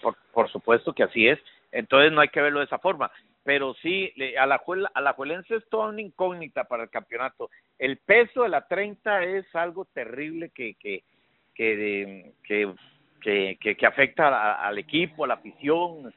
Por, 0.00 0.16
por 0.32 0.50
supuesto 0.50 0.92
que 0.94 1.02
así 1.02 1.28
es. 1.28 1.38
Entonces 1.72 2.12
no 2.12 2.20
hay 2.20 2.28
que 2.28 2.40
verlo 2.40 2.60
de 2.60 2.64
esa 2.64 2.78
forma. 2.78 3.10
Pero 3.44 3.74
sí, 3.74 4.12
a 4.38 4.46
la 4.46 4.60
a 4.94 5.00
la 5.00 5.12
Juelense 5.12 5.56
es 5.56 5.68
toda 5.68 5.88
una 5.88 6.00
incógnita 6.00 6.64
para 6.64 6.84
el 6.84 6.90
campeonato. 6.90 7.50
El 7.78 7.98
peso 7.98 8.42
de 8.42 8.48
la 8.48 8.66
30 8.66 9.24
es 9.24 9.54
algo 9.54 9.86
terrible 9.86 10.50
que 10.50 10.74
que 10.74 11.02
que 11.54 12.32
que, 13.22 13.58
que, 13.60 13.76
que, 13.76 13.86
afecta 13.86 14.66
al 14.66 14.78
equipo, 14.78 15.24
a 15.24 15.28
la 15.28 15.34
afición 15.34 16.12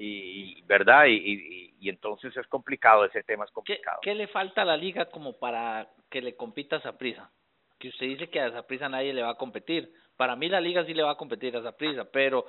y 0.00 0.62
verdad 0.62 1.06
y, 1.06 1.14
y, 1.14 1.74
y, 1.80 1.88
entonces 1.88 2.36
es 2.36 2.46
complicado 2.46 3.04
ese 3.04 3.22
tema 3.24 3.44
es 3.44 3.50
complicado. 3.50 3.98
¿Qué, 4.02 4.14
le 4.14 4.28
falta 4.28 4.62
a 4.62 4.64
la 4.64 4.76
liga 4.76 5.06
como 5.06 5.38
para 5.38 5.88
que 6.08 6.22
le 6.22 6.36
compita 6.36 6.76
a 6.76 6.98
prisa? 6.98 7.30
Que 7.78 7.88
usted 7.88 8.06
dice 8.06 8.30
que 8.30 8.40
a 8.40 8.62
prisa 8.62 8.88
nadie 8.88 9.12
le 9.12 9.22
va 9.22 9.30
a 9.30 9.36
competir 9.36 9.92
para 10.18 10.34
mí 10.34 10.48
la 10.48 10.60
liga 10.60 10.84
sí 10.84 10.92
le 10.92 11.04
va 11.04 11.12
a 11.12 11.16
competir 11.16 11.56
a 11.56 11.72
prisa, 11.72 12.04
pero 12.10 12.44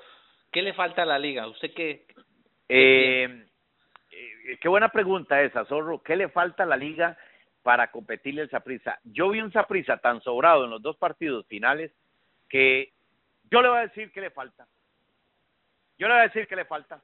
¿qué 0.51 0.63
le 0.63 0.73
falta 0.73 1.03
a 1.03 1.05
la 1.05 1.19
liga? 1.19 1.47
¿Usted 1.47 1.71
qué? 1.73 2.07
Eh, 2.67 3.45
eh, 4.11 4.57
qué 4.59 4.67
buena 4.67 4.89
pregunta 4.89 5.39
esa, 5.43 5.65
Zorro. 5.65 6.01
¿Qué 6.01 6.15
le 6.15 6.29
falta 6.29 6.63
a 6.63 6.65
la 6.65 6.75
liga 6.75 7.15
para 7.61 7.91
competirle 7.91 8.41
al 8.41 8.49
Saprisa? 8.49 8.99
Yo 9.03 9.29
vi 9.29 9.39
un 9.41 9.53
Saprisa 9.53 9.97
tan 9.97 10.19
sobrado 10.21 10.65
en 10.65 10.71
los 10.71 10.81
dos 10.81 10.97
partidos 10.97 11.45
finales 11.45 11.91
que 12.49 12.91
yo 13.51 13.61
le 13.61 13.69
voy 13.69 13.77
a 13.77 13.87
decir 13.87 14.11
que 14.11 14.21
le 14.21 14.31
falta. 14.31 14.67
Yo 15.99 16.07
le 16.07 16.15
voy 16.15 16.21
a 16.21 16.27
decir 16.27 16.47
que 16.47 16.55
le 16.55 16.65
falta. 16.65 16.99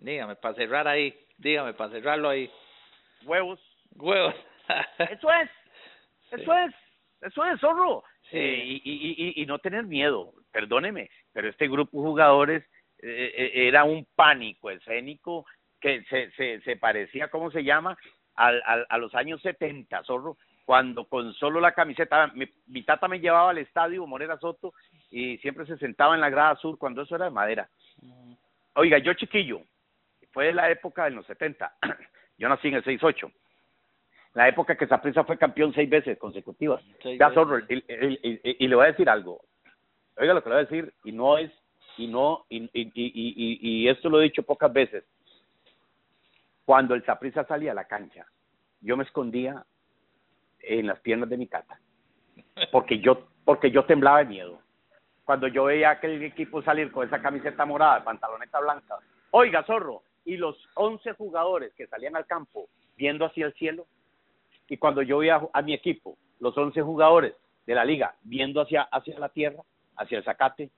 Dígame, 0.00 0.36
para 0.36 0.54
cerrar 0.54 0.88
ahí, 0.88 1.14
dígame, 1.38 1.74
para 1.74 1.90
cerrarlo 1.90 2.28
ahí. 2.28 2.50
Huevos. 3.24 3.60
Huevos. 3.96 4.34
eso 4.98 5.32
es, 5.32 5.50
eso 6.30 6.54
es, 6.54 6.74
eso 7.22 7.44
es, 7.44 7.60
zorro. 7.60 8.04
Eh, 8.30 8.62
y, 8.66 8.82
y, 8.84 9.42
y, 9.42 9.46
no 9.46 9.58
tener 9.58 9.84
miedo, 9.84 10.34
perdóneme, 10.52 11.10
pero 11.32 11.48
este 11.48 11.66
grupo 11.66 11.96
de 11.96 12.08
jugadores 12.08 12.64
eh, 12.98 13.32
eh, 13.34 13.68
era 13.68 13.84
un 13.84 14.06
pánico 14.14 14.70
escénico 14.70 15.46
que 15.80 16.02
se, 16.04 16.30
se, 16.32 16.60
se 16.60 16.76
parecía, 16.76 17.28
¿cómo 17.28 17.50
se 17.50 17.64
llama? 17.64 17.96
Al, 18.34 18.62
al, 18.66 18.86
a 18.88 18.98
los 18.98 19.14
años 19.14 19.40
70, 19.40 20.04
zorro, 20.04 20.36
cuando 20.68 21.06
con 21.06 21.32
solo 21.32 21.60
la 21.60 21.72
camiseta, 21.72 22.30
mi, 22.34 22.82
tata 22.82 23.08
me 23.08 23.20
llevaba 23.20 23.50
al 23.50 23.56
estadio 23.56 24.06
Morera 24.06 24.38
Soto 24.38 24.74
y 25.10 25.38
siempre 25.38 25.64
se 25.64 25.78
sentaba 25.78 26.14
en 26.14 26.20
la 26.20 26.28
grada 26.28 26.56
sur 26.56 26.76
cuando 26.76 27.00
eso 27.00 27.16
era 27.16 27.24
de 27.24 27.30
madera. 27.30 27.70
Oiga, 28.74 28.98
yo 28.98 29.14
chiquillo, 29.14 29.62
fue 30.32 30.52
la 30.52 30.70
época 30.70 31.04
de 31.04 31.10
los 31.10 31.26
70, 31.26 31.74
yo 32.38 32.48
nací 32.48 32.68
en 32.68 32.74
el 32.74 32.84
68 32.84 33.30
la 34.38 34.48
época 34.48 34.76
que 34.76 34.86
Saprissa 34.86 35.24
fue 35.24 35.36
campeón 35.36 35.72
seis 35.74 35.90
veces 35.90 36.16
consecutivas. 36.16 36.80
ya 37.02 37.32
y, 37.68 38.68
le 38.68 38.76
voy 38.76 38.84
a 38.84 38.92
decir 38.92 39.10
algo. 39.10 39.40
Oiga 40.16 40.32
lo 40.32 40.42
que 40.42 40.48
le 40.48 40.54
voy 40.54 40.64
a 40.64 40.66
decir, 40.66 40.94
y 41.02 41.10
no 41.10 41.38
es, 41.38 41.50
y 41.96 42.06
no, 42.06 42.44
y, 42.48 42.62
y, 42.72 42.92
y, 42.94 43.58
y, 43.60 43.88
esto 43.88 44.08
lo 44.08 44.20
he 44.20 44.24
dicho 44.24 44.44
pocas 44.44 44.72
veces. 44.72 45.04
Cuando 46.64 46.94
el 46.94 47.04
Saprissa 47.04 47.44
salía 47.46 47.72
a 47.72 47.74
la 47.74 47.86
cancha, 47.86 48.26
yo 48.80 48.96
me 48.96 49.02
escondía 49.02 49.64
en 50.60 50.86
las 50.86 51.00
piernas 51.00 51.28
de 51.28 51.36
mi 51.36 51.46
tata, 51.46 51.80
porque 52.70 53.00
yo, 53.00 53.26
porque 53.44 53.72
yo 53.72 53.86
temblaba 53.86 54.18
de 54.18 54.26
miedo. 54.26 54.60
Cuando 55.24 55.48
yo 55.48 55.64
veía 55.64 55.88
a 55.88 55.92
aquel 55.94 56.22
equipo 56.22 56.62
salir 56.62 56.92
con 56.92 57.06
esa 57.06 57.20
camiseta 57.20 57.64
morada, 57.64 58.04
pantaloneta 58.04 58.60
blanca, 58.60 58.98
oiga, 59.32 59.64
zorro, 59.64 60.02
y 60.28 60.36
los 60.36 60.56
once 60.74 61.14
jugadores 61.14 61.72
que 61.74 61.86
salían 61.86 62.14
al 62.14 62.26
campo 62.26 62.68
viendo 62.98 63.24
hacia 63.24 63.46
el 63.46 63.54
cielo, 63.54 63.86
y 64.68 64.76
cuando 64.76 65.00
yo 65.00 65.20
vi 65.20 65.30
a, 65.30 65.40
mi 65.64 65.72
equipo, 65.72 66.18
los 66.38 66.56
11 66.56 66.82
jugadores 66.82 67.34
de 67.66 67.74
la 67.74 67.82
liga, 67.82 68.14
viendo 68.22 68.60
hacia, 68.60 68.82
hacia 68.82 69.18
la 69.18 69.30
tierra, 69.30 69.62
hacia 69.96 70.18
el 70.18 70.24
zacate, 70.24 70.70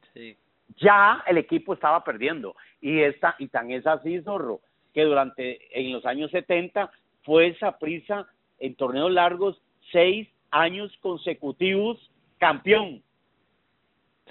ya 0.76 1.24
el 1.26 1.38
equipo 1.38 1.74
estaba 1.74 2.04
perdiendo. 2.04 2.54
Y, 2.80 3.00
esta, 3.00 3.34
y 3.40 3.48
tan 3.48 3.72
es 3.72 3.84
así, 3.88 4.20
Zorro, 4.22 4.60
que 4.94 5.02
durante, 5.02 5.58
en 5.76 5.92
los 5.92 6.06
años 6.06 6.30
70, 6.30 6.88
fue 7.24 7.48
esa 7.48 7.76
prisa 7.76 8.28
en 8.60 8.76
torneos 8.76 9.10
largos, 9.10 9.60
seis 9.90 10.28
años 10.52 10.96
consecutivos, 11.00 11.98
campeón. 12.38 13.02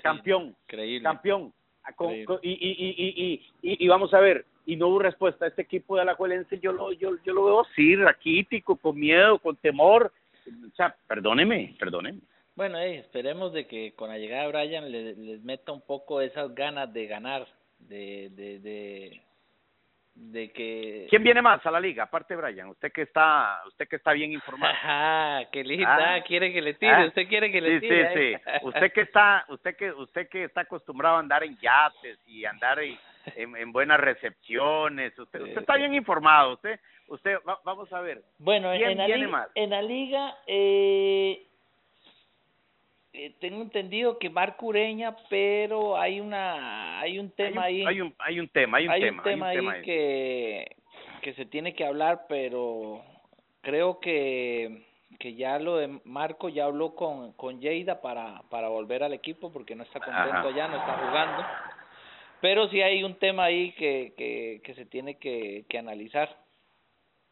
campeón. 0.01 0.55
Campeón. 0.65 1.53
y, 2.41 2.51
y, 2.51 2.69
y, 2.71 3.41
y, 3.61 3.85
y 3.85 3.87
vamos 3.89 4.13
a 4.13 4.21
ver, 4.21 4.45
y 4.69 4.75
no 4.75 4.89
hubo 4.89 4.99
respuesta. 4.99 5.47
Este 5.47 5.63
equipo 5.63 5.95
de 5.95 6.03
Alajuelense 6.03 6.59
yo 6.59 6.71
lo, 6.71 6.91
yo, 6.91 7.15
yo 7.25 7.33
lo 7.33 7.45
veo 7.45 7.61
así, 7.61 7.95
raquítico, 7.95 8.75
con 8.75 8.99
miedo, 8.99 9.39
con 9.39 9.55
temor. 9.55 10.13
O 10.47 10.75
sea, 10.75 10.95
perdóneme, 11.07 11.75
perdóneme. 11.79 12.19
Bueno, 12.55 12.77
esperemos 12.77 13.51
de 13.51 13.65
que 13.65 13.93
con 13.93 14.09
la 14.09 14.19
llegada 14.19 14.43
de 14.43 14.49
Brian 14.49 14.91
les, 14.91 15.17
les 15.17 15.41
meta 15.43 15.71
un 15.71 15.81
poco 15.81 16.21
esas 16.21 16.53
ganas 16.53 16.93
de 16.93 17.07
ganar, 17.07 17.47
de, 17.79 18.29
de, 18.35 18.59
de, 18.59 19.21
de 20.19 20.51
que 20.51 21.07
quién 21.09 21.23
viene 21.23 21.41
más 21.41 21.65
a 21.65 21.71
la 21.71 21.79
liga 21.79 22.03
aparte 22.03 22.35
Brian 22.35 22.67
usted 22.67 22.91
que 22.91 23.03
está 23.03 23.61
usted 23.67 23.87
que 23.87 23.95
está 23.95 24.11
bien 24.11 24.31
informado 24.33 24.73
ajá 24.73 25.49
qué 25.51 25.63
linda 25.63 26.15
ah. 26.15 26.23
quiere 26.23 26.51
que 26.51 26.61
le 26.61 26.73
tire 26.73 26.91
ah. 26.91 27.05
usted 27.05 27.27
quiere 27.27 27.51
que 27.51 27.61
le 27.61 27.79
tire 27.79 28.13
sí 28.13 28.19
sí 28.19 28.51
sí 28.59 28.67
usted 28.67 28.91
que 28.91 29.01
está 29.01 29.45
usted 29.47 29.75
que 29.77 29.91
usted 29.91 30.27
que 30.29 30.43
está 30.43 30.61
acostumbrado 30.61 31.15
a 31.15 31.19
andar 31.19 31.43
en 31.43 31.57
yates 31.57 32.19
y 32.27 32.43
andar 32.43 32.83
y 32.83 32.99
en, 33.35 33.71
buenas 33.71 33.99
recepciones. 33.99 35.17
Usted, 35.17 35.41
usted 35.41 35.59
está 35.59 35.75
bien 35.75 35.93
informado. 35.93 36.53
Usted, 36.53 36.79
usted 37.07 37.37
vamos 37.63 37.91
a 37.93 38.01
ver. 38.01 38.21
Bueno, 38.37 38.73
en, 38.73 38.97
la 38.97 39.07
liga, 39.07 39.47
en 39.55 39.69
la 39.69 39.81
liga, 39.81 40.35
eh, 40.47 41.48
eh, 43.13 43.33
tengo 43.39 43.61
entendido 43.61 44.19
que 44.19 44.29
Marco 44.29 44.67
Ureña, 44.67 45.15
pero 45.29 45.97
hay 45.97 46.19
una, 46.19 46.99
hay 46.99 47.19
un 47.19 47.31
tema 47.31 47.63
ahí. 47.63 47.85
Hay 47.85 48.01
un, 48.01 48.13
hay 48.19 48.39
un 48.39 48.47
tema, 48.49 48.77
hay 48.77 48.87
un 48.87 48.99
tema. 48.99 49.17
Un 49.17 49.23
tema, 49.23 49.49
ahí, 49.49 49.81
que 49.83 50.75
que 51.21 51.33
se 51.33 51.45
tiene 51.45 51.73
que 51.73 51.85
hablar, 51.85 52.25
pero 52.27 53.03
creo 53.61 53.99
que 53.99 54.85
que 55.19 55.35
ya 55.35 55.59
lo 55.59 55.77
de 55.77 55.99
Marco 56.05 56.47
ya 56.47 56.65
habló 56.65 56.95
con, 56.95 57.33
con 57.33 57.59
Lleida 57.59 57.99
para, 57.99 58.41
para 58.49 58.69
volver 58.69 59.03
al 59.03 59.11
equipo 59.11 59.51
porque 59.51 59.75
no 59.75 59.83
está 59.83 59.99
contento 59.99 60.47
allá, 60.47 60.67
no 60.69 60.77
está 60.77 60.97
jugando. 60.97 61.45
Pero 62.41 62.69
sí 62.69 62.81
hay 62.81 63.03
un 63.03 63.15
tema 63.15 63.45
ahí 63.45 63.73
que, 63.73 64.13
que, 64.17 64.61
que 64.63 64.73
se 64.75 64.85
tiene 64.85 65.17
que, 65.17 65.65
que 65.67 65.77
analizar. 65.77 66.37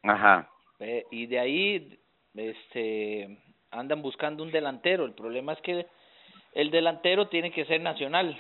Ajá. 0.04 0.50
Eh, 0.80 1.06
y 1.12 1.28
de 1.28 1.40
ahí 1.40 2.00
este 2.36 3.38
andan 3.72 4.02
buscando 4.02 4.44
un 4.44 4.52
delantero. 4.52 5.06
El 5.06 5.14
problema 5.14 5.54
es 5.54 5.62
que 5.62 5.86
el 6.54 6.72
delantero 6.72 7.28
tiene 7.28 7.52
que 7.52 7.66
ser 7.66 7.82
nacional. 7.82 8.38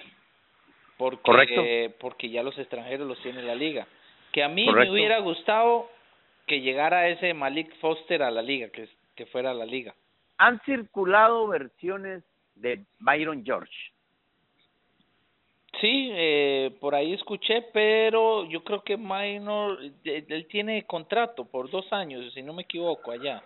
Porque, 0.97 1.21
Correcto. 1.21 1.95
porque 1.99 2.29
ya 2.29 2.41
los 2.41 2.57
extranjeros 2.57 3.07
los 3.07 3.21
tiene 3.21 3.43
la 3.43 3.55
liga. 3.55 3.87
Que 4.31 4.43
a 4.43 4.49
mí 4.49 4.65
me 4.65 4.89
hubiera 4.89 5.19
gustado 5.19 5.89
que 6.47 6.61
llegara 6.61 7.07
ese 7.09 7.33
Malik 7.33 7.75
Foster 7.79 8.23
a 8.23 8.31
la 8.31 8.41
liga, 8.41 8.69
que, 8.69 8.89
que 9.15 9.25
fuera 9.27 9.51
a 9.51 9.53
la 9.53 9.65
liga. 9.65 9.93
Han 10.37 10.59
circulado 10.61 11.47
versiones 11.47 12.23
de 12.55 12.83
Byron 12.99 13.43
George. 13.45 13.73
Sí, 15.81 16.09
eh, 16.11 16.75
por 16.79 16.95
ahí 16.95 17.13
escuché, 17.13 17.61
pero 17.73 18.45
yo 18.45 18.63
creo 18.63 18.83
que 18.83 18.97
Minor, 18.97 19.77
él 20.03 20.47
tiene 20.49 20.83
contrato 20.85 21.45
por 21.45 21.69
dos 21.69 21.91
años, 21.93 22.33
si 22.33 22.41
no 22.41 22.53
me 22.53 22.63
equivoco, 22.63 23.11
allá. 23.11 23.43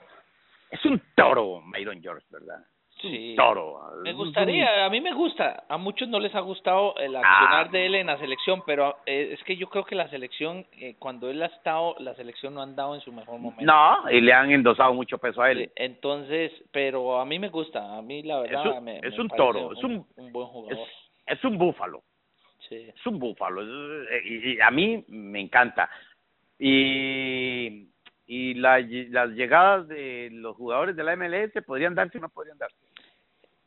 Es 0.72 0.86
un 0.86 1.02
toro, 1.16 1.62
Myron 1.62 2.02
George, 2.02 2.26
¿verdad? 2.32 2.66
Sí. 3.02 3.34
toro. 3.36 3.80
Me 4.04 4.14
gustaría, 4.14 4.86
a 4.86 4.90
mí 4.90 5.02
me 5.02 5.14
gusta, 5.14 5.64
a 5.68 5.78
muchos 5.78 6.08
no 6.08 6.20
les 6.20 6.34
ha 6.36 6.40
gustado 6.40 6.96
el 6.98 7.16
accionar 7.16 7.68
ah. 7.68 7.70
de 7.72 7.86
él 7.88 7.96
en 7.96 8.08
la 8.08 8.18
selección, 8.20 8.62
pero 8.66 8.98
eh, 9.08 9.30
es 9.34 9.44
que 9.44 9.58
yo 9.58 9.68
creo 9.70 9.84
que 9.84 9.96
la 9.96 10.08
selección, 10.10 10.66
eh, 10.74 10.96
cuando 11.00 11.30
él 11.30 11.42
ha 11.42 11.48
estado, 11.48 11.96
la 12.00 12.14
selección 12.14 12.54
no 12.54 12.62
ha 12.62 12.64
andado 12.64 12.94
en 12.94 13.02
su 13.02 13.12
mejor 13.12 13.40
momento. 13.40 13.66
No, 13.66 14.10
y 14.12 14.22
le 14.22 14.34
han 14.34 14.52
endosado 14.52 14.94
mucho 14.94 15.18
peso 15.18 15.42
a 15.42 15.52
él. 15.52 15.72
Entonces, 15.76 16.52
pero 16.72 17.20
a 17.20 17.26
mí 17.26 17.40
me 17.40 17.50
gusta, 17.50 17.98
a 17.98 18.02
mí 18.04 18.22
la 18.22 18.40
verdad 18.42 18.68
es 18.68 18.78
un, 18.78 18.84
me, 18.84 19.00
es 19.00 19.18
un 19.18 19.28
toro, 19.30 19.74
es 19.74 19.84
un, 19.84 20.06
buen 20.32 20.48
jugador. 20.48 20.88
Es, 21.26 21.44
un 21.44 21.58
búfalo. 21.58 22.04
Sí. 22.70 22.88
Es 22.88 23.06
un 23.08 23.18
búfalo, 23.18 23.64
y, 24.24 24.54
y 24.54 24.62
a 24.62 24.70
mí 24.70 25.04
me 25.08 25.42
encanta. 25.42 25.90
Y 26.60 27.91
y 28.34 28.54
la, 28.54 28.80
las 28.80 29.32
llegadas 29.32 29.90
de 29.90 30.30
los 30.32 30.56
jugadores 30.56 30.96
de 30.96 31.04
la 31.04 31.18
MLS 31.18 31.52
podrían 31.66 31.96
darse 31.96 32.18
o 32.18 32.22
no 32.22 32.30
podrían 32.30 32.58
darse. 32.58 32.78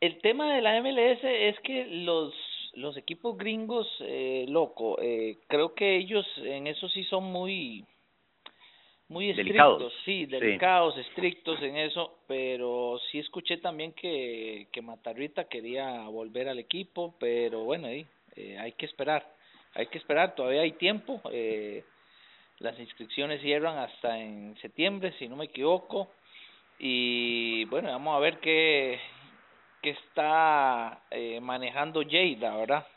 El 0.01 0.17
tema 0.21 0.55
de 0.55 0.61
la 0.63 0.81
MLS 0.81 1.19
es 1.23 1.59
que 1.59 1.85
los 1.85 2.33
los 2.73 2.97
equipos 2.97 3.37
gringos, 3.37 3.87
eh, 4.01 4.45
loco, 4.49 4.97
eh, 4.99 5.37
creo 5.47 5.75
que 5.75 5.95
ellos 5.95 6.25
en 6.39 6.65
eso 6.65 6.89
sí 6.89 7.03
son 7.03 7.25
muy 7.25 7.85
muy 9.07 9.29
estrictos, 9.29 9.93
sí, 10.03 10.25
delicados, 10.25 10.97
estrictos 10.97 11.61
en 11.61 11.77
eso, 11.77 12.17
pero 12.27 12.99
sí 13.11 13.19
escuché 13.19 13.57
también 13.57 13.93
que, 13.93 14.67
que 14.71 14.81
Matarrita 14.81 15.43
quería 15.43 16.07
volver 16.07 16.49
al 16.49 16.57
equipo, 16.57 17.13
pero 17.19 17.65
bueno, 17.65 17.85
ahí 17.85 18.07
eh, 18.35 18.57
hay 18.57 18.71
que 18.71 18.87
esperar, 18.87 19.31
hay 19.75 19.85
que 19.85 19.99
esperar, 19.99 20.33
todavía 20.33 20.61
hay 20.61 20.71
tiempo, 20.71 21.21
eh, 21.31 21.83
las 22.59 22.79
inscripciones 22.79 23.41
cierran 23.41 23.77
hasta 23.77 24.17
en 24.17 24.55
septiembre, 24.61 25.13
si 25.19 25.27
no 25.27 25.35
me 25.35 25.45
equivoco. 25.45 26.09
Y 26.79 27.65
bueno, 27.65 27.89
vamos 27.89 28.15
a 28.15 28.19
ver 28.19 28.39
qué, 28.39 28.99
qué 29.81 29.91
está 29.91 31.01
eh, 31.11 31.39
manejando 31.41 32.03
Jada, 32.03 32.57
¿verdad? 32.57 32.87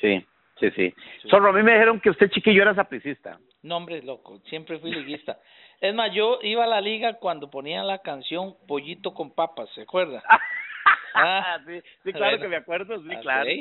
Sí, 0.00 0.24
sí, 0.58 0.70
sí. 0.70 0.94
Solo 1.28 1.50
a 1.50 1.52
mí 1.52 1.62
me 1.62 1.72
dijeron 1.72 2.00
que 2.00 2.10
usted 2.10 2.30
chiquillo 2.30 2.62
era 2.62 2.74
sapricista. 2.74 3.38
No, 3.62 3.76
hombre, 3.76 4.02
loco, 4.02 4.40
siempre 4.46 4.78
fui 4.78 4.90
liguista. 4.90 5.38
es 5.80 5.94
más, 5.94 6.12
yo 6.12 6.38
iba 6.42 6.64
a 6.64 6.68
la 6.68 6.80
liga 6.80 7.14
cuando 7.14 7.50
ponían 7.50 7.86
la 7.86 7.98
canción 7.98 8.56
Pollito 8.66 9.12
con 9.12 9.34
papas, 9.34 9.68
¿se 9.74 9.82
acuerda? 9.82 10.22
ah, 11.14 11.58
sí, 11.66 11.82
sí, 12.04 12.12
claro 12.12 12.40
que 12.40 12.48
me 12.48 12.56
acuerdo, 12.56 13.02
sí, 13.02 13.08
ah, 13.10 13.20
claro. 13.20 13.50
Sí, 13.50 13.60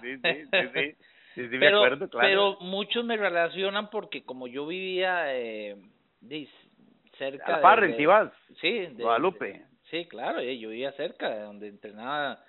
sí, 0.00 0.18
sí, 0.22 0.46
sí. 0.50 0.68
Sí, 0.74 0.96
sí, 1.34 1.46
pero, 1.58 1.78
acuerdo, 1.78 2.08
claro. 2.08 2.28
pero 2.28 2.56
muchos 2.60 3.04
me 3.04 3.16
relacionan 3.16 3.90
porque 3.90 4.24
como 4.24 4.46
yo 4.46 4.66
vivía 4.66 5.34
eh, 5.36 5.76
cerca 7.18 7.56
a 7.56 7.60
la 7.60 7.80
de, 7.80 7.88
de, 7.88 8.30
sí, 8.60 8.72
de, 8.94 9.02
Guadalupe. 9.02 9.64
sí, 9.90 10.06
claro, 10.06 10.40
eh, 10.40 10.58
yo 10.58 10.70
vivía 10.70 10.92
cerca 10.92 11.30
de 11.30 11.42
donde 11.42 11.68
entrenaba 11.68 12.42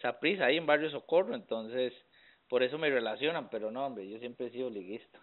Saprissa, 0.00 0.46
ahí 0.46 0.56
en 0.56 0.66
Barrio 0.66 0.90
Socorro, 0.90 1.34
entonces 1.34 1.92
por 2.48 2.62
eso 2.62 2.78
me 2.78 2.90
relacionan, 2.90 3.48
pero 3.48 3.70
no, 3.70 3.86
hombre, 3.86 4.08
yo 4.08 4.18
siempre 4.18 4.46
he 4.46 4.50
sido 4.50 4.68
liguista. 4.68 5.20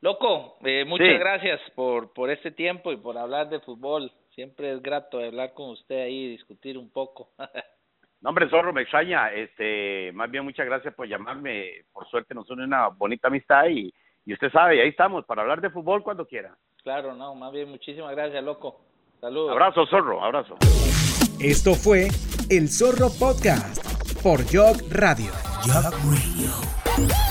Loco, 0.00 0.56
eh, 0.64 0.84
muchas 0.84 1.18
gracias 1.18 1.60
por, 1.74 2.12
por 2.12 2.30
este 2.30 2.50
tiempo 2.50 2.90
y 2.90 2.96
por 2.96 3.18
hablar 3.18 3.50
de 3.50 3.60
fútbol. 3.60 4.10
Siempre 4.34 4.72
es 4.72 4.82
grato 4.82 5.18
hablar 5.18 5.52
con 5.52 5.70
usted 5.70 6.00
ahí 6.00 6.24
y 6.24 6.30
discutir 6.30 6.78
un 6.78 6.90
poco. 6.90 7.30
No, 8.20 8.30
hombre, 8.30 8.48
Zorro, 8.50 8.72
me 8.72 8.82
extraña. 8.82 9.32
Este, 9.32 10.12
más 10.12 10.30
bien, 10.30 10.44
muchas 10.44 10.66
gracias 10.66 10.94
por 10.94 11.08
llamarme. 11.08 11.84
Por 11.92 12.06
suerte 12.08 12.34
nos 12.34 12.48
une 12.50 12.64
una 12.64 12.88
bonita 12.88 13.28
amistad 13.28 13.66
y, 13.68 13.92
y 14.26 14.32
usted 14.34 14.50
sabe, 14.52 14.82
ahí 14.82 14.90
estamos 14.90 15.24
para 15.24 15.42
hablar 15.42 15.60
de 15.60 15.70
fútbol 15.70 16.02
cuando 16.02 16.26
quiera. 16.26 16.54
Claro, 16.82 17.14
no, 17.14 17.34
más 17.34 17.52
bien, 17.52 17.68
muchísimas 17.68 18.14
gracias, 18.14 18.42
loco. 18.42 18.80
Saludos. 19.20 19.52
Abrazo, 19.52 19.86
Zorro, 19.86 20.22
abrazo. 20.22 20.56
Esto 21.40 21.74
fue 21.74 22.08
El 22.50 22.68
Zorro 22.68 23.08
Podcast 23.18 23.82
por 24.22 24.40
Jog 24.44 24.76
Radio. 24.90 25.32
Jog 25.64 25.92
Radio. 26.04 27.29